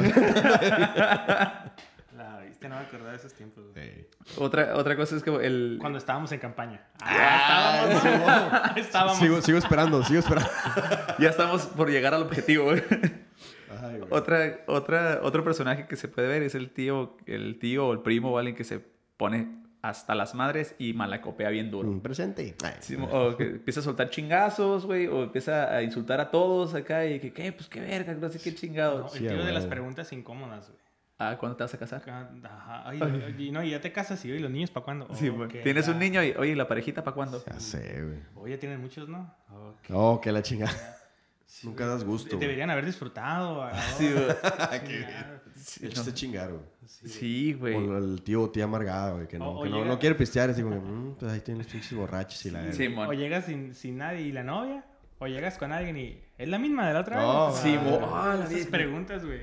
La 2.17 2.39
viste, 2.45 2.67
no 2.69 2.76
me 2.76 2.82
acordaba 2.82 3.12
de 3.12 3.17
esos 3.17 3.34
tiempos. 3.34 3.63
güey. 3.74 3.84
Ey. 3.88 4.08
Otra, 4.38 4.75
otra 4.75 4.95
cosa 4.95 5.15
es 5.15 5.23
que 5.23 5.29
el... 5.29 5.77
Cuando 5.79 5.97
estábamos 5.97 6.31
en 6.31 6.39
campaña. 6.39 6.81
Ah, 7.01 7.86
estábamos. 7.89 8.77
estábamos. 8.77 9.17
Sigo, 9.17 9.41
sigo 9.41 9.57
esperando, 9.57 10.03
sigo 10.03 10.19
esperando. 10.19 10.49
Ya 11.19 11.29
estamos 11.29 11.65
por 11.67 11.89
llegar 11.89 12.13
al 12.13 12.23
objetivo. 12.23 12.71
Ay, 12.71 13.97
güey. 13.97 14.07
Otra, 14.10 14.60
otra, 14.67 15.19
otro 15.23 15.43
personaje 15.43 15.88
que 15.88 15.95
se 15.95 16.07
puede 16.07 16.27
ver 16.27 16.43
es 16.43 16.55
el 16.55 16.71
tío, 16.71 17.17
el 17.25 17.60
tío 17.60 17.88
o 17.88 17.93
el 17.93 17.99
primo 17.99 18.31
o 18.31 18.38
alguien 18.38 18.55
que 18.55 18.63
se 18.63 18.79
pone 19.17 19.62
hasta 19.81 20.13
las 20.13 20.36
madres 20.36 20.75
y 20.77 20.93
malacopea 20.93 21.49
bien 21.49 21.71
duro. 21.71 21.89
Mm, 21.89 22.01
Presente. 22.01 22.55
Sí, 22.81 22.95
o 22.99 23.36
que 23.36 23.45
empieza 23.45 23.79
a 23.79 23.84
soltar 23.84 24.10
chingazos, 24.10 24.86
güey, 24.86 25.07
o 25.07 25.23
empieza 25.23 25.75
a 25.75 25.81
insultar 25.81 26.19
a 26.21 26.29
todos 26.29 26.75
acá 26.75 27.05
y 27.05 27.19
que, 27.19 27.34
¿qué? 27.34 27.51
Pues 27.51 27.67
qué 27.67 27.79
verga, 27.81 28.13
no 28.13 28.29
sé 28.29 28.39
qué 28.39 28.51
No, 28.51 28.57
chingados. 28.57 29.15
el 29.15 29.27
tío 29.27 29.43
de 29.43 29.51
las 29.51 29.65
preguntas 29.65 30.12
incómodas, 30.13 30.69
güey. 30.69 30.80
Ah, 31.29 31.38
¿cuándo 31.39 31.55
te 31.55 31.63
vas 31.63 31.73
a 31.73 31.77
casar? 31.77 32.01
Ajá. 32.10 32.84
Ay, 32.89 32.99
y 33.38 33.51
no, 33.51 33.63
y 33.63 33.71
ya 33.71 33.81
te 33.81 33.91
casas 33.91 34.23
y 34.25 34.31
hoy 34.31 34.39
los 34.39 34.49
niños 34.49 34.71
para 34.71 34.84
cuándo. 34.84 35.07
Sí, 35.13 35.29
güey. 35.29 35.49
Tienes 35.63 35.86
ya. 35.86 35.91
un 35.91 35.99
niño 35.99 36.23
y, 36.23 36.31
oye, 36.31 36.51
¿y 36.51 36.55
la 36.55 36.67
parejita 36.67 37.03
para 37.03 37.13
cuándo? 37.15 37.43
Ya 37.45 37.60
sé, 37.60 38.01
güey. 38.03 38.19
Oye, 38.36 38.57
tienen 38.57 38.81
muchos, 38.81 39.07
¿no? 39.07 39.34
Ok. 39.51 39.89
Oh, 39.93 40.19
que 40.21 40.31
la 40.31 40.41
chingada. 40.41 40.71
Nunca 41.63 41.86
das 41.86 42.03
gusto, 42.05 42.29
güey. 42.38 42.39
Deberían 42.39 42.69
haber 42.69 42.86
disfrutado. 42.86 43.69
Sí, 43.97 44.12
güey. 44.12 44.25
Sí, 45.55 45.86
Echaste 45.86 46.12
no. 46.12 46.15
chingar, 46.15 46.49
güey. 46.51 46.63
Sí, 46.88 47.53
güey. 47.53 47.75
O 47.75 47.97
el 47.97 48.21
tío 48.23 48.41
o 48.43 48.49
tía 48.49 48.63
amargada, 48.63 49.12
güey, 49.12 49.27
que 49.27 49.38
no, 49.38 49.49
O- 49.51 49.60
o 49.60 49.63
que 49.63 49.69
no, 49.69 49.75
llega- 49.77 49.88
no 49.89 49.99
quiere 49.99 50.15
pistear. 50.15 50.49
Así 50.49 50.63
como 50.63 50.75
que, 50.81 50.88
mm, 50.88 51.15
pues 51.19 51.31
ahí 51.31 51.41
tienen 51.41 51.60
los 51.63 51.71
pinches 51.71 51.93
borrachos 51.93 52.43
y 52.45 52.51
la. 52.51 52.71
Sí, 52.71 52.88
mon. 52.89 53.07
O 53.07 53.13
llegas 53.13 53.45
sin, 53.45 53.75
sin 53.75 53.97
nadie 53.97 54.21
y 54.21 54.31
la 54.31 54.43
novia. 54.43 54.86
O 55.19 55.27
llegas 55.27 55.57
con 55.60 55.71
alguien 55.71 55.97
y 55.97 56.19
es 56.38 56.47
la 56.49 56.57
misma 56.57 56.88
de 56.88 56.93
la 56.95 57.01
otra 57.01 57.17
No, 57.21 57.47
vez. 57.47 57.57
sí, 57.57 57.75
Ah, 57.77 58.10
ah, 58.12 58.36
la 58.39 58.45
esas 58.45 58.53
misma. 58.55 58.71
preguntas, 58.71 59.23
güey. 59.23 59.41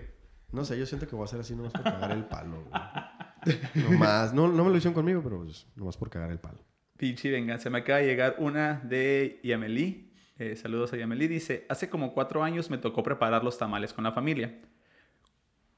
No 0.50 0.64
sé, 0.64 0.78
yo 0.78 0.86
siento 0.86 1.06
que 1.06 1.14
voy 1.14 1.22
a 1.22 1.26
hacer 1.26 1.40
así 1.40 1.54
nomás 1.54 1.72
por 1.72 1.82
cagar 1.82 2.12
el 2.12 2.24
palo, 2.24 2.64
güey. 2.64 3.58
Nomás. 3.74 4.32
No, 4.32 4.48
no 4.48 4.64
me 4.64 4.70
lo 4.70 4.76
hicieron 4.76 4.94
conmigo, 4.94 5.22
pero 5.22 5.42
pues, 5.44 5.66
nomás 5.76 5.96
por 5.96 6.08
cagar 6.10 6.30
el 6.30 6.38
palo. 6.38 6.58
Pinche 6.96 7.30
venganza. 7.30 7.70
Me 7.70 7.78
acaba 7.78 7.98
de 7.98 8.06
llegar 8.06 8.36
una 8.38 8.80
de 8.84 9.40
Yamelí. 9.44 10.12
Eh, 10.38 10.56
saludos 10.56 10.92
a 10.92 10.96
Yamelí. 10.96 11.28
Dice, 11.28 11.66
hace 11.68 11.90
como 11.90 12.14
cuatro 12.14 12.42
años 12.42 12.70
me 12.70 12.78
tocó 12.78 13.02
preparar 13.02 13.44
los 13.44 13.58
tamales 13.58 13.92
con 13.92 14.04
la 14.04 14.12
familia. 14.12 14.58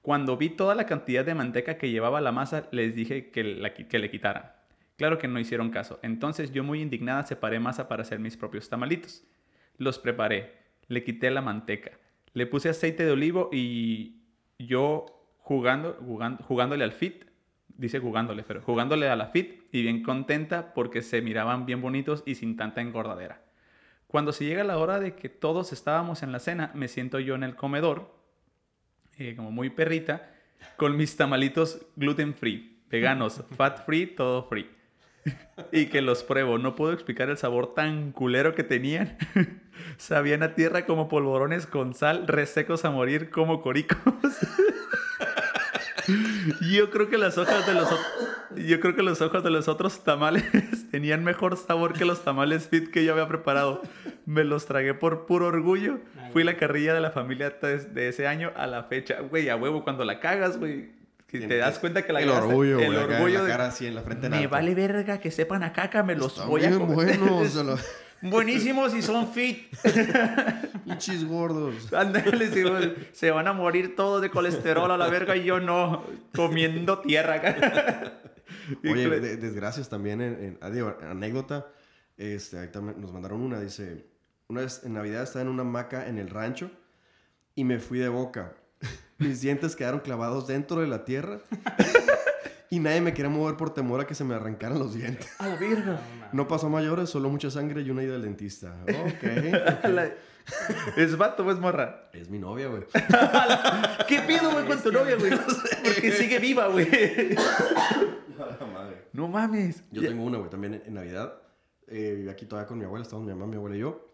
Cuando 0.03 0.37
vi 0.37 0.51
toda 0.51 0.75
la 0.75 0.87
cantidad 0.87 1.25
de 1.25 1.35
manteca 1.35 1.77
que 1.77 1.91
llevaba 1.91 2.21
la 2.21 2.33
masa, 2.33 2.69
les 2.71 2.95
dije 2.95 3.31
que, 3.31 3.45
la 3.45 3.75
que 3.75 3.99
le 3.99 4.11
quitaran. 4.11 4.53
Claro 4.97 5.19
que 5.19 5.29
no 5.29 5.41
hicieron 5.41 5.71
caso. 5.71 5.99
Entonces 6.03 6.53
yo 6.53 6.63
muy 6.63 6.81
indignada 6.81 7.27
separé 7.27 7.59
masa 7.59 7.89
para 7.89 8.03
hacer 8.03 8.19
mis 8.19 8.37
propios 8.37 8.69
tamalitos. 8.69 9.25
Los 9.77 9.99
preparé. 9.99 10.59
Le 10.89 11.05
quité 11.05 11.31
la 11.31 11.43
manteca. 11.43 11.93
Le 12.33 12.47
puse 12.47 12.69
aceite 12.69 13.05
de 13.05 13.11
olivo 13.11 13.51
y 13.53 14.20
yo 14.67 15.07
jugando, 15.39 15.95
jugando 15.95 16.43
jugándole 16.45 16.85
al 16.85 16.93
fit, 16.93 17.25
dice 17.69 17.99
jugándole, 17.99 18.43
pero 18.43 18.63
jugándole 18.63 19.09
a 19.09 19.17
la 19.17 19.27
fit 19.27 19.63
y 19.73 19.83
bien 19.83 20.03
contenta 20.03 20.75
porque 20.75 21.03
se 21.03 21.23
miraban 21.23 21.67
bien 21.67 21.81
bonitos 21.81 22.23
y 22.27 22.35
sin 22.35 22.57
tanta 22.57 22.81
engordadera. 22.81 23.43
Cuando 24.07 24.33
se 24.33 24.45
llega 24.45 24.65
la 24.65 24.79
hora 24.79 24.99
de 24.99 25.15
que 25.15 25.29
todos 25.29 25.73
estábamos 25.73 26.23
en 26.23 26.33
la 26.33 26.41
cena, 26.41 26.73
me 26.75 26.89
siento 26.89 27.21
yo 27.21 27.37
en 27.37 27.45
el 27.45 27.55
comedor, 27.55 28.13
eh, 29.19 29.35
como 29.37 29.51
muy 29.53 29.71
perrita, 29.71 30.31
con 30.77 30.97
mis 30.97 31.17
tamalitos 31.17 31.87
gluten 31.97 32.35
free, 32.35 32.83
veganos, 32.91 33.45
fat 33.57 33.85
free, 33.87 34.07
todo 34.07 34.45
free. 34.45 34.69
y 35.73 35.87
que 35.87 36.03
los 36.03 36.23
pruebo. 36.23 36.59
No 36.59 36.75
puedo 36.75 36.93
explicar 36.93 37.31
el 37.31 37.37
sabor 37.37 37.75
tan 37.75 38.13
culero 38.13 38.55
que 38.55 38.65
tenían. 38.65 39.17
Sabían 39.97 40.43
a 40.43 40.55
tierra 40.55 40.87
como 40.87 41.09
polvorones 41.09 41.67
con 41.67 41.95
sal, 41.95 42.27
resecos 42.27 42.85
a 42.85 42.91
morir 42.91 43.31
como 43.31 43.63
coricos. 43.63 43.99
Yo 46.73 46.91
creo 46.91 47.09
que 47.09 47.19
las 47.19 47.39
hojas 47.39 47.67
de 47.67 47.75
los 47.75 47.89
yo 48.57 48.81
creo 48.81 48.97
que 48.97 49.03
los 49.03 49.21
ojos 49.21 49.45
de 49.45 49.51
los 49.51 49.69
otros 49.69 50.03
tamales 50.03 50.45
tenían 50.91 51.23
mejor 51.23 51.57
sabor 51.57 51.93
que 51.93 52.05
los 52.05 52.25
tamales 52.25 52.69
fit 52.69 52.91
que 52.91 53.05
yo 53.05 53.13
había 53.13 53.29
preparado. 53.29 53.83
Me 54.27 54.43
los 54.43 54.67
tragué 54.67 54.93
por 54.93 55.27
puro 55.27 55.47
orgullo. 55.47 56.01
Fui 56.33 56.43
la 56.43 56.57
carrilla 56.57 56.95
de 56.95 57.01
la 57.01 57.13
familia 57.13 57.57
desde 57.63 58.09
ese 58.09 58.27
año 58.27 58.51
a 58.57 58.67
la 58.67 58.85
fecha. 58.85 59.21
Güey, 59.21 59.51
a 59.51 59.57
huevo 59.57 59.85
cuando 59.85 60.05
la 60.05 60.19
cagas, 60.19 60.59
güey. 60.59 60.91
Que 61.31 61.41
te 61.47 61.57
das 61.59 61.79
cuenta 61.79 62.03
que 62.05 62.13
la 62.13 62.21
El 62.21 62.31
orgullo, 62.31 62.81
el 62.81 62.87
güey. 62.87 62.99
orgullo 62.99 63.39
la 63.39 63.45
de- 63.45 63.51
cara 63.51 63.67
así 63.67 63.87
en 63.87 63.95
la 63.95 64.03
frente 64.03 64.27
en 64.27 64.33
me 64.33 64.39
alto. 64.39 64.51
vale 64.51 64.75
verga 64.75 65.21
que 65.21 65.31
sepan 65.31 65.63
a 65.63 65.73
caca, 65.73 66.03
me 66.03 66.15
los 66.17 66.45
voy 66.47 66.65
a 66.65 66.71
comer. 66.77 66.95
buenos, 67.19 67.55
lo- 67.65 67.79
Buenísimos 68.23 68.93
y 68.95 69.01
son 69.01 69.33
fit. 69.33 69.73
pinches 70.85 71.25
gordos. 71.27 71.91
Ándale, 71.93 72.95
se 73.13 73.31
van 73.31 73.49
a 73.49 73.53
morir 73.53 73.97
todos 73.97 74.21
de 74.21 74.29
colesterol 74.31 74.91
a 74.91 74.99
la 74.99 75.09
verga 75.09 75.37
y 75.37 75.45
yo 75.45 75.59
no, 75.61 76.05
comiendo 76.35 76.99
tierra 77.01 77.35
acá. 77.37 78.13
Oye, 78.85 79.09
de- 79.09 79.37
desgracias 79.37 79.89
también, 79.89 80.21
en, 80.21 80.33
en- 80.45 80.59
ah, 80.61 80.69
digo, 80.71 80.97
anécdota, 81.09 81.69
este, 82.19 82.59
ahí 82.59 82.69
también 82.69 83.01
nos 83.01 83.13
mandaron 83.13 83.41
una, 83.41 83.61
dice, 83.61 84.05
una 84.49 84.61
vez 84.63 84.83
en 84.85 84.93
Navidad 84.95 85.23
estaba 85.23 85.43
en 85.43 85.49
una 85.49 85.63
hamaca 85.63 86.07
en 86.07 86.19
el 86.19 86.29
rancho 86.29 86.71
y 87.55 87.65
me 87.65 87.79
fui 87.79 87.99
de 88.01 88.09
boca. 88.09 88.53
Mis 89.21 89.43
dientes 89.43 89.77
quedaron 89.77 90.01
clavados 90.01 90.47
dentro 90.47 90.81
de 90.81 90.87
la 90.87 91.05
tierra 91.05 91.41
y 92.71 92.79
nadie 92.81 93.03
me 93.03 93.13
quería 93.13 93.29
mover 93.29 93.57
por 93.57 93.75
temor 93.75 94.01
a 94.01 94.07
que 94.07 94.15
se 94.15 94.25
me 94.25 94.35
arrancaran 94.35 94.79
los 94.79 94.95
dientes. 94.95 95.31
A 95.39 95.47
la 95.47 95.57
verga. 95.57 96.01
No 96.33 96.49
pasó 96.49 96.71
mayores, 96.71 97.11
solo 97.11 97.29
mucha 97.29 97.51
sangre 97.51 97.83
y 97.83 97.91
una 97.91 98.03
ida 98.03 98.15
al 98.15 98.23
dentista. 98.23 98.75
Ok. 98.89 99.25
¿Es 100.97 101.19
vato 101.19 101.45
o 101.45 101.53
es 101.53 101.59
morra? 101.59 102.09
es 102.15 102.31
mi 102.31 102.39
novia, 102.39 102.69
güey. 102.69 102.85
¿Qué 104.09 104.21
pido, 104.21 104.51
güey, 104.53 104.67
con 104.67 104.83
tu 104.83 104.91
novia, 104.91 105.17
güey? 105.17 105.33
Porque 105.85 106.13
sigue 106.13 106.39
viva, 106.39 106.69
güey. 106.69 106.89
No 109.13 109.29
mames. 109.29 109.85
Yo 109.93 110.01
tengo 110.01 110.25
una, 110.25 110.39
güey, 110.39 110.49
también 110.51 110.83
en, 110.87 110.95
Navidad. 110.95 111.35
Eh, 111.89 112.27
aquí 112.31 112.47
todavía 112.47 112.67
con 112.67 112.79
mi 112.79 112.85
abuela, 112.85 113.03
estábamos 113.03 113.27
mi 113.29 113.35
mamá, 113.35 113.51
mi 113.51 113.57
abuela 113.57 113.77
y 113.77 113.81
yo. 113.81 114.07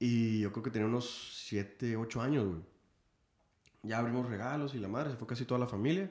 Y 0.00 0.40
yo 0.40 0.50
creo 0.50 0.64
que 0.64 0.70
tenía 0.70 0.88
unos 0.88 1.44
7, 1.46 1.96
8 1.96 2.20
años, 2.20 2.48
güey. 2.48 2.75
Ya 3.86 3.98
abrimos 3.98 4.28
regalos 4.28 4.74
y 4.74 4.78
la 4.78 4.88
madre, 4.88 5.10
se 5.10 5.16
fue 5.16 5.26
casi 5.26 5.44
toda 5.44 5.60
la 5.60 5.66
familia. 5.66 6.10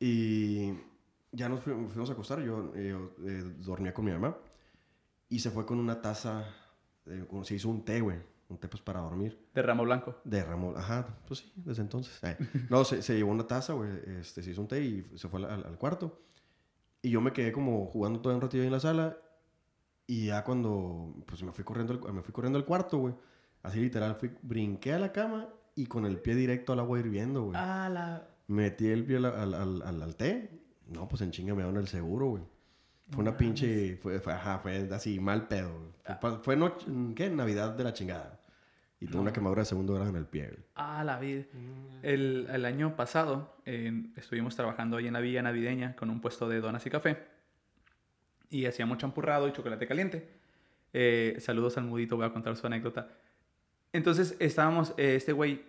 Y 0.00 0.72
ya 1.30 1.48
nos 1.48 1.60
fuimos, 1.60 2.08
a 2.08 2.12
acostar, 2.12 2.40
yo 2.42 2.72
eh, 2.74 2.96
eh, 3.24 3.54
dormía 3.58 3.94
con 3.94 4.04
mi 4.04 4.10
mamá. 4.12 4.36
Y 5.28 5.38
se 5.38 5.50
fue 5.50 5.64
con 5.64 5.78
una 5.78 6.00
taza, 6.02 6.44
eh, 7.06 7.24
como 7.28 7.44
se 7.44 7.54
hizo 7.54 7.68
un 7.68 7.84
té, 7.84 8.00
güey. 8.00 8.18
Un 8.48 8.58
té 8.58 8.68
pues 8.68 8.82
para 8.82 9.00
dormir. 9.00 9.48
De 9.54 9.62
ramo 9.62 9.84
blanco. 9.84 10.16
De 10.24 10.44
Ramón, 10.44 10.74
ajá, 10.76 11.06
pues 11.26 11.40
sí, 11.40 11.52
desde 11.56 11.80
entonces. 11.82 12.18
Eh, 12.22 12.36
No, 12.68 12.84
se, 12.84 13.00
se 13.00 13.14
llevó 13.14 13.30
una 13.30 13.46
taza, 13.46 13.72
güey, 13.72 13.90
este, 14.20 14.42
se 14.42 14.50
hizo 14.50 14.60
un 14.60 14.68
té 14.68 14.82
y 14.84 15.02
se 15.16 15.28
fue 15.28 15.40
al, 15.42 15.50
al- 15.50 15.66
al 15.66 15.78
cuarto. 15.78 16.20
Y 17.00 17.08
yo 17.10 17.20
me 17.22 17.32
quedé 17.32 17.50
como 17.50 17.86
jugando 17.86 18.20
todo 18.20 18.34
un 18.34 18.42
ratillo 18.42 18.62
ahí 18.62 18.66
en 18.66 18.72
la 18.74 18.80
sala. 18.80 19.16
Y 20.06 20.26
ya 20.26 20.44
cuando, 20.44 21.14
pues 21.26 21.42
me 21.42 21.52
fui 21.52 21.64
corriendo, 21.64 21.94
al- 22.06 22.12
me 22.12 22.22
fui 22.22 22.32
corriendo 22.34 22.58
al 22.58 22.66
cuarto, 22.66 22.98
güey. 22.98 23.14
Así 23.62 23.80
literal, 23.80 24.16
fui, 24.16 24.30
brinqué 24.42 24.92
a 24.92 24.98
la 24.98 25.12
cama 25.12 25.48
y 25.74 25.86
con 25.86 26.04
el 26.06 26.18
pie 26.18 26.34
directo 26.34 26.72
al 26.72 26.80
agua 26.80 26.98
hirviendo, 27.00 27.42
güey. 27.44 27.56
Ah, 27.58 27.88
la... 27.92 28.28
Metí 28.48 28.88
el 28.88 29.04
pie 29.04 29.16
al, 29.16 29.24
al, 29.26 29.54
al, 29.54 29.82
al- 29.82 30.02
al 30.02 30.16
té. 30.16 30.50
No, 30.88 31.08
pues 31.08 31.22
en 31.22 31.30
chinga 31.30 31.54
me 31.54 31.62
dieron 31.62 31.78
el 31.80 31.88
seguro, 31.88 32.26
güey. 32.28 32.42
Fue 33.10 33.22
una 33.22 33.36
pinche, 33.36 33.96
fue, 33.96 34.20
fue, 34.20 34.32
ajá, 34.32 34.58
fue 34.58 34.88
así, 34.92 35.20
mal 35.20 35.48
pedo. 35.48 35.70
güey. 35.72 35.90
Fue, 36.04 36.14
pa- 36.20 36.38
fue 36.42 36.56
noche, 36.56 36.86
¿qué? 37.14 37.30
Navidad 37.30 37.72
de 37.74 37.84
la 37.84 37.92
chingada. 37.92 38.38
Y 39.00 39.06
tuve 39.06 39.20
una 39.20 39.32
quemadura 39.32 39.62
de 39.62 39.66
segundo 39.66 39.94
grado 39.94 40.10
en 40.10 40.16
el 40.16 40.26
pie, 40.26 40.46
güey. 40.48 40.60
Ah, 40.76 41.02
la 41.04 41.18
vida. 41.18 41.44
El, 42.02 42.46
el 42.52 42.64
año 42.64 42.94
pasado 42.94 43.56
eh, 43.66 43.90
estuvimos 44.16 44.54
trabajando 44.54 44.96
ahí 44.96 45.06
en 45.08 45.12
la 45.14 45.20
villa 45.20 45.42
navideña 45.42 45.96
con 45.96 46.08
un 46.10 46.20
puesto 46.20 46.48
de 46.48 46.60
donas 46.60 46.86
y 46.86 46.90
café. 46.90 47.18
Y 48.50 48.66
hacíamos 48.66 48.98
champurrado 48.98 49.48
y 49.48 49.52
chocolate 49.52 49.86
caliente. 49.86 50.28
Eh, 50.92 51.36
saludos 51.40 51.78
al 51.78 51.84
mudito, 51.84 52.16
voy 52.16 52.26
a 52.26 52.32
contar 52.32 52.54
su 52.56 52.66
anécdota. 52.66 53.08
Entonces 53.92 54.36
estábamos, 54.38 54.94
eh, 54.96 55.14
este 55.16 55.32
güey 55.32 55.62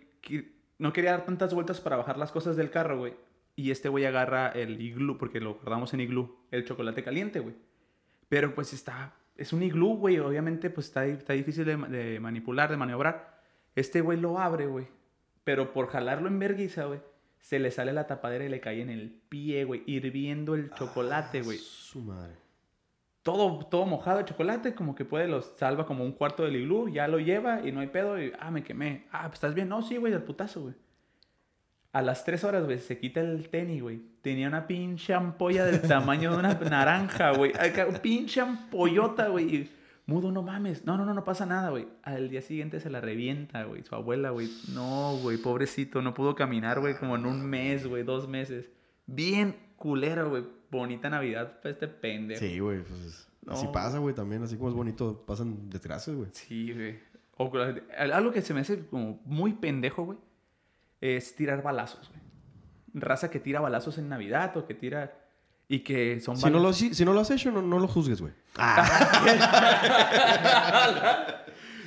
no 0.80 0.94
quería 0.94 1.12
dar 1.12 1.26
tantas 1.26 1.54
vueltas 1.54 1.82
para 1.82 1.98
bajar 1.98 2.18
las 2.18 2.32
cosas 2.32 2.56
del 2.56 2.70
carro, 2.70 2.98
güey. 2.98 3.14
Y 3.56 3.72
este 3.72 3.90
güey 3.90 4.06
agarra 4.06 4.50
el 4.50 4.82
iglú, 4.82 5.18
porque 5.18 5.40
lo 5.40 5.56
guardamos 5.56 5.94
en 5.94 6.00
iglú, 6.00 6.38
el 6.52 6.66
chocolate 6.66 7.04
caliente, 7.04 7.40
güey. 7.40 7.56
Pero 8.30 8.56
pues 8.56 8.74
está, 8.74 9.14
es 9.38 9.54
un 9.54 9.62
iglú, 9.62 9.98
güey. 9.98 10.18
Obviamente 10.20 10.70
pues 10.70 10.88
está, 10.88 11.06
está 11.06 11.34
difícil 11.34 11.66
de, 11.66 11.78
ma- 11.78 11.88
de 11.88 12.20
manipular, 12.20 12.72
de 12.72 12.78
maniobrar. 12.78 13.42
Este 13.76 14.02
güey 14.02 14.20
lo 14.20 14.40
abre, 14.40 14.66
güey. 14.66 14.88
Pero 15.44 15.74
por 15.74 15.88
jalarlo 15.88 16.28
en 16.30 16.40
verguiza, 16.40 16.86
güey, 16.86 17.02
se 17.40 17.60
le 17.60 17.70
sale 17.70 17.92
la 17.94 18.08
tapadera 18.08 18.46
y 18.46 18.50
le 18.50 18.60
cae 18.62 18.82
en 18.82 18.90
el 18.90 19.12
pie, 19.30 19.66
güey. 19.66 19.84
Hirviendo 19.86 20.56
el 20.56 20.72
chocolate, 20.72 21.42
güey. 21.42 21.58
Su 21.60 22.00
madre. 22.00 22.34
Todo, 23.24 23.66
todo 23.66 23.86
mojado 23.86 24.18
de 24.18 24.26
chocolate, 24.26 24.76
como 24.76 24.96
que 24.96 25.06
puede, 25.06 25.28
lo 25.28 25.42
salva 25.42 25.86
como 25.86 26.04
un 26.04 26.12
cuarto 26.12 26.44
del 26.44 26.58
iglú, 26.58 26.90
ya 26.90 27.08
lo 27.08 27.20
lleva 27.20 27.66
y 27.66 27.72
no 27.72 27.80
hay 27.80 27.88
pedo. 27.88 28.22
Y, 28.22 28.34
ah, 28.38 28.52
me 28.52 28.64
quemé. 28.64 29.06
Ah, 29.12 29.24
pues 29.24 29.36
estás 29.36 29.56
bien. 29.56 29.70
No, 29.70 29.82
sí, 29.82 29.96
güey, 29.98 30.12
del 30.12 30.24
putazo, 30.24 30.62
güey. 30.62 30.76
A 31.94 32.02
las 32.02 32.26
tres 32.26 32.44
horas, 32.44 32.66
güey, 32.66 32.80
se 32.80 32.98
quita 32.98 33.22
el 33.22 33.50
tenis, 33.50 33.82
güey. 33.82 34.02
Tenía 34.22 34.48
una 34.48 34.68
pinche 34.68 35.14
ampolla 35.14 35.64
del 35.64 35.82
tamaño 35.82 36.32
de 36.32 36.38
una 36.38 36.54
naranja, 36.70 37.32
güey. 37.32 37.54
Pinche 38.02 38.42
ampollota, 38.42 39.30
güey. 39.30 39.70
Mudo, 40.06 40.32
no 40.32 40.42
mames. 40.42 40.86
No, 40.86 40.98
no, 40.98 41.06
no, 41.06 41.14
no 41.14 41.24
pasa 41.24 41.46
nada, 41.46 41.70
güey. 41.70 41.88
Al 42.02 42.30
día 42.30 42.42
siguiente 42.42 42.80
se 42.82 42.90
la 42.90 43.00
revienta, 43.00 43.64
güey. 43.64 43.84
Su 43.84 43.96
abuela, 43.96 44.32
güey. 44.32 44.50
No, 44.74 45.18
güey, 45.22 45.38
pobrecito. 45.38 46.02
No 46.02 46.14
pudo 46.14 46.36
caminar, 46.36 46.82
güey, 46.82 46.98
como 46.98 47.16
en 47.16 47.26
un 47.26 47.46
mes, 47.46 47.88
güey, 47.88 48.04
dos 48.04 48.28
meses. 48.28 48.70
Bien 49.06 49.56
culero, 49.78 50.30
güey. 50.30 50.44
Bonita 50.74 51.10
Navidad 51.10 51.60
para 51.62 51.72
este 51.72 51.88
pendejo. 51.88 52.40
Sí, 52.40 52.60
güey, 52.60 52.84
pues 52.84 53.28
así 53.48 53.68
pasa, 53.72 54.00
güey, 54.00 54.16
también. 54.16 54.44
Así 54.44 54.58
como 54.58 54.70
es 54.70 54.76
bonito, 54.76 55.24
pasan 55.26 55.70
desgracias, 55.70 56.16
güey. 56.16 56.30
Sí, 56.34 56.74
güey. 56.74 57.00
O 57.38 57.52
algo 57.98 58.32
que 58.32 58.42
se 58.42 58.54
me 58.54 58.62
hace 58.62 58.86
como 58.88 59.20
muy 59.26 59.54
pendejo, 59.54 60.04
güey, 60.04 60.18
es 61.02 61.36
tirar 61.36 61.64
balazos, 61.64 62.10
güey. 62.10 62.22
Raza 62.96 63.32
que 63.32 63.40
tira 63.40 63.60
balazos 63.60 63.98
en 63.98 64.10
Navidad 64.10 64.56
o 64.58 64.68
que 64.68 64.76
tira... 64.76 65.20
Y 65.68 65.80
que 65.80 66.20
son 66.20 66.38
Si 66.38 66.46
no, 66.46 66.52
lo, 66.52 66.58
balazos... 66.60 66.78
si, 66.78 66.94
si 66.94 67.06
no 67.06 67.14
lo 67.14 67.22
has 67.22 67.32
hecho, 67.32 67.52
no, 67.52 67.62
no 67.62 67.80
lo 67.80 67.88
juzgues, 67.88 68.22
güey. 68.22 68.34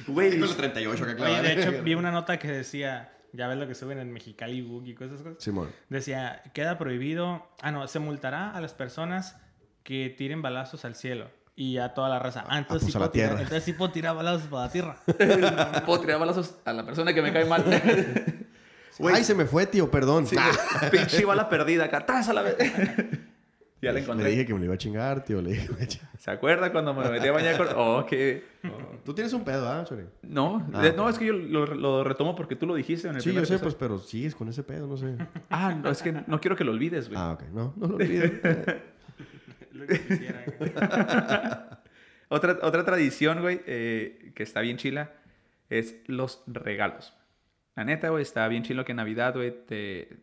Güey, 0.06 0.38
38 0.38 1.04
acá 1.04 1.24
Oye, 1.24 1.42
de 1.42 1.52
hecho, 1.52 1.82
vi 1.82 1.94
una 1.94 2.12
nota 2.12 2.38
que 2.38 2.48
decía, 2.48 3.15
ya 3.36 3.46
ves 3.48 3.58
lo 3.58 3.66
que 3.66 3.74
suben 3.74 3.98
en 3.98 4.12
Mexicali 4.12 4.62
Book 4.62 4.84
y 4.86 4.94
cosas, 4.94 5.22
cosas. 5.22 5.42
Simón. 5.42 5.68
Decía, 5.88 6.42
queda 6.54 6.78
prohibido, 6.78 7.46
ah, 7.60 7.70
no, 7.70 7.86
se 7.86 7.98
multará 7.98 8.50
a 8.50 8.60
las 8.60 8.74
personas 8.74 9.36
que 9.82 10.10
tiren 10.10 10.42
balazos 10.42 10.84
al 10.84 10.94
cielo. 10.94 11.30
Y 11.58 11.78
a 11.78 11.94
toda 11.94 12.10
la 12.10 12.18
raza. 12.18 12.44
Ah, 12.48 12.58
entonces, 12.58 12.82
pues 12.82 12.92
sí, 12.92 12.98
a 12.98 13.00
la 13.00 13.06
puedo 13.06 13.12
tirar, 13.12 13.30
entonces 13.32 13.64
sí 13.64 13.72
puedo 13.72 13.90
tirar 13.90 14.14
balazos 14.14 14.46
para 14.48 14.66
la 14.66 14.72
tierra. 14.72 14.96
puedo 15.86 16.00
tirar 16.00 16.18
balazos 16.18 16.56
a 16.66 16.72
la 16.72 16.84
persona 16.84 17.14
que 17.14 17.22
me 17.22 17.32
cae 17.32 17.46
mal. 17.46 17.64
Güey. 18.98 19.14
Ay, 19.14 19.24
se 19.24 19.34
me 19.34 19.44
fue, 19.44 19.66
tío, 19.66 19.90
perdón. 19.90 20.26
Sí, 20.26 20.36
güey. 20.36 20.90
Pinche 20.90 21.24
bala 21.24 21.48
perdida 21.48 21.84
acá. 21.84 22.04
¡Tas 22.04 22.28
a 22.28 22.32
la 22.32 22.42
vez! 22.42 22.56
ya 23.82 23.92
Le 23.92 24.00
encontré. 24.00 24.30
dije 24.30 24.46
que 24.46 24.52
me 24.54 24.58
lo 24.60 24.64
iba 24.66 24.74
a 24.74 24.78
chingar, 24.78 25.22
tío. 25.24 25.40
Le 25.42 25.50
dije 25.50 25.66
que 25.66 25.72
me 25.72 25.78
iba 25.78 25.84
a 25.84 25.88
chingar. 25.88 26.10
¿Se 26.18 26.30
acuerda 26.30 26.72
cuando 26.72 26.94
me 26.94 27.08
metí 27.10 27.28
a 27.28 27.32
bañar 27.32 27.56
con... 27.58 27.68
Oh, 27.76 28.04
que... 28.06 28.42
Tú 29.04 29.14
tienes 29.14 29.32
un 29.32 29.44
pedo, 29.44 29.68
¿ah, 29.68 29.84
Chori? 29.84 30.04
No, 30.22 30.66
Ah, 30.72 30.90
no, 30.96 31.08
es 31.08 31.18
que 31.18 31.26
yo 31.26 31.32
lo, 31.34 31.66
lo 31.66 32.02
retomo 32.04 32.34
porque 32.34 32.56
tú 32.56 32.66
lo 32.66 32.74
dijiste 32.74 33.08
en 33.08 33.16
el 33.16 33.20
Sí, 33.20 33.28
primer 33.28 33.42
yo 33.44 33.46
sé, 33.48 33.54
episodio. 33.54 33.76
pues, 33.78 33.88
pero 33.88 33.98
sigues 33.98 34.34
con 34.34 34.48
ese 34.48 34.62
pedo, 34.62 34.86
no 34.86 34.96
sé. 34.96 35.16
Ah, 35.50 35.74
no, 35.74 35.90
es 35.90 36.02
que 36.02 36.12
no 36.12 36.40
quiero 36.40 36.56
que 36.56 36.64
lo 36.64 36.72
olvides, 36.72 37.08
güey. 37.08 37.20
Ah, 37.20 37.32
ok. 37.32 37.42
No, 37.52 37.74
no 37.76 37.86
lo 37.88 37.96
olvides. 37.96 38.32
Lo 39.72 39.86
que 39.86 40.00
quisiera. 40.00 40.42
Otra, 42.28 42.58
otra 42.62 42.84
tradición, 42.84 43.40
güey, 43.40 43.60
eh, 43.66 44.32
que 44.34 44.42
está 44.42 44.60
bien 44.62 44.78
chila, 44.78 45.12
es 45.68 45.96
los 46.06 46.42
regalos. 46.46 47.14
La 47.76 47.84
neta, 47.84 48.08
güey, 48.08 48.22
está 48.22 48.48
bien 48.48 48.62
chilo 48.62 48.84
que 48.84 48.92
en 48.92 48.96
Navidad, 48.96 49.34
güey, 49.34 49.52
te... 49.66 50.16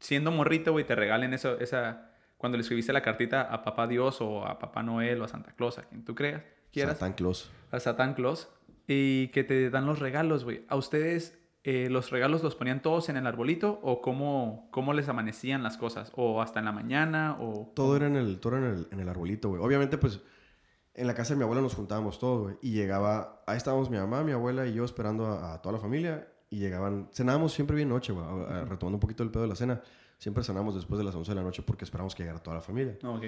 Siendo 0.00 0.30
morrito, 0.32 0.72
güey, 0.72 0.84
te 0.84 0.94
regalen 0.94 1.32
eso, 1.32 1.58
esa... 1.60 2.10
Cuando 2.46 2.58
le 2.58 2.62
escribiste 2.62 2.92
la 2.92 3.02
cartita 3.02 3.42
a 3.42 3.64
Papá 3.64 3.88
Dios 3.88 4.20
o 4.20 4.46
a 4.46 4.58
Papá 4.60 4.84
Noel 4.84 5.20
o 5.20 5.24
a 5.24 5.28
Santa 5.28 5.50
Claus, 5.52 5.78
a 5.78 5.82
quien 5.82 6.04
tú 6.04 6.14
creas, 6.14 6.42
quieras, 6.72 6.96
Tan 7.00 7.12
close. 7.14 7.48
a 7.72 7.80
Satan 7.80 8.14
Claus, 8.14 8.48
y 8.86 9.28
que 9.32 9.42
te 9.42 9.68
dan 9.68 9.84
los 9.84 9.98
regalos, 9.98 10.44
güey. 10.44 10.64
¿A 10.68 10.76
ustedes 10.76 11.36
eh, 11.64 11.88
los 11.90 12.10
regalos 12.10 12.44
los 12.44 12.54
ponían 12.54 12.82
todos 12.82 13.08
en 13.08 13.16
el 13.16 13.26
arbolito 13.26 13.80
o 13.82 14.00
cómo, 14.00 14.68
cómo 14.70 14.92
les 14.94 15.08
amanecían 15.08 15.64
las 15.64 15.76
cosas? 15.76 16.12
¿O 16.14 16.40
hasta 16.40 16.60
en 16.60 16.66
la 16.66 16.70
mañana? 16.72 17.36
o 17.40 17.72
Todo 17.74 17.96
era 17.96 18.06
en 18.06 18.14
el, 18.14 18.38
todo 18.38 18.56
era 18.58 18.68
en 18.68 18.74
el, 18.74 18.88
en 18.92 19.00
el 19.00 19.08
arbolito, 19.08 19.48
güey. 19.48 19.60
Obviamente, 19.60 19.98
pues, 19.98 20.20
en 20.94 21.08
la 21.08 21.14
casa 21.14 21.34
de 21.34 21.38
mi 21.38 21.42
abuela 21.42 21.60
nos 21.62 21.74
juntábamos 21.74 22.20
todos, 22.20 22.42
güey. 22.42 22.56
Y 22.62 22.70
llegaba, 22.74 23.42
ahí 23.48 23.56
estábamos 23.56 23.90
mi 23.90 23.96
mamá, 23.98 24.22
mi 24.22 24.30
abuela 24.30 24.66
y 24.68 24.72
yo 24.74 24.84
esperando 24.84 25.26
a, 25.26 25.54
a 25.54 25.62
toda 25.62 25.72
la 25.72 25.80
familia. 25.80 26.28
Y 26.48 26.58
llegaban, 26.60 27.08
cenábamos 27.12 27.52
siempre 27.52 27.74
bien 27.74 27.88
noche, 27.88 28.12
güey. 28.12 28.24
a- 28.24 28.60
a- 28.60 28.64
Retomando 28.66 28.94
un 28.98 29.00
poquito 29.00 29.24
el 29.24 29.32
pedo 29.32 29.42
de 29.42 29.48
la 29.48 29.56
cena. 29.56 29.82
Siempre 30.18 30.42
cenábamos 30.44 30.74
después 30.74 30.98
de 30.98 31.04
las 31.04 31.14
11 31.14 31.30
de 31.30 31.34
la 31.34 31.42
noche 31.42 31.62
porque 31.62 31.84
esperamos 31.84 32.14
que 32.14 32.22
llegara 32.22 32.38
toda 32.42 32.56
la 32.56 32.62
familia. 32.62 32.96
No, 33.02 33.16
ok. 33.16 33.24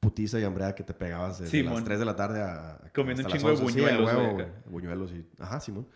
Putiza 0.00 0.38
y 0.40 0.44
hambreada 0.44 0.74
que 0.74 0.82
te 0.82 0.92
pegabas 0.94 1.38
desde 1.38 1.50
Simón. 1.50 1.74
las 1.76 1.84
3 1.84 1.98
de 1.98 2.04
la 2.04 2.16
tarde 2.16 2.42
a... 2.42 2.72
a- 2.74 2.90
Comiendo 2.94 3.22
un 3.24 3.30
chingo 3.30 3.48
de 3.48 3.54
11, 3.56 3.66
sí, 3.66 3.72
buñuelos, 3.80 4.14
huevo. 4.14 4.38
Buñuelos 4.66 5.12
y... 5.12 5.26
Ajá, 5.38 5.60
Simón. 5.60 5.86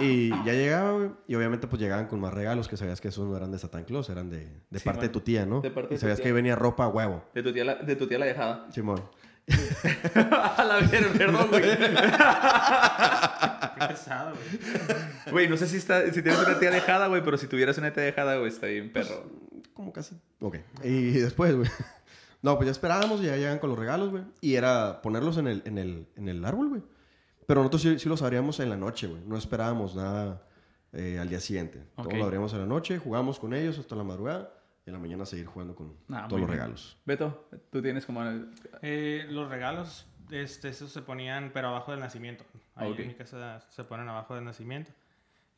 Y 0.00 0.30
ya 0.44 0.52
llegaba, 0.52 0.90
güey. 0.92 1.10
Y 1.28 1.34
obviamente, 1.36 1.66
pues, 1.68 1.80
llegaban 1.80 2.06
con 2.08 2.18
más 2.20 2.34
regalos 2.34 2.66
que 2.68 2.76
sabías 2.76 3.00
que 3.00 3.08
esos 3.08 3.26
no 3.28 3.36
eran 3.36 3.52
de 3.52 3.58
Satan 3.58 3.84
Claus. 3.84 4.08
Eran 4.10 4.28
de, 4.30 4.48
de 4.68 4.78
Sí, 4.80 4.84
parte 4.84 5.02
de 5.02 5.06
man. 5.06 5.12
tu 5.12 5.20
tía, 5.20 5.46
¿no? 5.46 5.60
De 5.60 5.70
parte 5.70 5.90
de 5.90 5.94
y 5.94 5.98
tu 5.98 6.00
sabías 6.00 6.16
tía. 6.18 6.24
que 6.24 6.28
ahí 6.30 6.34
venía 6.34 6.56
ropa 6.56 6.84
a 6.84 6.88
huevo. 6.88 7.24
De 7.34 7.42
tu 7.42 7.52
tía 7.52 7.64
la, 7.64 7.76
de 7.76 7.94
tu 7.96 8.06
tía 8.08 8.18
la 8.18 8.26
dejada. 8.26 8.66
Simón. 8.72 9.00
a 10.16 10.64
la 10.64 10.76
ver, 10.90 11.06
perdón, 11.16 11.46
güey. 11.50 11.62
Qué 11.62 11.76
pesado, 13.88 14.32
güey. 14.34 14.46
Güey, 15.30 15.48
no 15.48 15.56
sé 15.56 15.66
si, 15.68 15.76
está, 15.76 16.04
si 16.12 16.22
tienes 16.22 16.40
una 16.44 16.58
tía 16.58 16.70
dejada, 16.70 17.06
güey, 17.06 17.22
pero 17.22 17.36
si 17.36 17.46
tuvieras 17.46 17.78
una 17.78 17.92
tía 17.92 18.02
dejada, 18.02 18.36
güey, 18.38 18.48
está 18.50 18.66
bien, 18.66 18.92
perro. 18.92 19.24
Como 19.76 19.92
casi. 19.92 20.16
Ok. 20.40 20.56
Y 20.82 21.10
después, 21.20 21.54
güey. 21.54 21.68
No, 22.42 22.56
pues 22.56 22.66
ya 22.66 22.72
esperábamos 22.72 23.20
y 23.22 23.26
ya 23.26 23.36
llegan 23.36 23.58
con 23.58 23.70
los 23.70 23.78
regalos, 23.78 24.10
güey. 24.10 24.24
Y 24.40 24.54
era 24.54 25.00
ponerlos 25.02 25.36
en 25.36 25.46
el, 25.48 25.62
en 25.66 25.78
el, 25.78 26.08
en 26.16 26.28
el 26.28 26.44
árbol, 26.44 26.68
güey. 26.70 26.82
Pero 27.46 27.60
nosotros 27.60 27.82
sí, 27.82 27.98
sí 27.98 28.08
los 28.08 28.22
abríamos 28.22 28.58
en 28.60 28.70
la 28.70 28.76
noche, 28.76 29.06
güey. 29.06 29.22
No 29.24 29.36
esperábamos 29.36 29.94
nada 29.94 30.42
eh, 30.92 31.18
al 31.20 31.28
día 31.28 31.40
siguiente. 31.40 31.84
Ok. 31.96 32.08
Todo 32.08 32.16
lo 32.18 32.24
abríamos 32.24 32.52
en 32.54 32.60
la 32.60 32.66
noche, 32.66 32.98
jugamos 32.98 33.38
con 33.38 33.52
ellos 33.54 33.78
hasta 33.78 33.94
la 33.94 34.02
madrugada. 34.04 34.52
Y 34.86 34.90
en 34.90 34.94
la 34.94 34.98
mañana 35.00 35.26
seguir 35.26 35.46
jugando 35.46 35.74
con 35.74 35.94
Ah, 36.08 36.26
todos 36.28 36.40
los 36.40 36.48
bien. 36.48 36.58
regalos. 36.60 36.96
Beto, 37.04 37.48
tú 37.70 37.82
tienes 37.82 38.06
como... 38.06 38.22
Eh, 38.82 39.26
los 39.30 39.48
regalos, 39.50 40.06
este, 40.30 40.68
esos 40.68 40.92
se 40.92 41.02
ponían, 41.02 41.50
pero 41.52 41.68
abajo 41.68 41.90
del 41.90 42.00
nacimiento. 42.00 42.44
Ahí 42.76 42.92
Ok. 42.92 43.00
en 43.00 43.08
mi 43.08 43.14
casa 43.14 43.60
se 43.70 43.84
ponen 43.84 44.08
abajo 44.08 44.34
del 44.36 44.44
nacimiento. 44.44 44.92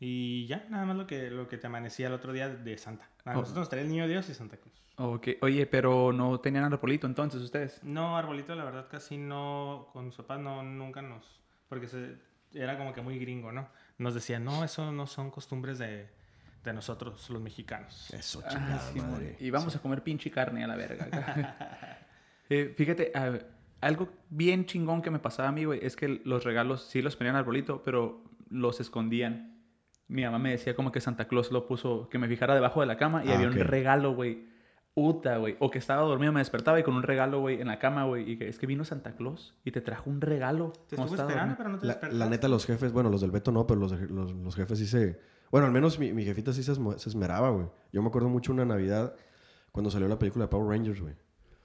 Y 0.00 0.46
ya, 0.46 0.64
nada 0.70 0.84
más 0.86 0.96
lo 0.96 1.06
que, 1.06 1.30
lo 1.30 1.48
que 1.48 1.58
te 1.58 1.66
amanecía 1.66 2.06
el 2.06 2.12
otro 2.12 2.32
día 2.32 2.48
de 2.48 2.78
Santa. 2.78 3.08
A 3.24 3.30
Oh. 3.32 3.34
nosotros 3.40 3.58
nos 3.58 3.68
traía 3.68 3.84
el 3.84 3.90
niño 3.90 4.06
Dios 4.08 4.28
y 4.28 4.34
Santa 4.34 4.56
Cruz. 4.56 4.72
Ok, 4.96 5.28
oye, 5.42 5.66
pero 5.66 6.12
no 6.12 6.40
tenían 6.40 6.64
arbolito 6.64 7.06
entonces 7.06 7.40
ustedes. 7.42 7.82
No, 7.82 8.16
arbolito, 8.16 8.54
la 8.54 8.64
verdad, 8.64 8.88
casi 8.90 9.16
no, 9.16 9.88
con 9.92 10.06
mis 10.06 10.14
papás 10.14 10.40
no, 10.40 10.62
nunca 10.62 11.02
nos, 11.02 11.40
porque 11.68 11.86
se, 11.88 12.16
era 12.52 12.76
como 12.78 12.92
que 12.92 13.00
muy 13.00 13.18
gringo, 13.18 13.52
¿no? 13.52 13.68
Nos 13.98 14.14
decían, 14.14 14.44
no, 14.44 14.64
eso 14.64 14.90
no 14.92 15.06
son 15.06 15.30
costumbres 15.30 15.78
de, 15.78 16.08
de 16.64 16.72
nosotros, 16.72 17.28
los 17.30 17.40
mexicanos. 17.42 18.12
Eso, 18.12 18.42
Ah, 18.44 18.48
chingada 18.48 18.80
sí, 18.92 19.00
madre. 19.00 19.36
Y 19.40 19.50
vamos 19.50 19.74
a 19.76 19.80
comer 19.80 20.02
pinche 20.02 20.30
carne 20.30 20.64
a 20.64 20.66
la 20.68 20.76
verga. 20.76 21.08
Eh, 22.50 22.72
fíjate, 22.78 23.12
a- 23.14 23.40
algo 23.82 24.08
bien 24.30 24.64
chingón 24.64 25.02
que 25.02 25.10
me 25.10 25.18
pasaba 25.18 25.50
a 25.50 25.52
mí, 25.52 25.64
güey, 25.66 25.84
es 25.84 25.96
que 25.96 26.08
los 26.24 26.44
regalos 26.44 26.84
sí 26.88 27.02
los 27.02 27.14
ponían 27.14 27.36
arbolito, 27.36 27.82
pero 27.82 28.24
los 28.48 28.80
escondían. 28.80 29.57
Mi 30.08 30.22
mamá 30.24 30.38
me 30.38 30.50
decía 30.52 30.74
como 30.74 30.90
que 30.90 31.00
Santa 31.00 31.26
Claus 31.28 31.52
lo 31.52 31.66
puso, 31.66 32.08
que 32.08 32.18
me 32.18 32.28
fijara 32.28 32.54
debajo 32.54 32.80
de 32.80 32.86
la 32.86 32.96
cama 32.96 33.24
y 33.24 33.28
Ah, 33.30 33.34
había 33.34 33.46
un 33.48 33.52
regalo, 33.54 34.14
güey. 34.14 34.46
Uta, 34.94 35.36
güey. 35.36 35.54
O 35.60 35.70
que 35.70 35.78
estaba 35.78 36.02
dormido, 36.02 36.32
me 36.32 36.40
despertaba 36.40 36.80
y 36.80 36.82
con 36.82 36.94
un 36.96 37.02
regalo, 37.04 37.40
güey, 37.40 37.60
en 37.60 37.68
la 37.68 37.78
cama, 37.78 38.04
güey. 38.04 38.28
Y 38.32 38.36
que 38.38 38.48
es 38.48 38.58
que 38.58 38.66
vino 38.66 38.84
Santa 38.84 39.14
Claus 39.14 39.54
y 39.64 39.70
te 39.70 39.80
trajo 39.80 40.10
un 40.10 40.20
regalo. 40.20 40.72
Te 40.88 40.96
estaba 40.96 41.08
esperando, 41.08 41.34
dormido. 41.36 41.56
pero 41.56 41.68
no 41.68 41.78
te 41.78 41.86
La, 41.86 41.92
despertaste. 41.92 42.18
la 42.24 42.28
neta, 42.30 42.48
los 42.48 42.66
jefes, 42.66 42.92
bueno, 42.92 43.08
los 43.10 43.20
del 43.20 43.30
Beto 43.30 43.52
no, 43.52 43.66
pero 43.66 43.78
los, 43.78 43.92
los, 44.10 44.32
los 44.32 44.56
jefes 44.56 44.78
sí 44.78 44.86
se... 44.86 45.20
Bueno, 45.52 45.66
al 45.66 45.72
menos 45.72 45.98
mi, 45.98 46.12
mi 46.12 46.24
jefita 46.24 46.52
sí 46.52 46.62
se, 46.62 46.74
se 46.74 47.08
esmeraba, 47.08 47.50
güey. 47.50 47.66
Yo 47.92 48.02
me 48.02 48.08
acuerdo 48.08 48.28
mucho 48.28 48.52
una 48.52 48.64
Navidad 48.64 49.14
cuando 49.72 49.90
salió 49.90 50.08
la 50.08 50.18
película 50.18 50.46
de 50.46 50.48
Power 50.48 50.68
Rangers, 50.76 51.00
güey. 51.00 51.14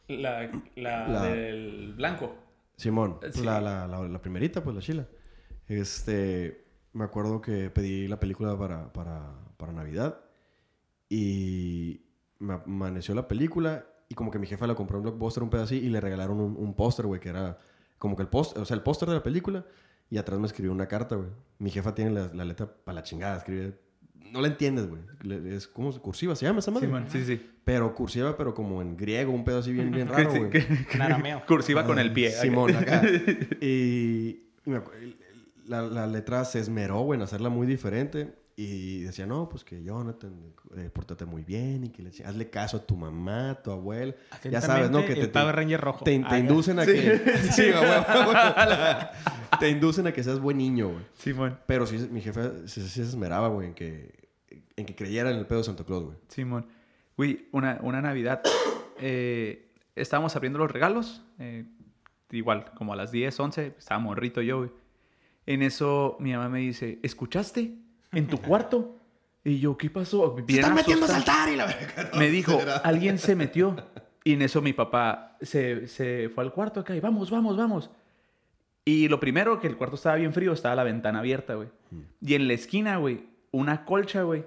La, 0.09 0.51
la, 0.75 1.07
La- 1.07 1.23
del 1.23 1.93
blanco. 1.95 2.35
Simón, 2.75 3.17
Sí. 3.31 3.43
la, 3.43 3.59
la, 3.61 3.87
la, 3.87 4.07
la 4.07 4.21
primerita, 4.21 4.63
pues 4.63 4.75
la 4.75 4.81
chila. 4.81 5.07
Este, 5.67 6.62
me 6.93 7.03
acuerdo 7.03 7.41
que 7.41 7.69
pedí 7.69 8.07
la 8.07 8.19
película 8.19 8.57
para, 8.57 8.93
para, 8.93 9.33
para 9.57 9.73
Navidad 9.73 10.21
y 11.09 12.01
me 12.39 12.53
amaneció 12.53 13.15
la 13.15 13.27
película 13.27 13.85
y 14.09 14.15
como 14.15 14.31
que 14.31 14.39
mi 14.39 14.47
jefa 14.47 14.67
la 14.67 14.75
compró 14.75 14.97
en 14.97 15.03
Blockbuster 15.03 15.43
un 15.43 15.49
pedazo 15.49 15.65
así 15.65 15.77
y 15.77 15.89
le 15.89 15.99
regalaron 15.99 16.39
un, 16.39 16.55
un 16.55 16.75
póster, 16.75 17.05
güey, 17.05 17.19
que 17.19 17.29
era 17.29 17.57
como 17.97 18.15
que 18.15 18.21
el 18.21 18.29
póster, 18.29 18.61
o 18.61 18.65
sea, 18.65 18.75
el 18.75 18.83
póster 18.83 19.09
de 19.09 19.15
la 19.15 19.23
película 19.23 19.65
y 20.09 20.17
atrás 20.17 20.39
me 20.39 20.45
escribió 20.45 20.71
una 20.71 20.87
carta, 20.87 21.15
güey. 21.15 21.29
Mi 21.57 21.71
jefa 21.71 21.95
tiene 21.95 22.11
la, 22.11 22.29
la 22.33 22.45
letra 22.45 22.71
para 22.83 22.95
la 22.95 23.03
chingada, 23.03 23.37
escribe... 23.37 23.79
No 24.31 24.41
la 24.41 24.47
entiendes, 24.47 24.87
güey. 24.87 25.01
Es 25.53 25.67
como 25.67 25.91
cursiva, 25.99 26.35
se 26.35 26.45
llama 26.45 26.59
esa 26.59 26.71
madre. 26.71 26.87
Simón, 26.87 27.05
sí, 27.07 27.23
sí. 27.23 27.39
Pero 27.63 27.93
cursiva, 27.93 28.35
pero 28.35 28.55
como 28.55 28.81
en 28.81 28.97
griego, 28.97 29.31
un 29.31 29.43
pedo 29.43 29.59
así 29.59 29.71
bien, 29.71 29.91
bien 29.91 30.07
raro, 30.09 30.31
Sí, 30.31 30.39
güey. 30.39 30.51
En 30.91 31.01
arameo. 31.01 31.43
Cursiva 31.47 31.85
con 31.85 31.99
el 31.99 32.11
pie. 32.11 32.31
Simón, 32.31 32.75
acá. 32.75 33.03
y 33.61 34.43
y 34.65 34.69
me 34.69 34.77
la, 35.67 35.81
la 35.81 36.07
letra 36.07 36.45
se 36.45 36.59
esmeró, 36.59 37.01
güey, 37.01 37.17
en 37.17 37.23
hacerla 37.23 37.49
muy 37.49 37.67
diferente. 37.67 38.33
Y 38.55 39.01
decía, 39.01 39.25
no, 39.25 39.49
pues 39.49 39.63
que 39.63 39.83
Jonathan, 39.83 40.31
eh, 40.77 40.91
pórtate 40.93 41.25
muy 41.25 41.43
bien 41.43 41.85
y 41.85 41.89
que 41.89 42.03
le, 42.03 42.11
hazle 42.23 42.51
caso 42.51 42.77
a 42.77 42.85
tu 42.85 42.95
mamá, 42.95 43.49
a 43.49 43.63
tu 43.63 43.71
abuela. 43.71 44.13
Ya 44.43 44.61
sabes, 44.61 44.91
¿no? 44.91 45.03
Que 45.03 45.13
el 45.13 45.21
te, 45.21 45.27
Power 45.29 45.55
te, 45.55 45.61
Ranger 45.61 45.81
rojo. 45.81 46.05
te, 46.05 46.19
te 46.19 46.37
inducen 46.37 46.77
a 46.77 46.85
que... 46.85 47.19
Sí, 47.51 47.63
huevo, 47.63 47.81
a 47.81 48.27
huevo. 48.27 49.59
Te 49.59 49.69
inducen 49.69 50.05
a 50.05 50.11
que 50.11 50.23
seas 50.23 50.39
buen 50.39 50.59
niño, 50.59 50.89
güey. 50.89 51.03
Simón. 51.15 51.57
Pero 51.65 51.87
sí, 51.87 51.97
mi 52.11 52.21
jefe 52.21 52.67
sí, 52.67 52.81
sí 52.81 52.89
se 52.89 53.01
esmeraba, 53.01 53.47
güey, 53.47 53.69
en 53.69 53.73
que, 53.73 54.13
en 54.75 54.85
que 54.85 54.95
creyera 54.95 55.31
en 55.31 55.37
el 55.37 55.47
pedo 55.47 55.59
de 55.59 55.63
Santa 55.63 55.83
Claus, 55.83 56.03
güey. 56.03 56.17
Simón. 56.27 56.67
Güey, 57.17 57.47
una, 57.53 57.79
una 57.81 58.01
Navidad. 58.01 58.43
eh, 58.99 59.71
estábamos 59.95 60.35
abriendo 60.35 60.59
los 60.59 60.69
regalos. 60.69 61.23
eh, 61.39 61.65
igual, 62.29 62.65
como 62.75 62.93
a 62.93 62.95
las 62.95 63.11
10, 63.11 63.39
11. 63.39 63.73
Estaba 63.79 63.99
morrito 63.99 64.41
yo, 64.43 64.59
güey. 64.59 64.71
En 65.45 65.61
eso 65.61 66.17
mi 66.19 66.31
mamá 66.33 66.49
me 66.49 66.59
dice, 66.59 66.99
¿escuchaste? 67.03 67.75
¿En 68.11 68.27
tu 68.27 68.39
cuarto? 68.39 68.97
Y 69.43 69.59
yo, 69.59 69.77
¿qué 69.77 69.89
pasó? 69.89 70.35
Bien 70.35 70.63
asustado. 70.63 71.07
saltar 71.07 71.49
y 71.49 71.55
la 71.55 71.65
verga. 71.65 72.11
Me 72.17 72.29
dijo, 72.29 72.59
alguien 72.83 73.17
se 73.17 73.35
metió. 73.35 73.75
Y 74.25 74.31
en 74.35 74.41
eso 74.41 74.61
mi 74.61 74.71
papá 74.71 75.35
se, 75.41 75.85
se 75.89 76.29
fue 76.29 76.45
al 76.45 76.53
cuarto 76.53 76.79
acá 76.79 76.95
y 76.95 77.01
vamos, 77.01 77.29
vamos, 77.29 77.57
vamos. 77.57 77.89
Y 78.85 79.07
lo 79.07 79.19
primero, 79.19 79.59
que 79.59 79.67
el 79.67 79.75
cuarto 79.77 79.95
estaba 79.95 80.15
bien 80.15 80.33
frío, 80.33 80.53
estaba 80.53 80.75
la 80.75 80.85
ventana 80.85 81.19
abierta, 81.19 81.55
güey. 81.55 81.67
Y 82.21 82.35
en 82.35 82.47
la 82.47 82.53
esquina, 82.53 82.95
güey, 82.97 83.25
una 83.51 83.83
colcha, 83.85 84.23
güey. 84.23 84.45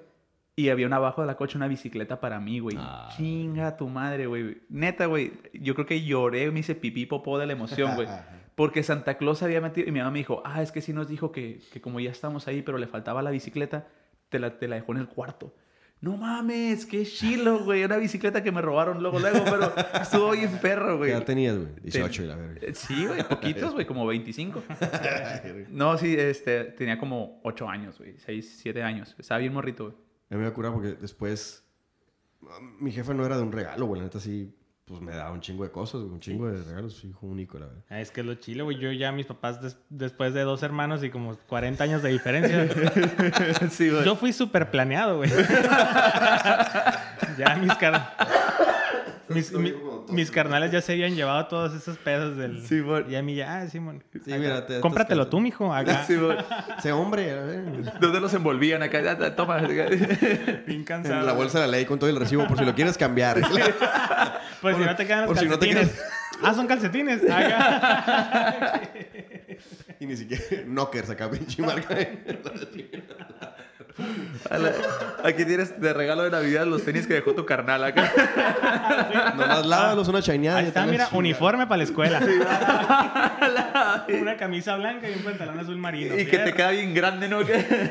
Y 0.57 0.70
había 0.70 0.86
una 0.86 0.97
abajo 0.97 1.20
de 1.20 1.26
la 1.26 1.36
colcha 1.36 1.59
una 1.59 1.68
bicicleta 1.68 2.20
para 2.20 2.40
mí, 2.40 2.59
güey. 2.61 2.76
Ah. 2.78 3.11
Chinga 3.14 3.76
tu 3.76 3.88
madre, 3.88 4.26
güey. 4.26 4.62
Neta, 4.70 5.05
güey. 5.05 5.32
Yo 5.53 5.74
creo 5.74 5.86
que 5.86 6.03
lloré, 6.03 6.51
me 6.51 6.61
hice 6.61 6.74
pipí 6.74 7.05
popó 7.05 7.38
de 7.38 7.47
la 7.47 7.53
emoción, 7.53 7.94
güey. 7.94 8.09
Porque 8.57 8.83
Santa 8.83 9.17
Claus 9.19 9.43
había 9.45 9.61
metido. 9.61 9.87
Y 9.89 9.93
mi 9.93 10.01
mamá 10.01 10.11
me 10.11 10.19
dijo, 10.19 10.43
ah, 10.45 10.63
es 10.63 10.73
que 10.73 10.81
sí 10.81 10.93
nos 10.93 11.07
dijo 11.07 11.31
que, 11.31 11.61
que 11.73 11.81
como 11.81 12.01
ya 12.01 12.11
estamos 12.11 12.49
ahí, 12.49 12.63
pero 12.63 12.79
le 12.79 12.89
faltaba 12.89 13.23
la 13.23 13.31
bicicleta, 13.31 13.87
te 14.31 14.39
la, 14.41 14.59
te 14.59 14.67
la 14.67 14.75
dejó 14.77 14.93
en 14.93 14.99
el 14.99 15.09
cuarto. 15.09 15.55
No 16.01 16.17
mames, 16.17 16.85
qué 16.85 17.05
chilo, 17.07 17.65
güey. 17.65 17.85
Una 17.85 17.97
bicicleta 17.97 18.43
que 18.43 18.53
me 18.53 18.61
robaron 18.61 19.03
luego, 19.03 19.19
luego, 19.19 19.45
pero 19.45 19.73
estuvo 20.01 20.31
bien 20.33 20.59
perro, 20.61 20.93
¿Qué 20.93 20.97
güey. 20.97 21.11
edad 21.13 21.25
tenías, 21.25 21.57
güey? 21.57 21.69
18 21.83 22.23
y 22.23 22.27
la 22.27 22.37
verga. 22.37 22.61
Eh, 22.67 22.75
Sí, 22.75 23.07
güey, 23.07 23.27
poquitos, 23.27 23.73
güey, 23.73 23.87
como 23.87 24.07
25. 24.07 24.63
No, 25.71 25.97
sí, 25.97 26.15
este, 26.19 26.65
tenía 26.65 26.99
como 26.99 27.41
8 27.45 27.69
años, 27.69 27.99
güey, 27.99 28.19
6, 28.19 28.59
7 28.63 28.83
años. 28.83 29.15
Estaba 29.19 29.39
bien 29.39 29.53
morrito, 29.55 29.85
güey. 29.85 29.97
A 30.31 30.35
mí 30.37 30.43
me 30.45 30.53
cura 30.53 30.73
porque 30.73 30.95
después... 30.95 31.63
Mi 32.79 32.93
jefe 32.93 33.13
no 33.15 33.25
era 33.27 33.37
de 33.37 33.43
un 33.43 33.53
regalo, 33.53 33.87
güey. 33.87 34.01
La 34.01 34.07
neta 34.07 34.21
sí, 34.21 34.55
pues 34.87 35.01
me 35.01 35.12
daba 35.12 35.32
un 35.32 35.41
chingo 35.41 35.64
de 35.64 35.70
cosas. 35.70 36.03
Un 36.03 36.20
chingo 36.20 36.47
de 36.49 36.62
regalos. 36.62 37.03
Hijo 37.05 37.26
único, 37.26 37.59
la 37.59 37.66
verdad. 37.66 37.82
Ah, 37.91 38.01
Es 38.01 38.12
que 38.12 38.20
es 38.20 38.26
lo 38.26 38.34
chile, 38.37 38.62
güey. 38.62 38.78
Yo 38.78 38.93
ya, 38.93 39.11
mis 39.11 39.26
papás, 39.26 39.61
des- 39.61 39.76
después 39.91 40.32
de 40.32 40.43
dos 40.43 40.62
hermanos 40.62 41.03
y 41.03 41.11
como 41.11 41.37
40 41.49 41.82
años 41.82 42.03
de 42.03 42.11
diferencia, 42.11 42.68
Sí, 43.70 43.91
güey. 43.91 44.05
yo 44.05 44.14
fui 44.14 44.32
súper 44.32 44.70
planeado, 44.70 45.16
güey. 45.16 45.30
ya 47.39 47.57
mis, 47.61 47.74
car- 47.74 48.14
mis, 49.29 49.53
mi- 49.53 49.74
mis 50.11 50.31
carnales 50.31 50.70
ya 50.70 50.81
se 50.81 50.93
habían 50.93 51.14
llevado 51.14 51.47
todos 51.47 51.74
esos 51.74 51.97
pedos 51.99 52.37
del... 52.37 52.66
Sí, 52.66 52.81
güey. 52.81 53.11
Y 53.11 53.16
a 53.16 53.22
mí 53.22 53.35
ya, 53.35 53.59
ah, 53.61 53.68
Simón. 53.68 54.03
Sí, 54.12 54.33
mira, 54.39 54.66
te- 54.66 54.81
Cómpratelo 54.81 55.24
te- 55.24 55.31
tú, 55.33 55.41
mijo. 55.41 55.72
Acá. 55.74 56.05
Sí. 56.07 56.16
Ese 56.79 56.93
hombre, 56.93 57.31
a 57.33 57.43
ver. 57.43 57.99
¿Dónde 58.01 58.20
los 58.20 58.33
envolvían 58.35 58.83
acá? 58.83 59.01
Ya, 59.03 59.18
ya, 59.18 59.35
Toma. 59.37 59.59
Bien 59.59 60.85
cansado. 60.85 61.20
En 61.20 61.27
la 61.27 61.33
bolsa 61.33 61.61
de 61.61 61.66
la 61.66 61.72
ley 61.72 61.85
con 61.85 61.99
todo 61.99 62.09
el 62.11 62.16
recibo 62.16 62.47
por 62.47 62.59
si 62.59 62.64
lo 62.64 62.74
quieres 62.74 62.97
cambiar. 62.97 63.41
Pues 64.62 64.77
si 64.79 64.83
no 64.85 64.97
te 64.97 65.07
quedan 65.07 65.20
los 65.20 65.29
por 65.29 65.39
si 65.39 65.47
no 65.47 65.59
te 65.59 65.68
calcetines. 65.68 66.03
Ah, 66.43 66.55
son 66.55 66.66
calcetines. 66.66 67.22
Acá. 67.31 68.83
y 70.01 70.07
ni 70.07 70.16
siquiera... 70.16 70.43
Knockers 70.66 71.11
acá, 71.11 71.31
pinche 71.31 71.62
marca. 71.62 71.95
La- 74.51 74.72
Aquí 75.24 75.44
tienes 75.44 75.80
de 75.80 75.92
regalo 75.92 76.22
de 76.24 76.30
Navidad 76.30 76.66
los 76.66 76.84
tenis 76.84 77.07
que 77.07 77.14
dejó 77.14 77.34
tu 77.34 77.44
carnal 77.47 77.82
acá. 77.82 79.32
Nomás 79.36 79.66
lávalos 79.66 80.09
una 80.09 80.22
chaineada. 80.22 80.59
Ahí 80.59 80.66
y 80.66 80.68
está, 80.68 80.86
mira, 80.86 81.09
uniforme 81.12 81.66
para 81.66 81.78
la 81.78 81.84
escuela. 81.84 82.20
Una 84.20 84.36
camisa 84.36 84.76
blanca 84.76 85.09
y 85.11 85.14
un 85.14 85.22
pantalón 85.22 85.59
azul 85.59 85.76
marino. 85.76 86.16
Y 86.18 86.26
que 86.26 86.38
te 86.38 86.53
queda 86.53 86.70
bien 86.70 86.94
grande, 86.94 87.28
¿no? 87.28 87.38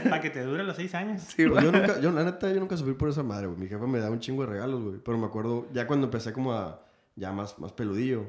Para 0.10 0.22
que 0.22 0.30
te 0.30 0.42
dure 0.44 0.64
los 0.64 0.76
seis 0.76 0.94
años. 0.96 1.22
Sí, 1.36 1.46
Pues 1.48 1.64
yo 1.64 1.72
nunca, 1.72 2.00
yo 2.00 2.12
la 2.12 2.24
neta, 2.24 2.50
yo 2.52 2.60
nunca 2.60 2.78
sufrí 2.78 2.94
por 2.94 3.10
esa 3.10 3.24
madre, 3.24 3.48
güey. 3.48 3.60
Mi 3.60 3.68
jefa 3.68 3.86
me 3.86 4.00
daba 4.00 4.12
un 4.12 4.20
chingo 4.20 4.44
de 4.44 4.50
regalos, 4.52 4.82
güey. 4.84 4.98
Pero 5.04 5.18
me 5.18 5.26
acuerdo, 5.26 5.68
ya 5.74 5.88
cuando 5.88 6.08
empecé 6.08 6.32
como 6.34 6.54
a, 6.54 6.82
ya 7.16 7.32
más, 7.32 7.58
más 7.60 7.72
peludillo, 7.74 8.26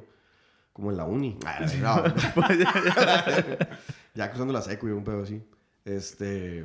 como 0.72 0.90
en 0.90 0.96
la 0.96 1.04
uni. 1.04 1.38
Ah, 1.46 1.60
no. 1.80 2.02
ya 4.14 4.30
cruzando 4.30 4.52
la 4.52 4.62
seco 4.62 4.88
y 4.88 4.92
un 4.92 5.04
pedo 5.04 5.22
así. 5.22 5.42
Este, 5.84 6.64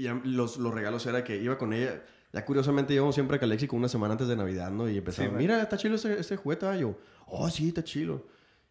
ya 0.00 0.20
los, 0.24 0.56
los 0.58 0.72
regalos 0.74 1.04
era 1.06 1.22
que 1.24 1.36
iba 1.36 1.56
con 1.58 1.72
ella. 1.72 2.02
Ya 2.32 2.44
curiosamente 2.44 2.92
íbamos 2.94 3.14
siempre 3.14 3.36
a 3.36 3.40
Calexi 3.40 3.66
con 3.68 3.78
una 3.78 3.88
semana 3.88 4.12
antes 4.12 4.26
de 4.26 4.34
Navidad, 4.36 4.70
¿no? 4.70 4.88
Y 4.88 4.98
empezaba, 4.98 5.28
Sí, 5.28 5.34
mira, 5.36 5.62
está 5.62 5.76
chilo 5.76 5.94
este, 5.94 6.18
este 6.18 6.36
juguete. 6.36 6.66
Ah, 6.66 6.76
yo, 6.76 6.96
oh, 7.26 7.48
sí, 7.48 7.68
está 7.68 7.84
chilo. 7.84 8.26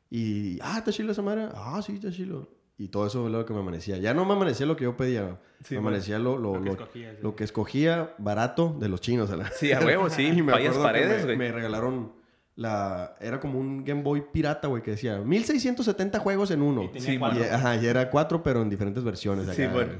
Y, 0.10 0.60
ah, 0.62 0.78
está 0.80 0.92
chilo 0.92 1.12
esa 1.12 1.22
madre. 1.22 1.48
Ah, 1.56 1.82
sí, 1.86 1.94
está 1.94 2.12
chilo. 2.12 2.50
Y 2.78 2.90
todo 2.90 3.08
eso 3.08 3.26
es 3.26 3.32
lo 3.32 3.46
que 3.46 3.54
me 3.54 3.60
amanecía. 3.60 3.98
Ya 3.98 4.14
no 4.14 4.26
me 4.26 4.34
amanecía 4.34 4.66
lo 4.66 4.76
que 4.76 4.84
yo 4.84 4.98
pedía. 4.98 5.40
Sí, 5.64 5.76
me 5.76 5.80
amanecía 5.80 6.20
lo, 6.20 6.38
lo, 6.38 6.56
Lo 6.56 6.60
que 6.62 6.66
lo- 6.66 6.74
escogías, 6.74 7.16
lo 7.22 7.36
que 7.36 7.44
escogía 7.46 8.14
barato 8.18 8.76
de 8.80 8.90
los 8.90 9.00
chinos. 9.00 9.32
a 9.32 9.38
la- 9.38 9.50
Sí, 9.52 9.72
a 9.72 9.80
huevo, 9.80 10.10
sí. 10.10 10.24
y 10.36 10.42
me 10.42 10.52
paredes, 10.52 11.20
me, 11.20 11.24
güey. 11.26 11.38
me 11.38 11.52
regalaron 11.52 12.12
la... 12.56 13.16
Era 13.22 13.40
como 13.40 13.60
un 13.60 13.84
Game 13.86 14.02
Boy 14.04 14.24
pirata, 14.34 14.68
güey, 14.68 14.84
que 14.84 14.92
decía 14.92 15.20
1670 15.20 16.20
juegos 16.20 16.52
en 16.52 16.62
uno. 16.62 16.84
Y 16.84 16.88
tenía 16.90 17.10
Sí, 17.12 17.18
cuatro. 17.18 17.40
Y, 17.40 17.44
ajá, 17.48 17.76
y 17.78 17.86
era 17.86 18.10
cuatro, 18.10 18.44
pero 18.44 18.62
en 18.62 18.70
diferentes 18.70 19.04
versiones. 19.04 19.48
Sí, 19.56 19.62
acá, 19.64 19.74
bueno. 19.74 19.94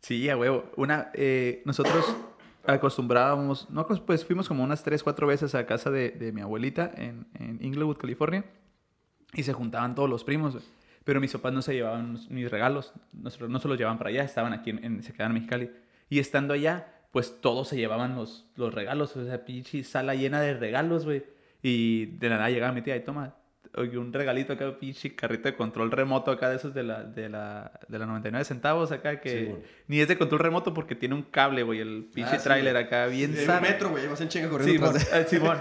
Sí, 0.00 0.28
a 0.28 0.36
huevo. 0.36 0.70
Una, 0.76 1.10
eh, 1.14 1.62
nosotros 1.64 2.04
acostumbrábamos, 2.64 3.68
no, 3.70 3.86
pues, 3.86 4.24
fuimos 4.24 4.48
como 4.48 4.62
unas 4.64 4.82
tres, 4.82 5.02
cuatro 5.02 5.26
veces 5.26 5.54
a 5.54 5.66
casa 5.66 5.90
de, 5.90 6.10
de 6.10 6.32
mi 6.32 6.40
abuelita 6.40 6.90
en, 6.96 7.26
en 7.34 7.58
Inglewood, 7.64 7.96
California, 7.96 8.44
y 9.34 9.42
se 9.42 9.52
juntaban 9.52 9.94
todos 9.94 10.08
los 10.10 10.24
primos, 10.24 10.56
pero 11.04 11.20
mis 11.20 11.32
papás 11.32 11.52
no 11.52 11.62
se 11.62 11.74
llevaban 11.74 12.18
mis 12.30 12.50
regalos, 12.50 12.92
nosotros 13.12 13.50
no 13.50 13.58
se 13.60 13.68
los 13.68 13.78
llevaban 13.78 13.98
para 13.98 14.10
allá, 14.10 14.24
estaban 14.24 14.52
aquí, 14.52 14.70
en, 14.70 14.84
en- 14.84 15.02
se 15.02 15.12
quedaban 15.12 15.32
en 15.32 15.42
Mexicali, 15.42 15.70
y 16.08 16.18
estando 16.18 16.54
allá, 16.54 16.92
pues 17.12 17.40
todos 17.40 17.68
se 17.68 17.76
llevaban 17.76 18.16
los, 18.16 18.46
los 18.56 18.74
regalos, 18.74 19.16
o 19.16 19.24
sea, 19.24 19.44
pinche 19.44 19.82
sala 19.84 20.14
llena 20.14 20.40
de 20.40 20.54
regalos, 20.54 21.04
güey, 21.04 21.24
y 21.62 22.06
de 22.06 22.28
la 22.28 22.36
nada 22.36 22.50
llegaba 22.50 22.72
mi 22.72 22.82
tía 22.82 22.96
y 22.96 23.00
toma, 23.04 23.34
oye, 23.76 23.98
un 23.98 24.12
regalito 24.12 24.52
acá, 24.54 24.78
pinche 24.78 25.14
carrito 25.14 25.48
de 25.48 25.54
control 25.54 25.90
remoto 25.90 26.30
acá 26.30 26.50
de 26.50 26.56
esos 26.56 26.74
de 26.74 26.82
la, 26.82 27.04
de 27.04 27.28
la, 27.28 27.72
de 27.88 27.98
la 27.98 28.06
99 28.06 28.44
centavos 28.44 28.92
acá, 28.92 29.20
que 29.20 29.46
Sí, 29.46 29.68
ni 29.88 30.00
es 30.00 30.08
de 30.08 30.16
control 30.18 30.40
remoto 30.40 30.74
porque 30.74 30.94
tiene 30.94 31.14
un 31.14 31.22
cable, 31.22 31.62
güey, 31.62 31.80
el 31.80 32.08
pinche 32.14 32.36
Ah, 32.36 32.38
sí, 32.38 32.44
tráiler 32.44 32.72
güey. 32.74 32.84
acá 32.84 33.06
bien 33.06 33.32
En 33.32 33.38
el 33.38 33.46
sano. 33.46 33.60
metro, 33.62 33.90
güey, 33.90 34.04
ibas 34.04 34.20
en 34.20 34.28
chinga 34.28 34.48
corriendo 34.48 34.92
de... 34.92 34.98
eh, 35.00 35.26
Simón. 35.28 35.58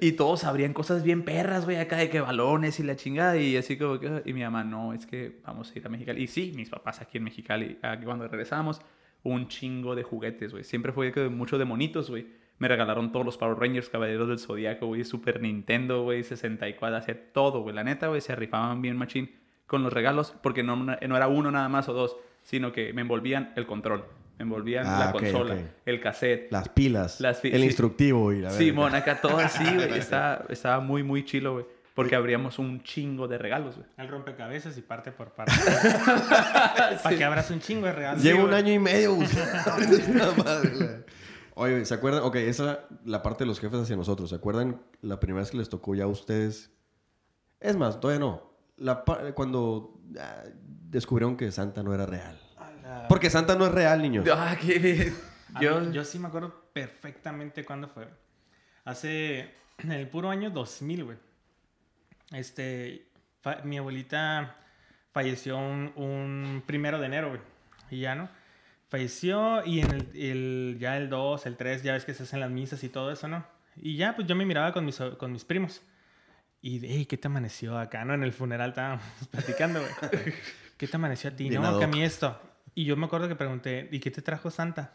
Y 0.00 0.12
todos 0.12 0.44
abrían 0.44 0.72
cosas 0.72 1.02
bien 1.02 1.22
perras, 1.24 1.64
güey, 1.64 1.78
acá 1.78 1.96
de 1.96 2.10
que 2.10 2.20
balones 2.20 2.78
y 2.80 2.82
la 2.82 2.96
chingada. 2.96 3.36
Y 3.36 3.56
así 3.56 3.76
como 3.78 3.98
que. 3.98 4.22
Y 4.24 4.32
mi 4.32 4.42
mamá, 4.42 4.64
no, 4.64 4.92
es 4.92 5.06
que 5.06 5.40
vamos 5.44 5.70
a 5.74 5.78
ir 5.78 5.86
a 5.86 5.88
Mexicali. 5.88 6.22
Y 6.22 6.26
sí, 6.26 6.52
mis 6.54 6.68
papás 6.70 7.00
aquí 7.00 7.18
en 7.18 7.24
Mexicali, 7.24 7.78
aquí 7.82 8.04
cuando 8.04 8.26
regresamos, 8.28 8.80
un 9.22 9.48
chingo 9.48 9.94
de 9.94 10.02
juguetes, 10.02 10.52
güey. 10.52 10.64
Siempre 10.64 10.92
fue 10.92 11.12
mucho 11.28 11.58
de 11.58 11.64
monitos, 11.64 12.10
güey. 12.10 12.26
Me 12.62 12.68
regalaron 12.68 13.10
todos 13.10 13.26
los 13.26 13.36
Power 13.36 13.58
Rangers, 13.58 13.88
Caballeros 13.88 14.28
del 14.28 14.38
Zodiaco, 14.38 14.86
güey, 14.86 15.02
Super 15.02 15.40
Nintendo, 15.42 16.04
güey, 16.04 16.22
64, 16.22 16.96
hacía 16.96 17.32
todo, 17.32 17.60
güey. 17.62 17.74
La 17.74 17.82
neta, 17.82 18.06
güey, 18.06 18.20
se 18.20 18.36
rifaban 18.36 18.80
bien 18.80 18.96
machín 18.96 19.32
con 19.66 19.82
los 19.82 19.92
regalos, 19.92 20.32
porque 20.44 20.62
no, 20.62 20.76
no 20.76 20.92
era 21.16 21.26
uno 21.26 21.50
nada 21.50 21.68
más 21.68 21.88
o 21.88 21.92
dos, 21.92 22.16
sino 22.44 22.70
que 22.70 22.92
me 22.92 23.00
envolvían 23.00 23.52
el 23.56 23.66
control, 23.66 24.04
me 24.38 24.44
envolvían 24.44 24.86
Ah, 24.86 25.06
la 25.06 25.12
consola, 25.12 25.56
el 25.84 26.00
cassette, 26.00 26.52
Las 26.52 26.68
pilas, 26.68 27.20
Las 27.20 27.40
pi- 27.40 27.48
el 27.48 27.62
sí. 27.62 27.66
instructivo 27.66 28.32
y 28.32 28.36
la 28.42 28.50
verga. 28.50 28.58
Simón, 28.58 28.94
acá 28.94 29.20
todo 29.20 29.38
así, 29.38 29.64
güey. 29.74 29.98
Estaba, 29.98 30.44
estaba 30.48 30.78
muy, 30.78 31.02
muy 31.02 31.24
chilo, 31.24 31.54
güey. 31.54 31.64
Porque 31.96 32.14
abríamos 32.14 32.58
un 32.60 32.80
chingo 32.84 33.26
de 33.28 33.38
regalos, 33.38 33.74
güey. 33.76 33.88
Al 33.96 34.06
rompecabezas 34.06 34.78
y 34.78 34.82
parte 34.82 35.10
por 35.10 35.30
parte. 35.34 35.52
Para 37.02 37.16
que 37.16 37.24
abras 37.24 37.50
un 37.50 37.58
chingo 37.60 37.86
de 37.86 37.92
regalos. 37.92 38.22
Llevo 38.22 38.38
Sí, 38.42 38.44
un 38.46 38.54
año 38.54 38.72
y 38.72 38.78
medio 38.78 39.14
buscando 39.16 40.34
madre, 40.44 40.70
Oye, 41.54 41.84
¿se 41.84 41.94
acuerdan? 41.94 42.22
Ok, 42.22 42.36
esa 42.36 42.72
es 42.72 42.78
la 43.04 43.22
parte 43.22 43.44
de 43.44 43.48
los 43.48 43.60
jefes 43.60 43.80
hacia 43.80 43.96
nosotros. 43.96 44.30
¿Se 44.30 44.36
acuerdan 44.36 44.80
la 45.02 45.20
primera 45.20 45.40
vez 45.42 45.50
que 45.50 45.58
les 45.58 45.68
tocó 45.68 45.94
ya 45.94 46.04
a 46.04 46.08
ustedes? 46.08 46.70
Es 47.60 47.76
más, 47.76 48.00
todavía 48.00 48.20
no. 48.20 48.52
La 48.76 49.04
cuando 49.34 50.00
ah, 50.18 50.44
descubrieron 50.88 51.36
que 51.36 51.50
Santa 51.52 51.82
no 51.82 51.94
era 51.94 52.06
real. 52.06 52.40
Porque 53.08 53.30
Santa 53.30 53.54
no 53.54 53.66
es 53.66 53.72
real, 53.72 54.00
niños. 54.02 54.26
Ah, 54.32 54.56
qué 54.60 55.12
Yo, 55.60 55.80
mí- 55.80 55.92
yo 55.92 56.04
sí 56.04 56.18
me 56.18 56.28
acuerdo 56.28 56.54
perfectamente 56.72 57.64
cuándo 57.64 57.88
fue. 57.88 58.08
Hace 58.84 59.54
en 59.78 59.92
el 59.92 60.08
puro 60.08 60.30
año 60.30 60.50
2000, 60.50 61.04
güey. 61.04 61.18
Este, 62.32 63.08
mi 63.64 63.78
abuelita 63.78 64.56
falleció 65.12 65.58
un, 65.58 65.92
un 65.96 66.62
primero 66.66 66.98
de 66.98 67.06
enero, 67.06 67.28
güey. 67.28 67.40
Y 67.90 68.00
ya, 68.00 68.14
¿no? 68.14 68.28
Falleció 68.92 69.64
y 69.64 69.80
en 69.80 69.90
el, 69.90 70.10
el- 70.14 70.76
ya 70.78 70.98
el 70.98 71.08
2, 71.08 71.46
el 71.46 71.56
3, 71.56 71.82
ya 71.82 71.94
ves 71.94 72.04
que 72.04 72.12
se 72.12 72.24
hacen 72.24 72.40
las 72.40 72.50
misas 72.50 72.84
y 72.84 72.90
todo 72.90 73.10
eso, 73.10 73.26
¿no? 73.26 73.42
Y 73.76 73.96
ya, 73.96 74.14
pues 74.14 74.28
yo 74.28 74.36
me 74.36 74.44
miraba 74.44 74.70
con 74.74 74.84
mis, 74.84 74.98
con 75.18 75.32
mis 75.32 75.46
primos. 75.46 75.80
Y, 76.60 76.78
hey, 76.86 77.06
¿qué 77.06 77.16
te 77.16 77.26
amaneció 77.26 77.78
acá, 77.78 78.04
no? 78.04 78.12
En 78.12 78.22
el 78.22 78.34
funeral 78.34 78.68
estábamos 78.68 79.02
platicando, 79.30 79.80
güey. 79.80 80.34
¿Qué 80.76 80.86
te 80.86 80.96
amaneció 80.96 81.30
a 81.30 81.32
ti? 81.34 81.48
Bien 81.48 81.62
no, 81.62 81.78
que 81.78 81.84
a 81.86 81.88
mí 81.88 82.02
esto. 82.04 82.38
Y 82.74 82.84
yo 82.84 82.94
me 82.98 83.06
acuerdo 83.06 83.28
que 83.28 83.34
pregunté, 83.34 83.88
¿y 83.90 83.98
qué 83.98 84.10
te 84.10 84.20
trajo 84.20 84.50
Santa? 84.50 84.92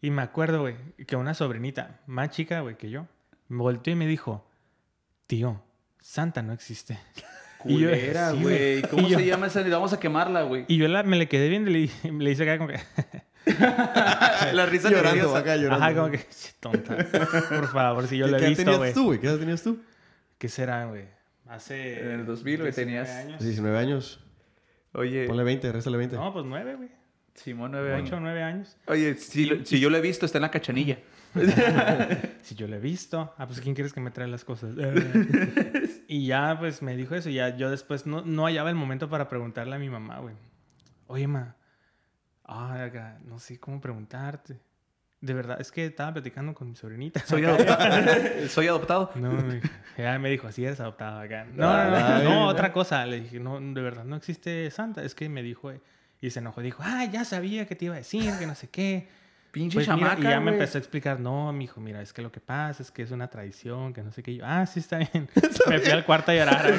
Y 0.00 0.10
me 0.10 0.22
acuerdo, 0.22 0.60
güey, 0.62 0.76
que 1.06 1.14
una 1.14 1.34
sobrinita 1.34 2.00
más 2.06 2.30
chica, 2.30 2.60
güey, 2.60 2.78
que 2.78 2.88
yo, 2.88 3.06
me 3.48 3.58
volteó 3.58 3.92
y 3.92 3.96
me 3.96 4.06
dijo, 4.06 4.48
tío, 5.26 5.62
Santa 5.98 6.40
no 6.40 6.54
existe. 6.54 6.98
Culera, 7.62 8.30
sí, 8.32 8.42
güey. 8.42 8.82
¿Cómo 8.82 9.08
yo- 9.08 9.18
se 9.18 9.26
llama 9.26 9.46
esa? 9.46 9.62
Vamos 9.62 9.92
a 9.92 10.00
quemarla, 10.00 10.42
güey. 10.42 10.64
Y 10.68 10.76
yo 10.76 10.88
la- 10.88 11.02
me 11.02 11.16
le 11.16 11.28
quedé 11.28 11.48
viendo 11.48 11.70
y 11.70 11.88
le, 12.04 12.10
le 12.18 12.30
hice 12.30 12.42
acá 12.42 12.58
como 12.58 12.68
que, 12.70 12.80
La 14.52 14.66
risa 14.66 14.90
llorando, 14.90 15.34
acá 15.36 15.56
llorando. 15.56 15.84
ajá, 15.84 15.94
como 15.94 16.10
que, 16.10 16.18
"Ch, 16.18 16.54
tonta. 16.60 16.96
Por 17.48 17.68
favor, 17.68 18.06
si 18.06 18.16
yo 18.18 18.26
¿Qué, 18.26 18.30
lo 18.32 18.36
he 18.36 18.40
qué 18.40 18.46
edad 18.46 18.50
visto, 18.50 18.62
tenías 18.64 18.78
güey. 18.78 18.92
tú, 18.94 19.04
güey? 19.04 19.20
¿Qué 19.20 19.26
edad 19.26 19.38
tenías 19.38 19.62
tú? 19.62 19.80
¿Qué 20.38 20.48
será, 20.48 20.86
güey? 20.86 21.04
Hace... 21.48 22.00
En 22.02 22.10
el 22.20 22.26
2000, 22.26 22.56
güey, 22.60 22.66
19 22.72 22.72
tenías- 22.74 23.10
años. 23.10 23.42
19 23.42 23.78
años. 23.78 24.20
Oye, 24.92 25.26
Ponle 25.26 25.44
20, 25.44 25.72
réstale 25.72 25.96
20. 25.96 26.16
No, 26.16 26.32
pues 26.32 26.44
nueve, 26.46 26.74
güey. 26.76 26.88
Simón, 27.34 27.70
nueve 27.72 27.94
años. 27.94 28.08
Ocho 28.08 28.16
o 28.16 28.20
nueve 28.20 28.42
años. 28.42 28.76
Oye, 28.86 29.14
si, 29.16 29.46
lo- 29.46 29.56
Y- 29.56 29.66
si 29.66 29.80
yo 29.80 29.88
lo 29.90 29.96
he 29.96 30.00
visto, 30.00 30.26
está 30.26 30.38
en 30.38 30.42
la 30.42 30.50
cachanilla. 30.50 30.98
Si 32.42 32.54
yo 32.54 32.66
lo 32.66 32.76
he 32.76 32.80
visto. 32.80 33.34
Ah, 33.38 33.46
pues 33.46 33.60
¿quién 33.60 33.74
quieres 33.74 33.92
que 33.92 34.00
me 34.00 34.10
traiga 34.10 34.30
las 34.30 34.44
cosas? 34.44 34.74
Y 36.08 36.26
ya, 36.26 36.56
pues 36.58 36.82
me 36.82 36.96
dijo 36.96 37.14
eso. 37.14 37.30
Y 37.30 37.34
ya 37.34 37.56
yo 37.56 37.70
después 37.70 38.04
no, 38.04 38.22
no 38.22 38.46
hallaba 38.46 38.68
el 38.68 38.74
momento 38.74 39.08
para 39.08 39.28
preguntarle 39.28 39.76
a 39.76 39.78
mi 39.78 39.88
mamá, 39.88 40.18
güey. 40.18 40.34
Oye, 41.06 41.28
ma. 41.28 41.54
Ah, 42.44 42.88
no 43.24 43.38
sé 43.38 43.60
cómo 43.60 43.80
preguntarte. 43.80 44.58
De 45.20 45.34
verdad, 45.34 45.60
es 45.60 45.70
que 45.70 45.86
estaba 45.86 46.14
platicando 46.14 46.54
con 46.54 46.70
mi 46.70 46.74
sobrinita. 46.74 47.20
Soy 47.20 47.44
adoptado. 47.44 48.48
Soy 48.48 48.66
adoptado. 48.66 49.12
No, 49.14 49.30
me 49.32 49.60
ya 49.96 50.18
me 50.18 50.30
dijo, 50.30 50.48
así 50.48 50.64
eres 50.64 50.80
adoptado 50.80 51.20
acá. 51.20 51.46
No, 51.54 51.84
no, 51.84 51.90
no, 51.90 52.08
no, 52.08 52.22
no. 52.24 52.46
otra 52.48 52.72
cosa. 52.72 53.06
Le 53.06 53.20
dije, 53.20 53.38
no, 53.38 53.60
de 53.60 53.80
verdad, 53.82 54.04
no 54.04 54.16
existe 54.16 54.68
Santa. 54.70 55.04
Es 55.04 55.14
que 55.14 55.28
me 55.28 55.42
dijo, 55.42 55.70
eh, 55.70 55.80
y 56.20 56.30
se 56.30 56.40
enojó. 56.40 56.60
Dijo, 56.62 56.82
ah, 56.84 57.04
ya 57.04 57.24
sabía 57.24 57.66
que 57.66 57.76
te 57.76 57.84
iba 57.84 57.94
a 57.94 57.98
decir, 57.98 58.32
que 58.38 58.46
no 58.46 58.54
sé 58.54 58.68
qué. 58.68 59.08
Pinche 59.52 59.74
Pues 59.78 59.88
mira, 59.88 59.98
chamaca, 60.10 60.20
y 60.20 60.30
ya 60.30 60.38
me 60.40 60.52
empezó 60.52 60.78
a 60.78 60.80
explicar, 60.80 61.18
no, 61.18 61.52
mijo, 61.52 61.80
mira, 61.80 62.00
es 62.02 62.12
que 62.12 62.22
lo 62.22 62.30
que 62.30 62.38
pasa 62.40 62.82
es 62.84 62.90
que 62.92 63.02
es 63.02 63.10
una 63.10 63.28
tradición, 63.28 63.92
que 63.92 64.02
no 64.02 64.12
sé 64.12 64.22
qué. 64.22 64.30
Y 64.30 64.36
yo, 64.36 64.44
ah, 64.46 64.64
sí, 64.66 64.78
está 64.80 64.98
bien. 64.98 65.28
me 65.68 65.78
fui 65.80 65.90
al 65.90 66.04
cuarto 66.04 66.30
a 66.30 66.34
llorar. 66.34 66.72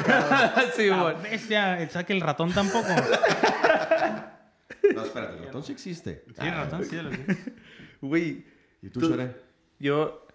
sí, 0.76 0.88
Ah, 0.90 1.02
güey. 1.12 1.30
bestia, 1.30 1.86
saque 1.90 2.14
el 2.14 2.20
ratón 2.22 2.50
tampoco. 2.52 2.88
No, 4.94 5.04
espérate, 5.04 5.38
el 5.38 5.44
ratón 5.44 5.62
sí 5.62 5.72
existe. 5.72 6.24
Sí, 6.38 6.46
el 6.46 6.54
ratón, 6.54 6.84
sí, 6.84 6.96
lo 6.96 7.10
Güey, 8.08 8.44
¿Y 8.82 8.88
tú, 8.88 9.00
Tú- 9.00 9.10
Chore? 9.10 9.36
yo 9.78 10.26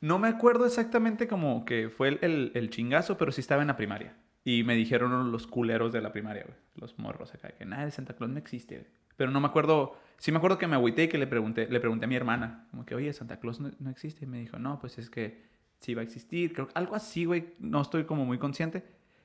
no 0.00 0.18
me 0.18 0.28
acuerdo 0.28 0.66
exactamente 0.66 1.26
como 1.28 1.64
que 1.64 1.88
fue 1.88 2.08
el, 2.08 2.18
el- 2.22 2.52
el 2.54 2.70
chingazo, 2.70 3.16
pero 3.16 3.32
sí 3.32 3.40
estaba 3.40 3.62
en 3.62 3.68
la 3.68 3.76
primaria. 3.76 4.14
Y 4.44 4.64
me 4.64 4.74
dijeron 4.74 5.30
los 5.30 5.46
culeros 5.46 5.92
de 5.92 6.00
la 6.00 6.10
primaria, 6.12 6.42
güey. 6.44 6.56
Los 6.74 6.98
morros 6.98 7.32
acá, 7.34 7.48
que 7.50 7.64
nada 7.64 7.84
de 7.84 7.92
Santa 7.92 8.14
Claus 8.14 8.32
no 8.32 8.38
existe, 8.38 8.78
güey. 8.78 8.90
Pero 9.16 9.30
no 9.30 9.40
me 9.40 9.46
acuerdo. 9.48 9.96
Sí 10.18 10.30
me 10.30 10.38
acuerdo 10.38 10.56
que 10.58 10.68
me 10.68 10.76
agüité 10.76 11.04
y 11.04 11.08
que 11.08 11.18
le 11.18 11.26
pregunté, 11.26 11.66
le 11.68 11.80
pregunté 11.80 12.04
a 12.04 12.08
mi 12.08 12.14
hermana, 12.14 12.66
como 12.70 12.86
que, 12.86 12.94
oye, 12.94 13.12
Santa 13.12 13.40
Claus 13.40 13.58
no, 13.60 13.70
no 13.80 13.90
existe. 13.90 14.24
Y 14.24 14.28
me 14.28 14.38
dijo, 14.38 14.58
no, 14.58 14.78
pues 14.78 14.98
es 14.98 15.10
que 15.10 15.42
sí 15.80 15.94
va 15.94 16.02
a 16.02 16.04
existir. 16.04 16.52
Creo 16.52 16.68
algo 16.74 16.94
así, 16.94 17.24
güey. 17.24 17.54
No 17.58 17.80
estoy 17.80 18.04
como 18.04 18.24
muy 18.24 18.38
consciente. 18.38 18.84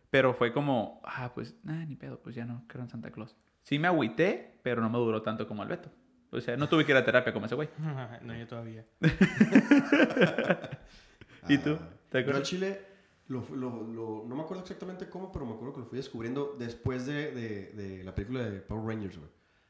Pero 0.09 0.33
fue 0.33 0.53
como, 0.53 1.01
ah, 1.03 1.31
pues, 1.35 1.55
nada, 1.63 1.85
ni 1.85 1.95
pedo, 1.95 2.19
pues 2.19 2.33
ya 2.35 2.45
no 2.45 2.63
creo 2.67 2.83
en 2.83 2.89
Santa 2.89 3.11
Claus. 3.11 3.35
Sí 3.63 3.77
me 3.77 3.87
agüité, 3.87 4.57
pero 4.63 4.81
no 4.81 4.89
me 4.89 4.97
duró 4.97 5.21
tanto 5.21 5.47
como 5.47 5.61
el 5.63 5.69
Beto. 5.69 5.91
O 6.31 6.39
sea, 6.41 6.55
no 6.57 6.67
tuve 6.69 6.85
que 6.85 6.91
ir 6.93 6.97
a 6.97 7.05
terapia 7.05 7.33
como 7.33 7.45
ese 7.45 7.55
güey. 7.55 7.69
no, 8.23 8.35
yo 8.35 8.47
todavía. 8.47 8.85
¿Y 11.47 11.57
tú? 11.57 11.77
¿Te 12.09 12.15
Yo 12.17 12.17
al 12.17 12.21
acuerdas? 12.23 12.43
Chile, 12.43 12.81
lo, 13.27 13.45
lo- 13.55 13.83
lo- 13.87 14.25
no 14.27 14.35
me 14.35 14.41
acuerdo 14.41 14.63
exactamente 14.63 15.09
cómo, 15.09 15.31
pero 15.31 15.45
me 15.45 15.53
acuerdo 15.53 15.73
que 15.73 15.79
lo 15.81 15.85
fui 15.85 15.97
descubriendo 15.97 16.55
después 16.57 17.05
de, 17.05 17.31
de- 17.31 17.71
de 17.73 18.03
la 18.03 18.13
película 18.15 18.43
de 18.49 18.59
Power 18.61 18.85
Rangers, 18.95 19.17
güey. 19.17 19.29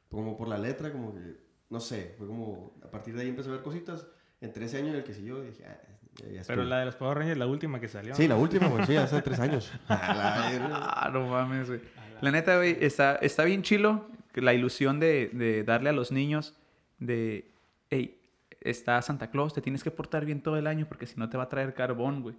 Como 0.10 0.38
por 0.38 0.48
la 0.48 0.58
letra, 0.58 0.92
como 0.92 1.14
que, 1.14 1.38
no 1.70 1.80
sé, 1.80 2.16
fue 2.18 2.28
como, 2.28 2.80
a 2.84 2.90
partir 2.90 3.16
de 3.16 3.22
ahí 3.24 3.30
empecé 3.30 3.50
a 3.50 3.54
ver 3.54 3.62
cositas. 3.62 4.08
Entre 4.40 4.66
ese 4.66 4.78
año 4.78 4.94
y 4.94 4.98
el 4.98 5.04
que 5.04 5.14
siguió, 5.14 5.42
dije, 5.42 5.66
ah, 5.66 5.80
ya, 6.16 6.28
ya 6.30 6.42
Pero 6.46 6.64
la 6.64 6.80
de 6.80 6.86
los 6.86 6.96
Power 6.96 7.18
Rangers, 7.18 7.40
la 7.40 7.48
última 7.48 7.80
que 7.80 7.88
salió. 7.88 8.14
Sí, 8.14 8.28
la 8.28 8.36
última, 8.36 8.68
güey, 8.68 8.86
sí, 8.86 8.96
hace 8.96 9.22
tres 9.22 9.40
años. 9.40 9.72
Ah, 9.90 11.10
no 11.12 11.28
mames, 11.28 11.68
güey. 11.68 11.82
La 12.22 12.32
neta, 12.32 12.58
güey, 12.58 12.78
está, 12.82 13.16
está 13.16 13.44
bien 13.44 13.64
chilo 13.64 14.08
la 14.42 14.54
ilusión 14.54 15.00
de, 15.00 15.30
de 15.34 15.64
darle 15.64 15.90
a 15.90 15.94
los 15.94 16.12
niños 16.12 16.56
de, 17.00 17.52
hey, 17.90 18.20
está 18.62 19.02
Santa 19.02 19.30
Claus, 19.30 19.54
te 19.54 19.62
tienes 19.62 19.84
que 19.84 19.92
portar 19.92 20.26
bien 20.26 20.42
todo 20.42 20.58
el 20.58 20.68
año 20.68 20.88
porque 20.88 21.06
si 21.06 21.20
no 21.20 21.30
te 21.30 21.38
va 21.38 21.44
a 21.44 21.50
traer 21.50 21.74
carbón, 21.74 22.22
güey. 22.22 22.36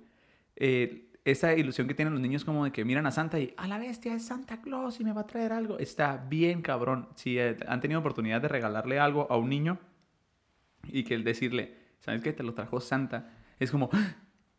Eh, 0.56 1.12
esa 1.30 1.54
ilusión 1.54 1.86
que 1.88 1.94
tienen 1.94 2.12
los 2.14 2.22
niños 2.22 2.44
como 2.44 2.64
de 2.64 2.70
que 2.72 2.84
miran 2.84 3.06
a 3.06 3.10
Santa 3.10 3.38
y, 3.38 3.52
a 3.56 3.66
la 3.68 3.78
bestia 3.78 4.14
es 4.14 4.24
Santa 4.26 4.60
Claus 4.60 5.00
y 5.00 5.04
me 5.04 5.12
va 5.12 5.22
a 5.22 5.26
traer 5.26 5.52
algo. 5.52 5.78
Está 5.78 6.16
bien 6.16 6.62
cabrón. 6.62 7.08
Si 7.16 7.38
eh, 7.38 7.56
han 7.66 7.80
tenido 7.80 8.00
oportunidad 8.00 8.40
de 8.40 8.48
regalarle 8.48 8.98
algo 8.98 9.26
a 9.30 9.36
un 9.36 9.48
niño 9.48 9.78
y 10.84 11.04
que 11.04 11.14
el 11.14 11.24
decirle, 11.24 11.74
¿sabes 12.00 12.22
qué? 12.22 12.32
Te 12.32 12.42
lo 12.42 12.54
trajo 12.54 12.80
Santa. 12.80 13.30
Es 13.58 13.70
como, 13.70 13.90
"Ah, 13.92 14.16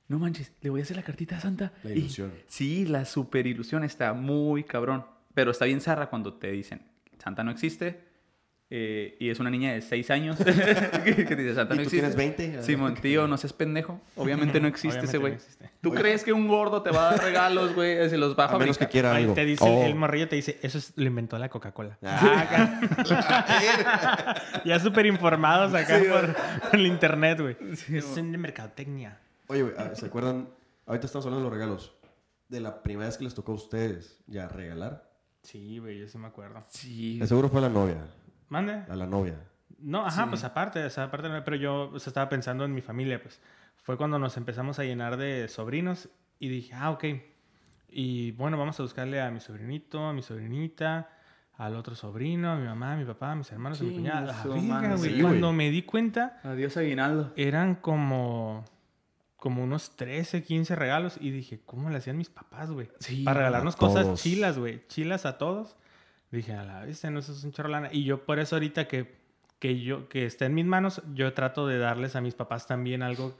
no 0.08 0.20
manches, 0.20 0.52
le 0.62 0.70
voy 0.70 0.82
a 0.82 0.84
hacer 0.84 0.98
la 0.98 1.04
cartita 1.04 1.38
a 1.38 1.40
Santa. 1.40 1.72
La 1.84 1.92
Y- 1.92 2.00
ilusión. 2.00 2.34
Sí, 2.48 2.86
la 2.86 3.06
super 3.06 3.48
ilusión 3.48 3.84
está 3.84 4.14
muy 4.14 4.64
cabrón. 4.64 5.06
Pero 5.34 5.52
está 5.52 5.66
bien 5.66 5.80
zarra 5.82 6.10
cuando 6.10 6.34
te 6.34 6.52
dicen, 6.52 6.82
Santa 7.18 7.44
no 7.44 7.52
existe. 7.52 8.09
Eh, 8.72 9.18
y 9.20 9.30
es 9.30 9.40
una 9.40 9.50
niña 9.50 9.74
de 9.74 9.82
6 9.82 10.12
años 10.12 10.38
que, 11.04 11.26
que 11.26 11.36
dice, 11.36 11.56
Santa 11.56 11.74
¿Y 11.74 11.78
no 11.78 11.84
tú 11.84 11.90
existe. 11.90 11.98
tienes 11.98 12.16
20? 12.16 12.62
Simón, 12.64 12.96
tío, 12.96 13.28
no 13.28 13.36
seas 13.38 13.54
pendejo. 13.54 14.00
Obviamente 14.16 14.60
no 14.60 14.68
existe 14.74 15.06
ese 15.06 15.18
Obviamente 15.18 15.46
güey. 15.58 15.70
¿Tú 15.82 15.92
Oye. 15.92 16.00
crees 16.02 16.24
que 16.24 16.34
un 16.34 16.48
gordo 16.48 16.82
te 16.84 16.92
va 16.92 17.10
a 17.10 17.12
dar 17.16 17.24
regalos, 17.24 17.74
güey? 17.74 18.10
Se 18.10 18.18
los 18.18 18.38
va 18.38 18.46
a 18.46 18.56
A 18.56 18.60
menos 18.60 18.78
que 18.78 18.88
quiera 18.88 19.16
algo. 19.16 19.34
te 19.34 19.46
dice, 19.46 19.64
Oh. 19.66 19.84
el 19.86 19.96
morrillo 19.96 20.28
te 20.28 20.36
dice, 20.36 20.60
eso 20.62 20.78
es- 20.78 20.94
lo 20.96 21.06
inventó 21.06 21.38
la 21.40 21.50
Coca-Cola. 21.50 21.98
Ah, 22.04 22.82
ya 24.66 24.80
súper 24.80 25.06
informados 25.06 25.74
acá 25.74 26.00
Sí, 26.00 26.06
por, 26.08 26.36
por 26.70 26.76
el 26.80 26.86
internet, 26.86 27.40
güey. 27.42 27.58
Sí, 27.76 27.98
es 27.98 28.16
de 28.16 28.22
mercadotecnia. 28.24 29.20
Oye, 29.48 29.64
güey, 29.64 29.74
ah, 29.78 29.92
¿se 29.96 30.06
acuerdan? 30.06 30.50
Ahorita 30.86 31.06
estamos 31.08 31.26
hablando 31.26 31.46
de 31.46 31.50
los 31.50 31.54
regalos. 31.60 31.94
De 32.48 32.60
la 32.60 32.82
primera 32.82 33.08
vez 33.08 33.18
que 33.18 33.24
les 33.24 33.34
tocó 33.36 33.52
a 33.52 33.56
ustedes 33.56 34.20
ya 34.28 34.48
regalar. 34.48 35.10
Sí, 35.44 35.78
güey, 35.80 36.00
yo 36.00 36.08
sí 36.08 36.18
me 36.18 36.28
acuerdo. 36.28 36.64
Sí. 36.70 37.20
De 37.20 37.28
seguro 37.28 37.50
fue 37.50 37.62
la 37.62 37.70
novia. 37.70 37.98
¿Mande? 38.50 38.84
A 38.90 38.96
la 38.96 39.06
novia. 39.06 39.36
No, 39.80 40.06
ajá, 40.06 40.24
Sí. 40.24 40.30
pues 40.30 40.44
aparte, 40.44 40.84
o 40.84 40.90
sea, 40.90 41.06
aparte, 41.06 41.30
pero 41.44 41.56
yo 41.56 41.90
o 41.94 42.00
sea, 42.00 42.10
estaba 42.12 42.28
pensando 42.30 42.66
en 42.66 42.74
mi 42.74 42.82
familia, 42.82 43.22
pues. 43.22 43.40
Fue 43.78 43.96
cuando 43.98 44.20
nos 44.20 44.36
empezamos 44.38 44.78
a 44.80 44.84
llenar 44.84 45.16
de 45.18 45.48
sobrinos 45.48 46.10
y 46.38 46.50
dije, 46.50 46.74
ah, 46.76 46.92
ok. 46.92 47.06
Y 47.90 48.32
bueno, 48.34 48.58
vamos 48.58 48.80
a 48.80 48.84
buscarle 48.84 49.22
a 49.22 49.32
mi 49.32 49.40
sobrinito, 49.40 50.06
a 50.06 50.14
mi 50.14 50.22
sobrinita, 50.22 51.10
al 51.58 51.76
otro 51.76 51.96
sobrino, 51.96 52.52
a 52.52 52.56
mi 52.56 52.66
mamá, 52.66 52.94
a 52.94 52.96
mi 52.98 53.06
papá, 53.06 53.32
a 53.32 53.36
mis 53.36 53.52
hermanos, 53.52 53.80
a 53.82 53.84
mi 53.84 53.94
cuñada. 53.96 54.22
La 54.22 54.44
su 54.44 54.50
verga, 54.50 54.96
güey. 54.96 55.16
Sí, 55.16 55.22
Cuando 55.22 55.48
güey. 55.48 55.58
me 55.58 55.70
di 55.72 55.82
cuenta, 55.84 56.40
Adiós, 56.44 56.78
aguinaldo. 56.78 57.34
eran 57.36 57.76
como, 57.76 58.64
como 59.38 59.64
unos 59.64 59.96
13, 59.96 60.44
15 60.44 60.76
regalos. 60.76 61.18
Y 61.20 61.32
dije, 61.32 61.62
¿cómo 61.66 61.90
le 61.90 61.98
hacían 61.98 62.18
mis 62.18 62.30
papás, 62.30 62.70
güey? 62.72 62.90
Sí. 63.00 63.24
Para 63.24 63.40
regalarnos 63.40 63.76
cosas 63.76 64.22
chilas, 64.22 64.58
güey. 64.60 64.86
Chilas 64.88 65.26
a 65.26 65.38
todos. 65.38 65.76
Dije, 66.32 66.54
a 66.54 66.64
la 66.64 66.86
vez, 66.86 67.04
no, 67.06 67.20
eso 67.20 67.32
es 67.32 67.44
un 67.44 67.52
chorro 67.52 67.70
lana. 67.70 67.90
Y 67.92 68.04
yo 68.04 68.24
por 68.26 68.40
eso 68.40 68.56
ahorita 68.56 68.88
que, 68.88 69.16
que 69.60 69.80
yo, 69.82 70.08
que 70.10 70.26
está 70.26 70.46
en 70.46 70.54
mis 70.54 70.66
manos, 70.66 71.02
yo 71.14 71.34
trato 71.34 71.66
de 71.68 71.78
darles 71.80 72.16
a 72.16 72.22
mis 72.22 72.36
papás 72.36 72.68
también 72.68 73.02
algo, 73.02 73.36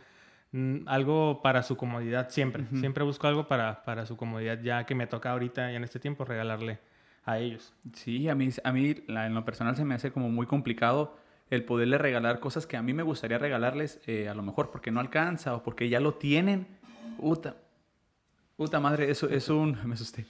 mm, 0.52 0.88
algo 0.88 1.42
para 1.44 1.62
su 1.64 1.78
comodidad 1.78 2.30
siempre. 2.30 2.66
Siempre 2.80 3.04
busco 3.04 3.28
algo 3.28 3.48
para, 3.48 3.84
para 3.84 4.06
su 4.06 4.18
comodidad, 4.18 4.60
ya 4.62 4.86
que 4.86 4.96
me 4.96 5.06
toca 5.08 5.32
ahorita 5.32 5.72
y 5.72 5.76
en 5.76 5.84
este 5.84 6.00
tiempo 6.00 6.26
regalarle 6.26 6.80
a 7.26 7.38
ellos. 7.38 7.74
Sí, 7.94 8.28
a 8.28 8.34
mí, 8.36 8.50
a 8.64 8.72
mí 8.72 8.96
la- 9.08 9.28
en 9.28 9.36
lo 9.36 9.46
personal 9.46 9.76
se 9.76 9.86
me 9.86 9.94
hace 9.94 10.12
como 10.12 10.30
muy 10.30 10.48
complicado 10.48 11.16
el 11.52 11.64
poderle 11.64 11.98
regalar 12.00 12.40
cosas 12.40 12.66
que 12.66 12.78
a 12.78 12.82
mí 12.82 12.94
me 12.94 13.04
gustaría 13.04 13.38
regalarles, 13.38 14.00
eh, 14.08 14.30
a 14.30 14.34
lo 14.34 14.42
mejor 14.42 14.72
porque 14.72 14.90
no 14.92 15.00
alcanza 15.00 15.56
o 15.56 15.62
porque 15.64 15.90
ya 15.90 16.00
lo 16.00 16.16
tienen. 16.16 16.66
Puta, 17.18 17.56
puta 18.56 18.80
madre, 18.80 19.10
eso 19.12 19.30
es 19.30 19.50
un, 19.50 19.78
me 19.88 19.94
asusté. 19.94 20.26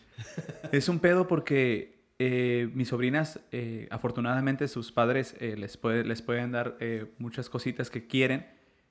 Es 0.71 0.89
un 0.89 0.99
pedo 0.99 1.27
porque 1.27 1.98
eh, 2.19 2.69
mis 2.73 2.89
sobrinas, 2.89 3.39
eh, 3.51 3.87
afortunadamente 3.91 4.67
sus 4.67 4.91
padres 4.91 5.35
eh, 5.39 5.55
les, 5.57 5.77
puede- 5.77 6.03
les 6.03 6.21
pueden 6.21 6.51
dar 6.51 6.75
eh, 6.79 7.13
muchas 7.17 7.49
cositas 7.49 7.89
que 7.89 8.07
quieren 8.07 8.45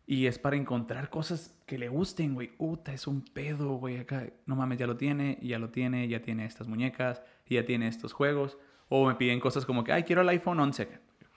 y 0.07 0.27
es 0.27 0.39
para 0.39 0.57
encontrar 0.57 1.11
cosas 1.11 1.55
que 1.67 1.77
le 1.77 1.89
gusten, 1.91 2.33
güey. 2.35 2.53
Uta, 2.57 2.95
es 2.95 3.07
un 3.07 3.23
pedo, 3.23 3.75
güey. 3.75 3.99
Acá, 3.99 4.27
no 4.47 4.57
mames, 4.57 4.79
ya 4.79 4.87
lo 4.87 4.97
tiene, 4.97 5.39
ya 5.43 5.59
lo 5.59 5.69
tiene, 5.69 6.09
ya 6.09 6.23
tiene 6.23 6.47
estas 6.47 6.67
muñecas, 6.67 7.23
ya 7.47 7.67
tiene 7.67 7.89
estos 7.89 8.15
juegos. 8.15 8.57
O 8.89 9.07
me 9.07 9.15
piden 9.17 9.39
cosas 9.39 9.67
como 9.67 9.85
que, 9.85 9.93
ay, 9.93 10.05
quiero 10.05 10.23
el 10.23 10.29
iPhone 10.31 10.59
11. 10.61 10.89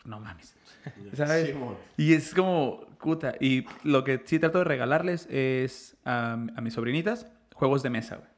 No 0.06 0.22
mames. 0.22 0.56
¿Sabes? 1.14 1.48
Simón. 1.50 1.76
Y 1.98 2.14
es 2.14 2.34
como, 2.34 2.86
puta. 3.02 3.36
Y 3.42 3.66
lo 3.84 4.06
que 4.06 4.22
sí 4.24 4.40
trato 4.40 4.60
de 4.60 4.64
regalarles 4.64 5.28
es 5.30 5.98
a, 6.06 6.32
a 6.56 6.62
mis 6.62 6.74
sobrinitas 6.74 7.28
juegos 7.54 7.84
de 7.84 7.90
mesa, 7.90 8.16
güey. 8.16 8.30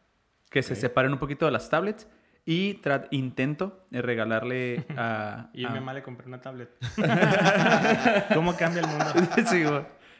Que 0.49 0.63
se 0.63 0.73
Ok. 0.73 0.79
separen 0.79 1.13
un 1.13 1.19
poquito 1.19 1.45
de 1.45 1.51
las 1.51 1.69
tablets. 1.69 2.07
Y 2.45 2.81
intento 3.11 3.85
de 3.89 4.01
regalarle 4.01 4.85
a... 4.97 5.49
Y 5.53 5.65
a 5.65 5.69
mi 5.69 5.79
mamá 5.79 5.93
le 5.93 6.03
compré 6.03 6.27
una 6.27 6.41
tablet. 6.41 6.69
¿Cómo 8.33 8.55
cambia 8.55 8.81
el 8.81 8.87
mundo? 8.87 9.05
sí. 9.45 9.63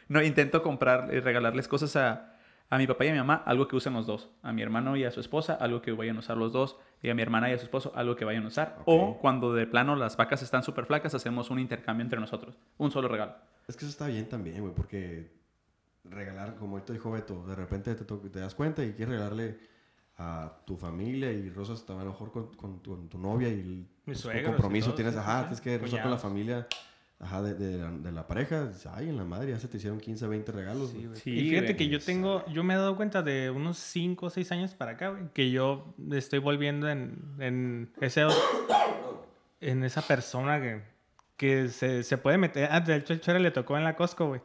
No, 0.08 0.22
intento 0.22 0.62
comprar, 0.62 1.14
eh, 1.14 1.20
regalarles 1.20 1.68
cosas 1.68 1.96
a, 1.96 2.36
a 2.70 2.78
mi 2.78 2.86
papá 2.86 3.04
y 3.04 3.08
a 3.08 3.12
mi 3.12 3.18
mamá, 3.18 3.42
algo 3.44 3.68
que 3.68 3.76
usen 3.76 3.92
los 3.92 4.06
dos. 4.06 4.30
A 4.42 4.52
mi 4.52 4.62
hermano 4.62 4.96
y 4.96 5.04
a 5.04 5.10
su 5.10 5.20
esposa, 5.20 5.54
algo 5.54 5.82
que 5.82 5.92
vayan 5.92 6.16
a 6.16 6.20
usar 6.20 6.36
los 6.36 6.52
dos. 6.52 6.78
Y 7.02 7.10
a 7.10 7.14
mi 7.14 7.20
hermana 7.20 7.50
y 7.50 7.52
a 7.52 7.58
su 7.58 7.64
esposo, 7.64 7.92
algo 7.94 8.16
que 8.16 8.24
vayan 8.24 8.44
a 8.44 8.48
usar. 8.48 8.78
O 8.86 9.18
cuando 9.18 9.52
de 9.52 9.66
plano 9.66 9.94
las 9.94 10.16
vacas 10.16 10.42
están 10.42 10.62
súper 10.62 10.86
flacas, 10.86 11.14
hacemos 11.14 11.50
un 11.50 11.58
intercambio 11.58 12.02
entre 12.02 12.20
nosotros. 12.20 12.56
Un 12.78 12.90
solo 12.90 13.08
regalo. 13.08 13.34
Es 13.68 13.76
que 13.76 13.84
eso 13.84 13.92
está 13.92 14.06
bien 14.06 14.28
también, 14.28 14.60
güey, 14.60 14.74
porque 14.74 15.30
regalar, 16.04 16.54
como 16.56 16.76
ahorita 16.76 16.92
dijo 16.92 17.10
Beto, 17.10 17.46
de 17.46 17.54
repente 17.54 17.94
te, 17.94 18.04
te 18.04 18.40
das 18.40 18.54
cuenta 18.54 18.82
y 18.82 18.92
quieres 18.92 19.14
regalarle 19.14 19.58
a 20.16 20.52
tu 20.64 20.76
familia 20.76 21.32
y 21.32 21.50
Rosas 21.50 21.84
a 21.88 21.92
lo 21.92 22.04
mejor 22.04 22.30
con, 22.30 22.54
con 22.54 22.80
tu, 22.80 22.90
con 22.90 23.08
tu 23.08 23.18
novia 23.18 23.48
y 23.48 23.60
el 23.60 23.86
pues, 24.04 24.20
suegros 24.20 24.52
compromiso 24.52 24.86
todos, 24.86 24.96
tienes, 24.96 25.16
ajá, 25.16 25.40
sí. 25.40 25.60
tienes 25.60 25.60
que 25.60 25.78
rozar 25.78 26.02
con 26.02 26.10
la 26.10 26.18
familia 26.18 26.66
ajá, 27.18 27.42
de, 27.42 27.54
de 27.54 27.78
la, 27.78 27.90
de 27.90 28.12
la 28.12 28.26
pareja. 28.26 28.70
Ay, 28.92 29.08
en 29.08 29.16
la 29.16 29.24
madre, 29.24 29.50
ya 29.50 29.58
se 29.58 29.68
te 29.68 29.78
hicieron 29.78 29.98
15, 29.98 30.26
20 30.26 30.52
regalos. 30.52 30.90
Sí, 30.90 30.96
güey". 30.96 31.06
güey. 31.08 31.20
Sí, 31.20 31.30
y 31.30 31.50
fíjate 31.50 31.66
güey. 31.66 31.76
que 31.76 31.88
yo 31.88 32.00
tengo, 32.00 32.44
yo 32.46 32.62
me 32.62 32.74
he 32.74 32.76
dado 32.76 32.96
cuenta 32.96 33.22
de 33.22 33.50
unos 33.50 33.78
5 33.78 34.26
o 34.26 34.30
6 34.30 34.52
años 34.52 34.74
para 34.74 34.92
acá, 34.92 35.10
güey, 35.10 35.24
que 35.32 35.50
yo 35.50 35.94
estoy 36.12 36.38
volviendo 36.38 36.88
en, 36.88 37.34
en 37.38 37.92
ese 38.00 38.26
en 39.60 39.82
esa 39.82 40.02
persona 40.02 40.60
que, 40.60 40.82
que 41.36 41.68
se, 41.68 42.02
se 42.02 42.18
puede 42.18 42.38
meter. 42.38 42.68
Ah, 42.70 42.80
de 42.80 42.96
hecho, 42.96 43.12
el 43.12 43.20
Chore 43.20 43.40
le 43.40 43.50
tocó 43.50 43.76
en 43.76 43.84
la 43.84 43.96
Costco, 43.96 44.26
güey. 44.26 44.40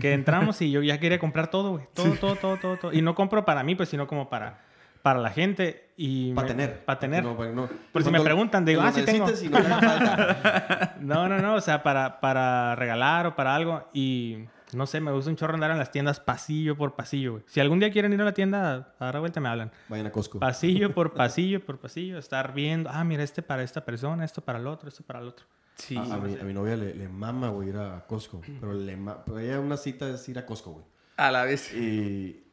Que 0.00 0.12
entramos 0.12 0.60
y 0.60 0.70
yo 0.70 0.82
ya 0.82 1.00
quería 1.00 1.18
comprar 1.18 1.50
todo, 1.50 1.70
güey. 1.72 1.84
Todo, 1.94 2.12
todo, 2.14 2.36
todo, 2.36 2.56
todo, 2.58 2.76
todo. 2.76 2.92
Y 2.92 3.00
no 3.00 3.14
compro 3.14 3.44
para 3.44 3.62
mí, 3.62 3.74
pues, 3.74 3.88
sino 3.88 4.06
como 4.06 4.28
para, 4.28 4.64
para 5.08 5.20
la 5.20 5.30
gente. 5.30 5.88
y 5.96 6.34
Para 6.34 6.48
tener. 6.48 6.84
Para 6.84 6.98
tener. 6.98 7.24
No, 7.24 7.34
para- 7.34 7.50
no. 7.50 7.66
Por 7.92 8.04
si 8.04 8.10
me 8.10 8.20
preguntan, 8.20 8.64
digo, 8.66 8.82
ah, 8.82 8.92
sí 8.92 9.02
tengo. 9.04 9.26
no. 9.26 9.78
No, 11.00 11.28
no, 11.28 11.38
no, 11.38 11.54
o 11.54 11.60
sea, 11.62 11.82
para, 11.82 12.20
para 12.20 12.74
regalar 12.76 13.26
o 13.26 13.34
para 13.34 13.54
algo. 13.54 13.88
Y 13.94 14.44
no 14.74 14.84
sé, 14.86 15.00
me 15.00 15.10
gusta 15.12 15.30
un 15.30 15.36
chorro 15.36 15.54
andar 15.54 15.70
en 15.70 15.78
las 15.78 15.90
tiendas 15.90 16.20
pasillo 16.20 16.76
por 16.76 16.94
pasillo, 16.94 17.32
güey. 17.32 17.44
Si 17.46 17.58
algún 17.60 17.78
día 17.80 17.90
quieren 17.90 18.12
ir 18.12 18.20
a 18.20 18.24
la 18.24 18.34
tienda, 18.34 18.92
a 18.98 19.04
dar 19.06 19.18
vuelta 19.20 19.40
me 19.40 19.48
hablan. 19.48 19.70
Vayan 19.88 20.06
a 20.08 20.12
Costco. 20.12 20.38
Pasillo 20.40 20.92
por 20.94 21.14
pasillo 21.14 21.64
por 21.64 21.78
pasillo, 21.78 22.18
estar 22.18 22.52
viendo, 22.52 22.90
ah, 22.92 23.02
mira, 23.04 23.22
este 23.22 23.40
para 23.42 23.62
esta 23.62 23.84
persona, 23.84 24.24
esto 24.26 24.42
para 24.42 24.58
el 24.58 24.66
otro, 24.66 24.88
esto 24.90 25.02
para 25.04 25.20
el 25.20 25.28
otro. 25.28 25.46
Sí. 25.76 25.96
a, 25.96 26.02
a 26.02 26.18
mi, 26.18 26.34
a 26.38 26.42
mi 26.42 26.52
novia 26.52 26.76
le, 26.76 26.94
le 26.94 27.08
mama, 27.08 27.48
güey, 27.48 27.68
ir 27.70 27.76
a 27.78 28.04
Costco. 28.06 28.42
Pero 28.60 28.74
le 28.74 28.96
ma- 28.96 29.24
pero 29.24 29.38
ella 29.38 29.60
una 29.60 29.76
cita 29.78 30.08
es 30.10 30.28
ir 30.28 30.38
a 30.38 30.44
Costco, 30.44 30.72
güey. 30.72 30.84
A 31.16 31.30
la 31.30 31.44
vez. 31.44 31.72
Y, 31.74 32.44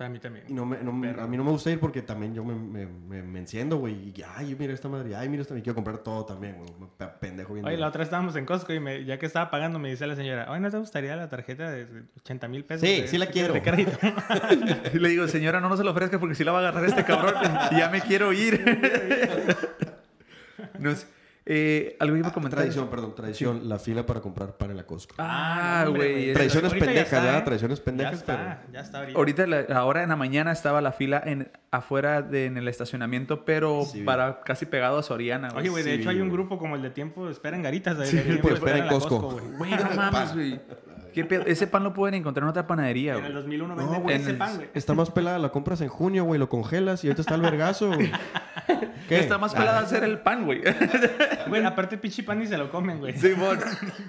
Para 0.00 0.08
mí 0.08 0.18
también. 0.18 0.46
y 0.48 0.54
no 0.54 0.64
me, 0.64 0.78
no 0.82 0.94
me- 0.94 1.08
Perro. 1.08 1.24
a 1.24 1.26
mí 1.26 1.36
no 1.36 1.44
me 1.44 1.50
gusta 1.50 1.70
ir 1.70 1.78
porque 1.78 2.00
también 2.00 2.32
yo 2.34 2.42
me, 2.42 2.54
me, 2.54 2.86
me, 2.86 3.22
me 3.22 3.38
enciendo, 3.38 3.76
güey. 3.76 3.92
Y 4.16 4.22
ay, 4.34 4.56
mira 4.58 4.72
esta 4.72 4.88
madre, 4.88 5.14
ay, 5.14 5.28
mira 5.28 5.42
esta, 5.42 5.58
y 5.58 5.60
quiero 5.60 5.74
comprar 5.74 5.98
todo 5.98 6.24
también, 6.24 6.56
güey. 6.56 6.70
Me 6.80 6.86
pe- 6.86 7.12
Pendejo 7.20 7.52
bien. 7.52 7.66
Oye, 7.66 7.76
la 7.76 7.88
otra 7.88 7.98
vez 7.98 8.06
estábamos 8.06 8.34
en 8.36 8.46
Costco 8.46 8.72
y 8.72 8.80
me- 8.80 9.04
ya 9.04 9.18
que 9.18 9.26
estaba 9.26 9.50
pagando 9.50 9.78
me 9.78 9.90
dice 9.90 10.06
la 10.06 10.16
señora, 10.16 10.50
oye, 10.50 10.60
¿no 10.60 10.70
te 10.70 10.78
gustaría 10.78 11.14
la 11.16 11.28
tarjeta 11.28 11.70
de 11.70 11.86
80 12.20 12.48
mil 12.48 12.64
pesos? 12.64 12.88
Sí, 12.88 13.02
de- 13.02 13.08
sí 13.08 13.18
la 13.18 13.26
quiero. 13.26 13.52
De 13.52 13.60
crédito. 13.60 13.92
Y 14.94 14.98
le 14.98 15.10
digo, 15.10 15.28
señora, 15.28 15.60
no 15.60 15.68
nos 15.68 15.76
se 15.78 15.84
lo 15.84 15.90
ofrezca 15.90 16.18
porque 16.18 16.34
si 16.34 16.44
la 16.44 16.52
va 16.52 16.60
a 16.60 16.68
agarrar 16.68 16.86
este 16.86 17.04
cabrón. 17.04 17.34
y 17.70 17.76
ya 17.76 17.90
me 17.90 18.00
quiero 18.00 18.32
ir. 18.32 18.58
no 20.78 20.94
sé. 20.96 21.06
Eh, 21.46 21.96
algo 21.98 22.16
iba 22.16 22.28
a 22.28 22.32
comentar. 22.32 22.58
Tradición, 22.60 22.88
perdón, 22.88 23.14
tradición. 23.14 23.68
La 23.68 23.78
fila 23.78 24.04
para 24.04 24.20
comprar 24.20 24.56
pan 24.56 24.70
en 24.70 24.76
la 24.76 24.84
Costco. 24.86 25.14
Ah, 25.18 25.84
hombre, 25.88 26.12
güey. 26.12 26.32
Tradiciones 26.34 26.72
pendejas, 26.74 27.10
¿verdad? 27.22 27.38
¿eh? 27.38 27.42
Tradiciones 27.42 27.80
pendejas, 27.80 28.12
ya 28.12 28.18
está, 28.18 28.62
ya 28.72 28.80
está 28.80 28.98
ahorita. 28.98 29.18
Ahorita, 29.18 29.46
la- 29.46 29.66
ahora 29.78 30.02
en 30.02 30.10
la 30.10 30.16
mañana 30.16 30.52
estaba 30.52 30.80
la 30.80 30.92
fila 30.92 31.22
en, 31.24 31.50
afuera 31.70 32.20
de, 32.22 32.44
en 32.46 32.56
el 32.58 32.68
estacionamiento, 32.68 33.44
pero 33.44 33.84
Sí, 33.84 34.00
vi. 34.00 34.04
para 34.04 34.40
casi 34.42 34.66
pegado 34.66 34.98
a 34.98 35.02
Soriana. 35.02 35.48
güey. 35.48 35.60
Oye, 35.62 35.70
güey, 35.70 35.82
de 35.84 35.94
Sí, 35.96 36.00
hecho 36.02 36.10
hay 36.10 36.20
un 36.20 36.30
grupo 36.30 36.58
como 36.58 36.76
el 36.76 36.82
de 36.82 36.90
tiempo 36.90 37.28
espera 37.30 37.56
en 37.56 37.62
garitas. 37.62 37.98
de- 37.98 38.06
Sí, 38.06 38.16
de 38.16 38.22
tiempo 38.22 38.42
pues, 38.42 38.54
espera 38.54 38.76
espera 38.78 38.94
en 38.94 39.00
Costco. 39.00 39.18
güey. 39.30 39.46
Güey, 39.56 39.70
no 39.70 39.90
mames, 39.96 40.34
güey. 40.34 40.60
¿Qué 41.12 41.24
pedo? 41.24 41.44
Ese 41.46 41.66
pan 41.66 41.84
lo 41.84 41.92
pueden 41.92 42.14
encontrar 42.14 42.44
en 42.44 42.50
otra 42.50 42.66
panadería, 42.66 43.12
En 43.12 43.18
el 43.18 43.32
güey. 43.32 43.34
2001 43.42 43.74
No, 43.74 43.82
venden 43.82 44.02
güey, 44.02 44.16
ese 44.16 44.30
el- 44.30 44.38
pan, 44.38 44.56
güey. 44.56 44.68
Está 44.74 44.94
más 44.94 45.10
pelada, 45.10 45.38
la 45.38 45.50
compras 45.50 45.80
en 45.80 45.88
junio, 45.88 46.24
güey, 46.24 46.38
lo 46.38 46.48
congelas 46.48 47.02
y 47.04 47.08
ahorita 47.08 47.22
está 47.22 47.34
el 47.34 47.42
vergazo, 47.42 47.88
güey. 47.92 48.10
¿Qué? 49.08 49.18
Está 49.18 49.38
más 49.38 49.52
pelada 49.54 49.80
hacer 49.80 50.04
el 50.04 50.20
pan, 50.20 50.44
güey. 50.44 50.62
Güey, 51.48 51.64
aparte 51.64 51.96
el 51.96 52.00
pinche 52.00 52.22
pan 52.22 52.38
ni 52.38 52.46
se 52.46 52.56
lo 52.56 52.70
comen, 52.70 52.98
güey. 53.00 53.16
Simón. 53.18 53.58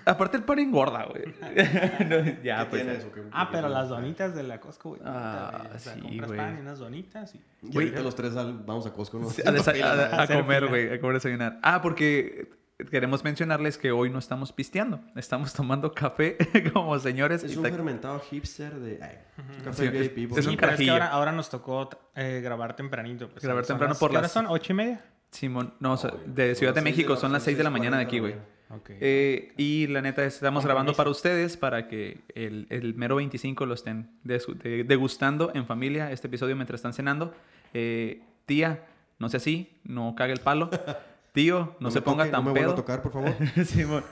Aparte 0.05 0.37
el 0.37 0.43
pan 0.43 0.59
engorda, 0.59 1.05
güey. 1.05 1.23
No, 2.07 2.43
ya, 2.43 2.59
¿Qué 2.65 2.65
pues. 2.69 2.85
eso? 2.87 3.11
¿Qué- 3.11 3.21
Ah, 3.31 3.47
qué- 3.49 3.55
pero 3.57 3.67
qué- 3.67 3.73
las 3.73 3.89
donitas 3.89 4.35
de 4.35 4.43
la 4.43 4.59
Costco, 4.59 4.89
güey. 4.89 5.01
Ah, 5.03 5.61
güey, 5.63 5.75
o 5.75 5.79
sea, 5.79 5.93
sí, 5.95 6.01
compras 6.01 6.27
güey. 6.27 6.39
pan 6.39 6.57
y 6.57 6.61
unas 6.61 6.77
donitas 6.79 7.33
y... 7.33 7.41
Y 7.63 7.73
ahorita 7.75 8.01
los 8.01 8.13
tres 8.15 8.35
al- 8.35 8.59
vamos 8.63 8.85
a 8.85 8.91
Costco, 8.93 9.17
¿no? 9.17 9.27
A, 9.29 9.49
a- 9.49 10.19
a 10.19 10.21
Hacer 10.23 10.37
comer, 10.41 10.67
güey, 10.67 10.93
a 10.93 10.99
comer 10.99 11.15
desayunar. 11.15 11.57
Ah, 11.63 11.81
porque 11.81 12.49
queremos 12.89 13.23
mencionarles 13.23 13.77
que 13.77 13.91
hoy 13.91 14.09
no 14.09 14.19
estamos 14.19 14.51
pisteando. 14.51 14.99
Estamos 15.15 15.53
tomando 15.53 15.93
café 15.93 16.37
como 16.73 16.97
señores. 16.99 17.43
Es 17.43 17.55
un 17.57 17.63
ta- 17.63 17.69
fermentado 17.71 18.19
hipster 18.19 18.73
de... 18.79 18.99
ay, 19.01 19.17
Sí, 19.57 19.63
café 19.63 19.85
es- 19.87 20.15
VIP, 20.15 20.17
es 20.17 20.29
güey. 20.29 20.45
un 20.45 20.51
Sí, 20.51 20.57
pero 20.57 20.71
es 20.73 20.79
que 20.79 20.89
ahora, 20.89 21.07
ahora 21.09 21.31
nos 21.31 21.49
tocó 21.49 21.89
eh, 22.15 22.41
grabar 22.43 22.75
tempranito. 22.75 23.29
Pues, 23.29 23.43
Grabar 23.43 23.63
son 23.65 23.75
temprano 23.75 23.91
las- 23.91 23.99
por 23.99 24.09
¿qué 24.11 24.17
hora 24.17 24.21
las- 24.23 24.31
son? 24.31 24.45
¿Ocho 24.47 24.73
y 24.73 24.75
media? 24.75 25.05
Simón, 25.31 25.73
no, 25.79 25.93
o 25.93 25.97
sea, 25.97 26.09
güey. 26.11 26.23
de 26.27 26.55
Ciudad 26.55 26.73
de 26.75 26.81
México, 26.81 27.13
la- 27.13 27.19
son 27.19 27.31
las 27.31 27.43
6 27.43 27.57
de 27.57 27.63
la 27.63 27.69
mañana 27.69 27.97
de 27.97 28.03
6:40, 28.05 28.07
aquí, 28.07 28.19
güey. 28.19 28.33
güey. 28.33 28.79
Ok. 28.79 28.89
Eh, 29.01 29.53
y 29.57 29.87
la 29.87 30.01
neta, 30.01 30.23
estamos 30.23 30.63
grabando 30.65 30.93
para 30.93 31.09
ustedes 31.09 31.57
para 31.57 31.87
que 31.89 32.21
el, 32.35 32.67
el 32.69 32.95
mero 32.95 33.17
25 33.17 33.65
lo 33.65 33.73
estén 33.73 34.09
de- 34.23 34.83
degustando 34.87 35.51
en 35.53 35.65
familia 35.65 36.11
este 36.11 36.27
episodio 36.27 36.55
mientras 36.55 36.79
están 36.79 36.93
cenando. 36.93 37.33
Eh, 37.73 38.21
tía, 38.45 38.85
no 39.19 39.27
sea 39.29 39.37
así, 39.39 39.77
no 39.83 40.15
cague 40.15 40.33
el 40.33 40.39
palo. 40.39 40.69
Tío, 41.33 41.75
no, 41.79 41.91
se 41.91 42.01
ponga 42.01 42.23
toque, 42.25 42.31
tan 42.31 42.43
No 42.45 42.53
me 42.53 42.59
pedo. 42.59 42.71
a 42.71 42.75
tocar, 42.75 43.01
por 43.01 43.11
favor. 43.11 43.33
Simón. 43.65 44.03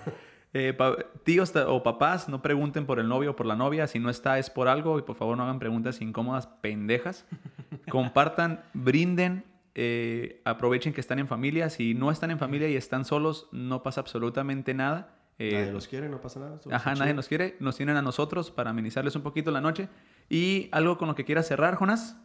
Eh, 0.53 0.73
pa- 0.73 0.95
tíos 1.23 1.53
o 1.55 1.83
papás, 1.83 2.27
no 2.29 2.41
pregunten 2.41 2.85
por 2.85 2.99
el 2.99 3.07
novio 3.07 3.31
o 3.31 3.35
por 3.35 3.45
la 3.45 3.55
novia. 3.55 3.87
Si 3.87 3.99
no 3.99 4.09
está, 4.09 4.39
es 4.39 4.49
por 4.49 4.67
algo. 4.67 4.97
Y 4.99 5.01
por 5.03 5.15
favor, 5.15 5.37
no 5.37 5.43
hagan 5.43 5.59
preguntas 5.59 6.01
incómodas, 6.01 6.47
pendejas. 6.47 7.25
Compartan, 7.89 8.63
brinden, 8.73 9.43
eh, 9.75 10.41
aprovechen 10.45 10.93
que 10.93 11.01
están 11.01 11.19
en 11.19 11.27
familia. 11.27 11.69
Si 11.69 11.93
no 11.93 12.09
están 12.11 12.31
en 12.31 12.39
familia 12.39 12.69
y 12.69 12.75
están 12.75 13.05
solos, 13.05 13.47
no 13.51 13.83
pasa 13.83 14.01
absolutamente 14.01 14.73
nada. 14.73 15.15
Eh, 15.37 15.53
Nadie 15.53 15.71
los 15.71 15.87
quiere, 15.87 16.09
no 16.09 16.19
pasa 16.19 16.39
nada. 16.39 16.59
Ajá, 16.71 16.95
nadie 16.95 17.13
nos 17.13 17.27
quiere. 17.27 17.55
Nos 17.59 17.77
tienen 17.77 17.95
a 17.95 18.01
nosotros 18.01 18.51
para 18.51 18.71
amenizarles 18.71 19.15
un 19.15 19.21
poquito 19.21 19.51
la 19.51 19.61
noche. 19.61 19.87
Y 20.29 20.67
algo 20.71 20.97
con 20.97 21.07
lo 21.07 21.15
que 21.15 21.23
quieras 21.25 21.47
cerrar, 21.47 21.75
Jonas. 21.77 22.17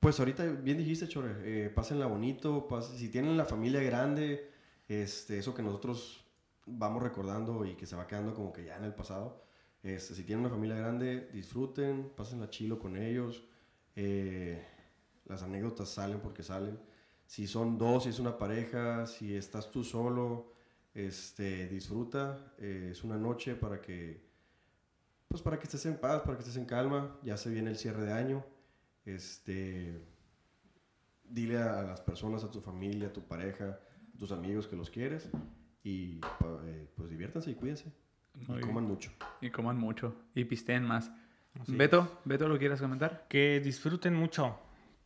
Pues 0.00 0.18
ahorita 0.20 0.44
bien 0.44 0.78
dijiste, 0.78 1.08
Chore, 1.08 1.34
eh, 1.42 1.70
pásenla 1.70 2.06
bonito, 2.06 2.68
pas- 2.68 2.94
si 2.96 3.08
tienen 3.08 3.36
la 3.36 3.44
familia 3.44 3.82
grande, 3.82 4.48
este, 4.88 5.38
eso 5.38 5.54
que 5.54 5.62
nosotros 5.62 6.24
vamos 6.66 7.02
recordando 7.02 7.64
y 7.64 7.74
que 7.74 7.86
se 7.86 7.96
va 7.96 8.06
quedando 8.06 8.34
como 8.34 8.52
que 8.52 8.64
ya 8.64 8.76
en 8.76 8.84
el 8.84 8.94
pasado, 8.94 9.42
este, 9.82 10.14
si 10.14 10.22
tienen 10.24 10.44
una 10.44 10.54
familia 10.54 10.76
grande, 10.76 11.28
disfruten, 11.32 12.10
pásenla 12.16 12.48
chilo 12.50 12.78
con 12.78 12.96
ellos, 12.96 13.42
eh, 13.96 14.64
las 15.26 15.42
anécdotas 15.42 15.88
salen 15.88 16.20
porque 16.20 16.42
salen, 16.44 16.78
si 17.26 17.46
son 17.48 17.76
dos, 17.76 18.04
si 18.04 18.10
es 18.10 18.18
una 18.20 18.38
pareja, 18.38 19.06
si 19.06 19.34
estás 19.34 19.70
tú 19.70 19.82
solo, 19.84 20.52
este, 20.94 21.66
disfruta, 21.68 22.54
eh, 22.58 22.90
es 22.92 23.02
una 23.04 23.16
noche 23.18 23.54
para 23.56 23.80
que, 23.80 24.22
pues 25.28 25.42
para 25.42 25.58
que 25.58 25.64
estés 25.64 25.84
en 25.86 25.96
paz, 25.98 26.22
para 26.22 26.36
que 26.36 26.42
estés 26.42 26.56
en 26.56 26.64
calma, 26.66 27.18
ya 27.22 27.36
se 27.36 27.50
viene 27.50 27.70
el 27.70 27.76
cierre 27.78 28.04
de 28.04 28.12
año, 28.12 28.44
este, 29.14 30.00
dile 31.24 31.58
a, 31.58 31.82
las 31.82 32.00
personas, 32.00 32.44
a 32.44 32.50
tu 32.50 32.60
familia, 32.60 33.08
a 33.08 33.12
tu 33.12 33.26
pareja, 33.26 33.78
a 34.14 34.18
tus 34.18 34.32
amigos 34.32 34.66
que 34.66 34.76
los 34.76 34.90
quieres 34.90 35.30
y 35.82 36.20
eh, 36.64 36.88
pues 36.96 37.08
diviértanse 37.08 37.50
y 37.50 37.54
cuídense 37.54 37.92
Muy 38.46 38.58
y 38.58 38.60
coman 38.60 38.84
mucho. 38.84 39.10
Y 39.40 39.50
coman 39.50 39.78
mucho. 39.78 40.14
Y 40.34 40.44
pisteen 40.44 40.84
más. 40.84 41.10
Así 41.60 41.74
Beto, 41.74 42.20
Beto, 42.24 42.48
¿lo 42.48 42.58
quieres 42.58 42.80
comentar? 42.80 43.26
Que 43.28 43.60
disfruten 43.60 44.14
mucho. 44.14 44.58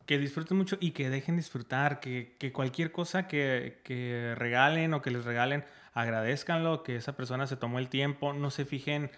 Que 0.05 0.17
disfruten 0.17 0.57
mucho 0.57 0.77
y 0.79 0.91
que 0.91 1.09
dejen 1.09 1.37
disfrutar. 1.37 1.99
Que, 1.99 2.35
que 2.39 2.51
cualquier 2.51 2.91
cosa 2.91 3.27
que, 3.27 3.81
que 3.83 4.35
regalen 4.37 4.93
o 4.93 5.01
que 5.01 5.11
les 5.11 5.23
regalen, 5.23 5.63
agradezcanlo. 5.93 6.83
Que 6.83 6.97
esa 6.97 7.15
persona 7.15 7.47
se 7.47 7.55
tomó 7.55 7.79
el 7.79 7.87
tiempo. 7.87 8.33
No 8.33 8.51
se 8.51 8.65
fijen 8.65 9.09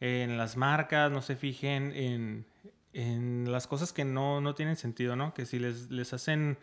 en 0.00 0.36
las 0.36 0.56
marcas, 0.56 1.10
no 1.10 1.22
se 1.22 1.36
fijen 1.36 1.92
en, 1.92 2.46
en 2.94 3.50
las 3.52 3.66
cosas 3.66 3.92
que 3.92 4.04
no, 4.04 4.40
no 4.40 4.54
tienen 4.54 4.76
sentido, 4.76 5.16
¿no? 5.16 5.34
Que 5.34 5.44
si 5.46 5.58
les, 5.58 5.90
les 5.90 6.12
hacen 6.14 6.56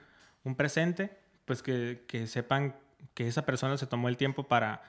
un 0.43 0.55
presente, 0.55 1.17
pues 1.45 1.61
que, 1.61 2.03
que 2.07 2.25
sepan 2.25 2.75
que 3.13 3.27
esa 3.27 3.45
persona 3.45 3.77
se 3.77 3.85
tomó 3.85 4.07
el 4.09 4.17
tiempo 4.17 4.47
para, 4.47 4.81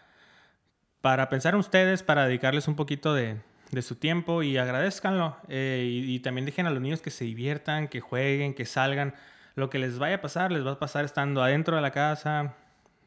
para 1.01 1.29
pensar 1.29 1.55
en 1.55 1.61
ustedes, 1.61 2.03
para 2.03 2.27
dedicarles 2.27 2.69
un 2.69 2.77
poquito 2.77 3.13
de, 3.13 3.37
de 3.73 3.83
su 3.83 3.97
tiempo 3.97 4.43
y 4.43 4.57
agradezcanlo. 4.57 5.37
Eh, 5.49 5.85
y, 5.91 6.15
y, 6.15 6.21
también 6.21 6.47
dejen 6.47 6.67
a 6.67 6.71
los 6.71 6.81
niños 6.81 7.03
que 7.03 7.11
se 7.11 7.25
diviertan, 7.25 7.89
que 7.89 8.01
jueguen, 8.01 8.55
que 8.55 8.65
salgan. 8.65 9.15
Lo 9.55 9.69
que 9.69 9.79
les 9.79 9.99
vaya 9.99 10.17
a 10.17 10.21
pasar, 10.23 10.53
les 10.53 10.65
va 10.65 10.73
a 10.73 10.79
pasar 10.79 11.05
estando 11.05 11.43
adentro 11.43 11.77
de 11.77 11.83
la 11.83 11.91
casa, 11.91 12.55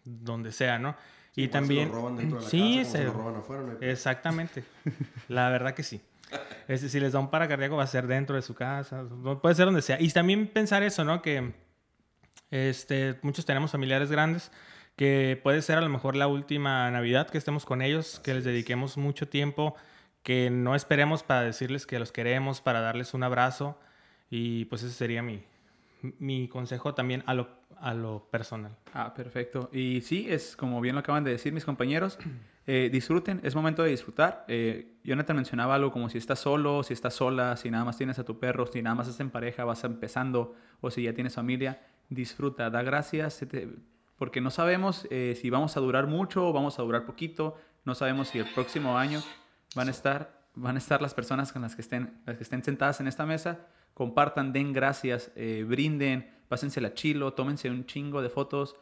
donde 0.03 0.51
sea, 0.51 0.77
¿no? 0.77 0.95
Sí, 1.31 1.43
y 1.43 1.47
también... 1.47 1.87
Se 1.87 1.93
lo 1.95 2.01
roban 2.01 2.15
dentro 2.17 2.37
de 2.37 2.43
la 2.43 2.49
sí, 2.49 2.77
casa, 2.79 2.91
se- 2.91 2.97
se 2.99 3.03
lo 3.05 3.13
roban 3.13 3.35
afuera, 3.37 3.63
no 3.63 3.73
Exactamente. 3.81 4.63
La 5.29 5.49
verdad 5.49 5.73
que 5.73 5.83
sí. 5.83 6.01
Este, 6.67 6.89
si 6.89 6.99
les 6.99 7.13
da 7.13 7.19
un 7.19 7.29
paro 7.29 7.47
cardíaco 7.47 7.75
va 7.75 7.83
a 7.83 7.87
ser 7.87 8.07
dentro 8.07 8.35
de 8.35 8.41
su 8.41 8.55
casa, 8.55 9.03
puede 9.39 9.53
ser 9.53 9.65
donde 9.65 9.83
sea. 9.83 10.01
Y 10.01 10.09
también 10.09 10.47
pensar 10.47 10.81
eso, 10.81 11.03
¿no? 11.03 11.21
Que 11.21 11.53
este, 12.49 13.19
muchos 13.21 13.45
tenemos 13.45 13.71
familiares 13.71 14.09
grandes, 14.09 14.51
que 14.95 15.39
puede 15.43 15.61
ser 15.61 15.77
a 15.77 15.81
lo 15.81 15.89
mejor 15.89 16.15
la 16.15 16.25
última 16.27 16.89
Navidad 16.89 17.29
que 17.29 17.37
estemos 17.37 17.65
con 17.65 17.83
ellos, 17.83 18.19
que 18.19 18.33
les 18.33 18.43
dediquemos 18.43 18.97
mucho 18.97 19.27
tiempo, 19.27 19.75
que 20.23 20.49
no 20.49 20.73
esperemos 20.73 21.21
para 21.21 21.43
decirles 21.43 21.85
que 21.85 21.99
los 21.99 22.11
queremos, 22.11 22.61
para 22.61 22.81
darles 22.81 23.13
un 23.13 23.21
abrazo. 23.21 23.77
Y 24.29 24.65
pues 24.65 24.81
ese 24.81 24.95
sería 24.95 25.21
mi, 25.21 25.43
mi 26.19 26.47
consejo 26.47 26.93
también 26.95 27.23
a 27.27 27.33
lo, 27.33 27.49
a 27.79 27.93
lo 27.93 28.27
personal. 28.31 28.75
Ah, 28.93 29.13
perfecto. 29.13 29.69
Y 29.71 30.01
sí, 30.01 30.27
es 30.29 30.55
como 30.55 30.81
bien 30.81 30.95
lo 30.95 31.01
acaban 31.01 31.23
de 31.23 31.31
decir 31.31 31.53
mis 31.53 31.65
compañeros, 31.65 32.17
eh, 32.67 32.89
disfruten, 32.91 33.41
es 33.43 33.53
momento 33.53 33.83
de 33.83 33.91
disfrutar. 33.91 34.43
Eh, 34.47 34.97
Jonathan 35.03 35.35
mencionaba 35.35 35.75
algo 35.75 35.91
como 35.91 36.09
si 36.09 36.17
estás 36.17 36.39
solo, 36.39 36.81
si 36.81 36.93
estás 36.93 37.13
sola, 37.13 37.57
si 37.57 37.69
nada 37.69 37.85
más 37.85 37.97
tienes 37.97 38.17
a 38.17 38.25
tu 38.25 38.39
perro, 38.39 38.65
si 38.65 38.81
nada 38.81 38.95
más 38.95 39.07
estás 39.07 39.19
en 39.19 39.29
pareja, 39.29 39.65
vas 39.65 39.83
empezando, 39.83 40.55
o 40.81 40.89
si 40.89 41.03
ya 41.03 41.13
tienes 41.13 41.35
familia, 41.35 41.81
disfruta, 42.09 42.71
da 42.71 42.81
gracias, 42.81 43.45
porque 44.17 44.41
no 44.41 44.49
sabemos 44.49 45.07
eh, 45.11 45.37
si 45.39 45.51
vamos 45.51 45.77
a 45.77 45.79
durar 45.79 46.07
mucho 46.07 46.47
o 46.47 46.53
vamos 46.53 46.79
a 46.79 46.81
durar 46.81 47.05
poquito, 47.05 47.55
no 47.83 47.93
sabemos 47.93 48.29
si 48.29 48.39
el 48.39 48.51
próximo 48.53 48.97
año 48.97 49.21
van 49.75 49.87
a 49.87 49.91
estar, 49.91 50.41
van 50.55 50.75
a 50.75 50.79
estar 50.79 51.03
las 51.03 51.13
personas 51.13 51.51
con 51.51 51.61
las 51.61 51.75
que 51.75 51.83
estén, 51.83 52.19
las 52.25 52.37
que 52.37 52.43
estén 52.43 52.63
sentadas 52.63 52.99
en 52.99 53.07
esta 53.07 53.27
mesa, 53.27 53.67
compartan, 53.93 54.53
den 54.53 54.73
gracias, 54.73 55.31
eh, 55.35 55.63
brinden, 55.67 56.31
pásensela 56.47 56.95
chilo, 56.95 57.33
tómense 57.33 57.69
un 57.69 57.85
chingo 57.85 58.23
de 58.23 58.29
fotos, 58.29 58.75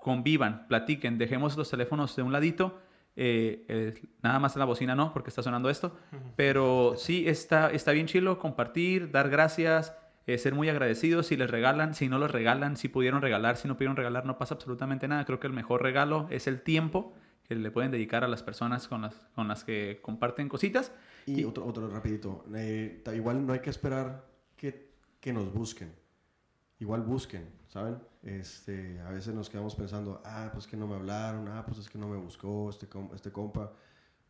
convivan, 0.00 0.66
platiquen, 0.68 1.18
dejemos 1.18 1.56
los 1.56 1.70
teléfonos 1.70 2.14
de 2.16 2.22
un 2.22 2.32
ladito, 2.32 2.78
eh, 3.16 3.64
eh, 3.68 4.02
nada 4.22 4.38
más 4.38 4.54
en 4.56 4.60
la 4.60 4.64
bocina 4.64 4.94
no, 4.94 5.12
porque 5.12 5.28
está 5.30 5.42
sonando 5.42 5.68
esto, 5.70 5.96
pero 6.36 6.94
sí 6.96 7.28
está, 7.28 7.70
está 7.70 7.92
bien 7.92 8.06
chilo 8.06 8.38
compartir, 8.38 9.10
dar 9.10 9.28
gracias, 9.28 9.94
eh, 10.26 10.38
ser 10.38 10.54
muy 10.54 10.68
agradecidos 10.68 11.26
si 11.26 11.36
les 11.36 11.50
regalan, 11.50 11.94
si 11.94 12.08
no 12.08 12.18
los 12.18 12.30
regalan, 12.30 12.76
si 12.76 12.88
pudieron 12.88 13.20
regalar, 13.22 13.56
si 13.56 13.66
no 13.68 13.74
pudieron 13.76 13.96
regalar, 13.96 14.24
no 14.24 14.38
pasa 14.38 14.54
absolutamente 14.54 15.08
nada. 15.08 15.24
Creo 15.24 15.40
que 15.40 15.48
el 15.48 15.52
mejor 15.52 15.82
regalo 15.82 16.28
es 16.30 16.46
el 16.46 16.62
tiempo 16.62 17.12
que 17.42 17.56
le 17.56 17.70
pueden 17.72 17.90
dedicar 17.90 18.22
a 18.22 18.28
las 18.28 18.42
personas 18.42 18.86
con 18.86 19.02
las, 19.02 19.14
con 19.34 19.48
las 19.48 19.64
que 19.64 19.98
comparten 20.00 20.48
cositas. 20.48 20.92
Y 21.26 21.40
Y- 21.40 21.44
otro, 21.44 21.66
otro 21.66 21.88
rapidito. 21.88 22.44
igual 23.14 23.44
no 23.44 23.52
hay 23.52 23.58
que 23.60 23.70
esperar 23.70 24.24
que, 24.56 24.92
que 25.20 25.32
nos 25.32 25.52
busquen. 25.52 25.92
Igual 26.78 27.02
busquen, 27.02 27.48
¿saben? 27.72 27.98
Este, 28.22 29.00
a 29.00 29.10
veces 29.10 29.34
nos 29.34 29.48
quedamos 29.48 29.74
pensando, 29.74 30.20
ah, 30.26 30.50
pues 30.52 30.66
que 30.66 30.76
no 30.76 30.86
me 30.86 30.94
hablaron, 30.94 31.48
ah, 31.48 31.64
pues 31.64 31.78
es 31.78 31.88
que 31.88 31.96
no 31.96 32.06
me 32.06 32.18
buscó 32.18 32.68
este, 32.68 32.86
este 33.14 33.32
compa. 33.32 33.72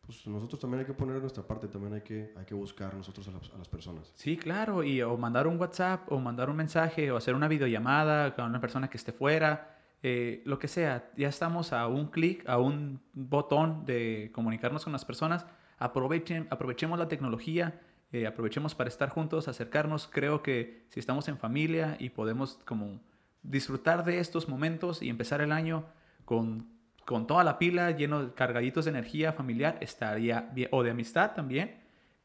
Pues 0.01 0.25
nosotros 0.27 0.61
también 0.61 0.79
hay 0.79 0.85
que 0.85 0.93
poner 0.93 1.19
nuestra 1.19 1.43
parte, 1.43 1.67
también 1.67 1.93
hay 1.93 2.01
que, 2.01 2.33
hay 2.37 2.45
que 2.45 2.53
buscar 2.53 2.93
nosotros 2.93 3.27
a 3.27 3.31
las, 3.31 3.49
a 3.53 3.57
las 3.57 3.67
personas. 3.67 4.11
Sí, 4.15 4.37
claro, 4.37 4.81
y 4.83 5.01
o 5.01 5.17
mandar 5.17 5.47
un 5.47 5.59
WhatsApp, 5.59 6.09
o 6.09 6.19
mandar 6.19 6.49
un 6.49 6.55
mensaje, 6.55 7.11
o 7.11 7.17
hacer 7.17 7.35
una 7.35 7.49
videollamada 7.49 8.33
con 8.33 8.45
una 8.45 8.61
persona 8.61 8.89
que 8.89 8.97
esté 8.97 9.11
fuera, 9.11 9.77
eh, 10.01 10.41
lo 10.45 10.57
que 10.57 10.69
sea. 10.69 11.09
Ya 11.17 11.27
estamos 11.27 11.73
a 11.73 11.87
un 11.87 12.07
clic, 12.07 12.47
a 12.47 12.59
un 12.59 13.01
botón 13.13 13.85
de 13.85 14.31
comunicarnos 14.33 14.85
con 14.85 14.93
las 14.93 15.03
personas. 15.03 15.45
Aprovechen, 15.79 16.47
aprovechemos 16.49 16.97
la 16.97 17.09
tecnología, 17.09 17.81
eh, 18.13 18.25
aprovechemos 18.25 18.73
para 18.73 18.89
estar 18.89 19.09
juntos, 19.09 19.49
acercarnos. 19.49 20.09
Creo 20.11 20.43
que 20.43 20.85
si 20.89 20.99
estamos 21.01 21.27
en 21.27 21.37
familia 21.37 21.97
y 21.99 22.09
podemos 22.09 22.59
como 22.65 22.99
disfrutar 23.43 24.03
de 24.05 24.19
estos 24.19 24.47
momentos 24.49 25.01
y 25.01 25.09
empezar 25.09 25.41
el 25.41 25.51
año 25.51 25.85
con, 26.25 26.67
con 27.05 27.27
toda 27.27 27.43
la 27.43 27.59
pila, 27.59 27.91
lleno 27.91 28.23
de 28.25 28.33
cargaditos 28.33 28.85
de 28.85 28.91
energía 28.91 29.33
familiar, 29.33 29.77
estaría 29.81 30.49
bien, 30.53 30.69
o 30.71 30.83
de 30.83 30.91
amistad 30.91 31.33
también 31.33 31.81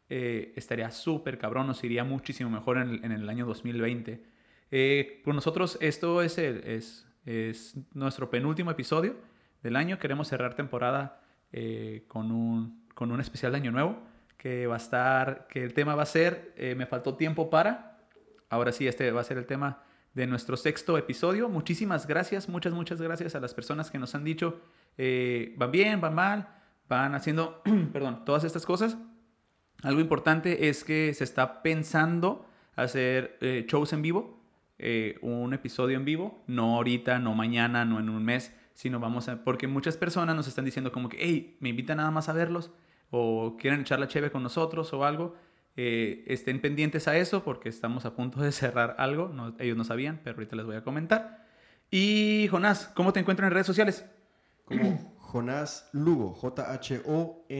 eh, 0.08 0.52
estaría 0.56 0.90
súper 0.90 1.36
cabrón, 1.38 1.66
nos 1.66 1.82
iría 1.84 2.04
muchísimo 2.04 2.48
mejor 2.48 2.78
en 2.78 2.88
el, 2.90 3.04
en 3.04 3.12
el 3.12 3.28
año 3.28 3.44
2020. 3.46 4.22
Eh, 4.70 5.20
por 5.24 5.34
nosotros 5.34 5.76
esto 5.80 6.22
es, 6.22 6.38
el- 6.38 6.62
es, 6.64 7.06
es 7.26 7.74
nuestro 7.94 8.30
penúltimo 8.30 8.70
episodio 8.70 9.16
del 9.62 9.76
año. 9.76 9.98
Queremos 9.98 10.28
cerrar 10.28 10.54
temporada 10.54 11.20
eh, 11.52 12.04
con, 12.08 12.30
un, 12.30 12.84
con 12.94 13.10
un 13.12 13.20
especial 13.20 13.52
de 13.52 13.58
Año 13.58 13.72
Nuevo 13.72 13.98
que 14.36 14.66
va 14.68 14.74
a 14.74 14.78
estar, 14.78 15.48
que 15.48 15.64
el 15.64 15.74
tema 15.74 15.96
va 15.96 16.04
a 16.04 16.06
ser, 16.06 16.54
me 16.76 16.86
faltó 16.86 17.16
tiempo 17.16 17.50
para. 17.50 17.98
Ahora 18.50 18.70
sí, 18.70 18.86
este 18.86 19.10
va 19.10 19.20
a 19.20 19.24
ser 19.24 19.36
el 19.36 19.46
tema 19.46 19.82
de 20.18 20.26
nuestro 20.26 20.56
sexto 20.56 20.98
episodio. 20.98 21.48
Muchísimas 21.48 22.08
gracias, 22.08 22.48
muchas, 22.48 22.72
muchas 22.72 23.00
gracias 23.00 23.36
a 23.36 23.40
las 23.40 23.54
personas 23.54 23.88
que 23.88 24.00
nos 24.00 24.16
han 24.16 24.24
dicho, 24.24 24.60
eh, 24.98 25.54
van 25.56 25.70
bien, 25.70 26.00
van 26.00 26.16
mal, 26.16 26.48
van 26.88 27.14
haciendo, 27.14 27.62
perdón, 27.92 28.24
todas 28.24 28.42
estas 28.42 28.66
cosas. 28.66 28.98
Algo 29.84 30.00
importante 30.00 30.68
es 30.68 30.82
que 30.82 31.14
se 31.14 31.22
está 31.22 31.62
pensando 31.62 32.44
hacer 32.74 33.38
eh, 33.40 33.64
shows 33.68 33.92
en 33.92 34.02
vivo, 34.02 34.42
eh, 34.80 35.18
un 35.22 35.54
episodio 35.54 35.96
en 35.96 36.04
vivo, 36.04 36.42
no 36.48 36.74
ahorita, 36.74 37.20
no 37.20 37.32
mañana, 37.34 37.84
no 37.84 38.00
en 38.00 38.08
un 38.08 38.24
mes, 38.24 38.52
sino 38.74 38.98
vamos 38.98 39.28
a... 39.28 39.44
Porque 39.44 39.68
muchas 39.68 39.96
personas 39.96 40.34
nos 40.34 40.48
están 40.48 40.64
diciendo 40.64 40.90
como 40.90 41.08
que, 41.08 41.18
hey, 41.20 41.56
me 41.60 41.68
invitan 41.68 41.98
nada 41.98 42.10
más 42.10 42.28
a 42.28 42.32
verlos 42.32 42.72
o 43.10 43.56
quieren 43.56 43.82
echar 43.82 44.00
la 44.00 44.08
cheve 44.08 44.32
con 44.32 44.42
nosotros 44.42 44.92
o 44.92 45.04
algo. 45.04 45.36
Eh, 45.80 46.24
estén 46.26 46.60
pendientes 46.60 47.06
a 47.06 47.16
eso 47.16 47.44
porque 47.44 47.68
estamos 47.68 48.04
a 48.04 48.16
punto 48.16 48.40
de 48.40 48.50
cerrar 48.50 48.96
algo. 48.98 49.28
No- 49.28 49.54
ellos 49.60 49.76
no 49.76 49.84
sabían, 49.84 50.20
pero 50.24 50.34
ahorita 50.36 50.56
les 50.56 50.66
voy 50.66 50.74
a 50.74 50.82
comentar. 50.82 51.46
Y 51.88 52.48
Jonás, 52.50 52.88
¿cómo 52.96 53.12
te 53.12 53.20
encuentran 53.20 53.46
en 53.46 53.52
redes 53.52 53.68
sociales? 53.68 54.04
Como 54.64 55.14
Jonás 55.18 55.88
Lugo, 55.92 56.34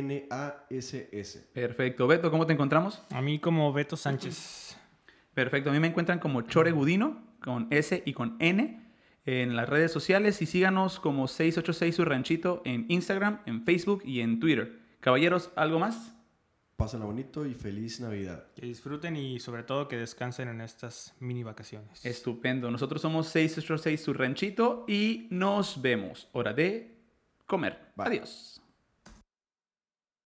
J-H-O-N-A-S-S. 0.09 1.51
Perfecto. 1.53 2.07
Beto, 2.07 2.31
¿cómo 2.31 2.47
te 2.47 2.53
encontramos? 2.53 3.03
A 3.11 3.21
mí 3.23 3.39
como 3.39 3.73
Beto 3.73 3.97
Sánchez. 3.97 4.77
Perfecto, 5.35 5.71
a 5.71 5.73
mí 5.73 5.79
me 5.81 5.87
encuentran 5.89 6.19
como 6.19 6.43
Chore 6.43 6.73
Gudino, 6.73 7.23
con 7.43 7.69
S 7.71 8.03
y 8.05 8.13
con 8.13 8.37
N, 8.41 8.83
en 9.27 9.55
las 9.57 9.69
redes 9.69 9.93
sociales 9.93 10.43
y 10.43 10.47
síganos 10.47 10.99
como 10.99 11.29
686 11.29 11.95
su 11.95 12.05
ranchito 12.05 12.63
en 12.65 12.87
Instagram, 12.89 13.41
en 13.47 13.63
Facebook 13.65 14.03
y 14.05 14.21
en 14.21 14.41
Twitter. 14.41 14.81
Caballeros, 15.01 15.51
¿algo 15.55 15.79
más? 15.79 16.15
Pásenla 16.79 17.07
bonito 17.07 17.45
y 17.45 17.55
feliz 17.55 17.99
Navidad. 17.99 18.53
Que 18.55 18.67
disfruten 18.67 19.17
y 19.17 19.41
sobre 19.41 19.65
todo 19.65 19.89
que 19.89 19.97
descansen 19.97 20.47
en 20.47 20.61
estas 20.61 21.13
mini 21.19 21.43
vacaciones. 21.43 22.07
Estupendo, 22.07 22.71
nosotros 22.71 23.03
somos 23.03 23.27
686 23.27 24.01
su 24.01 24.15
ranchito 24.15 24.85
y 24.87 25.27
nos 25.31 25.83
vemos. 25.83 26.29
Hora 26.31 26.53
de 26.53 26.97
comer. 27.47 27.91
Bye. 27.97 28.07
Adiós. 28.07 28.58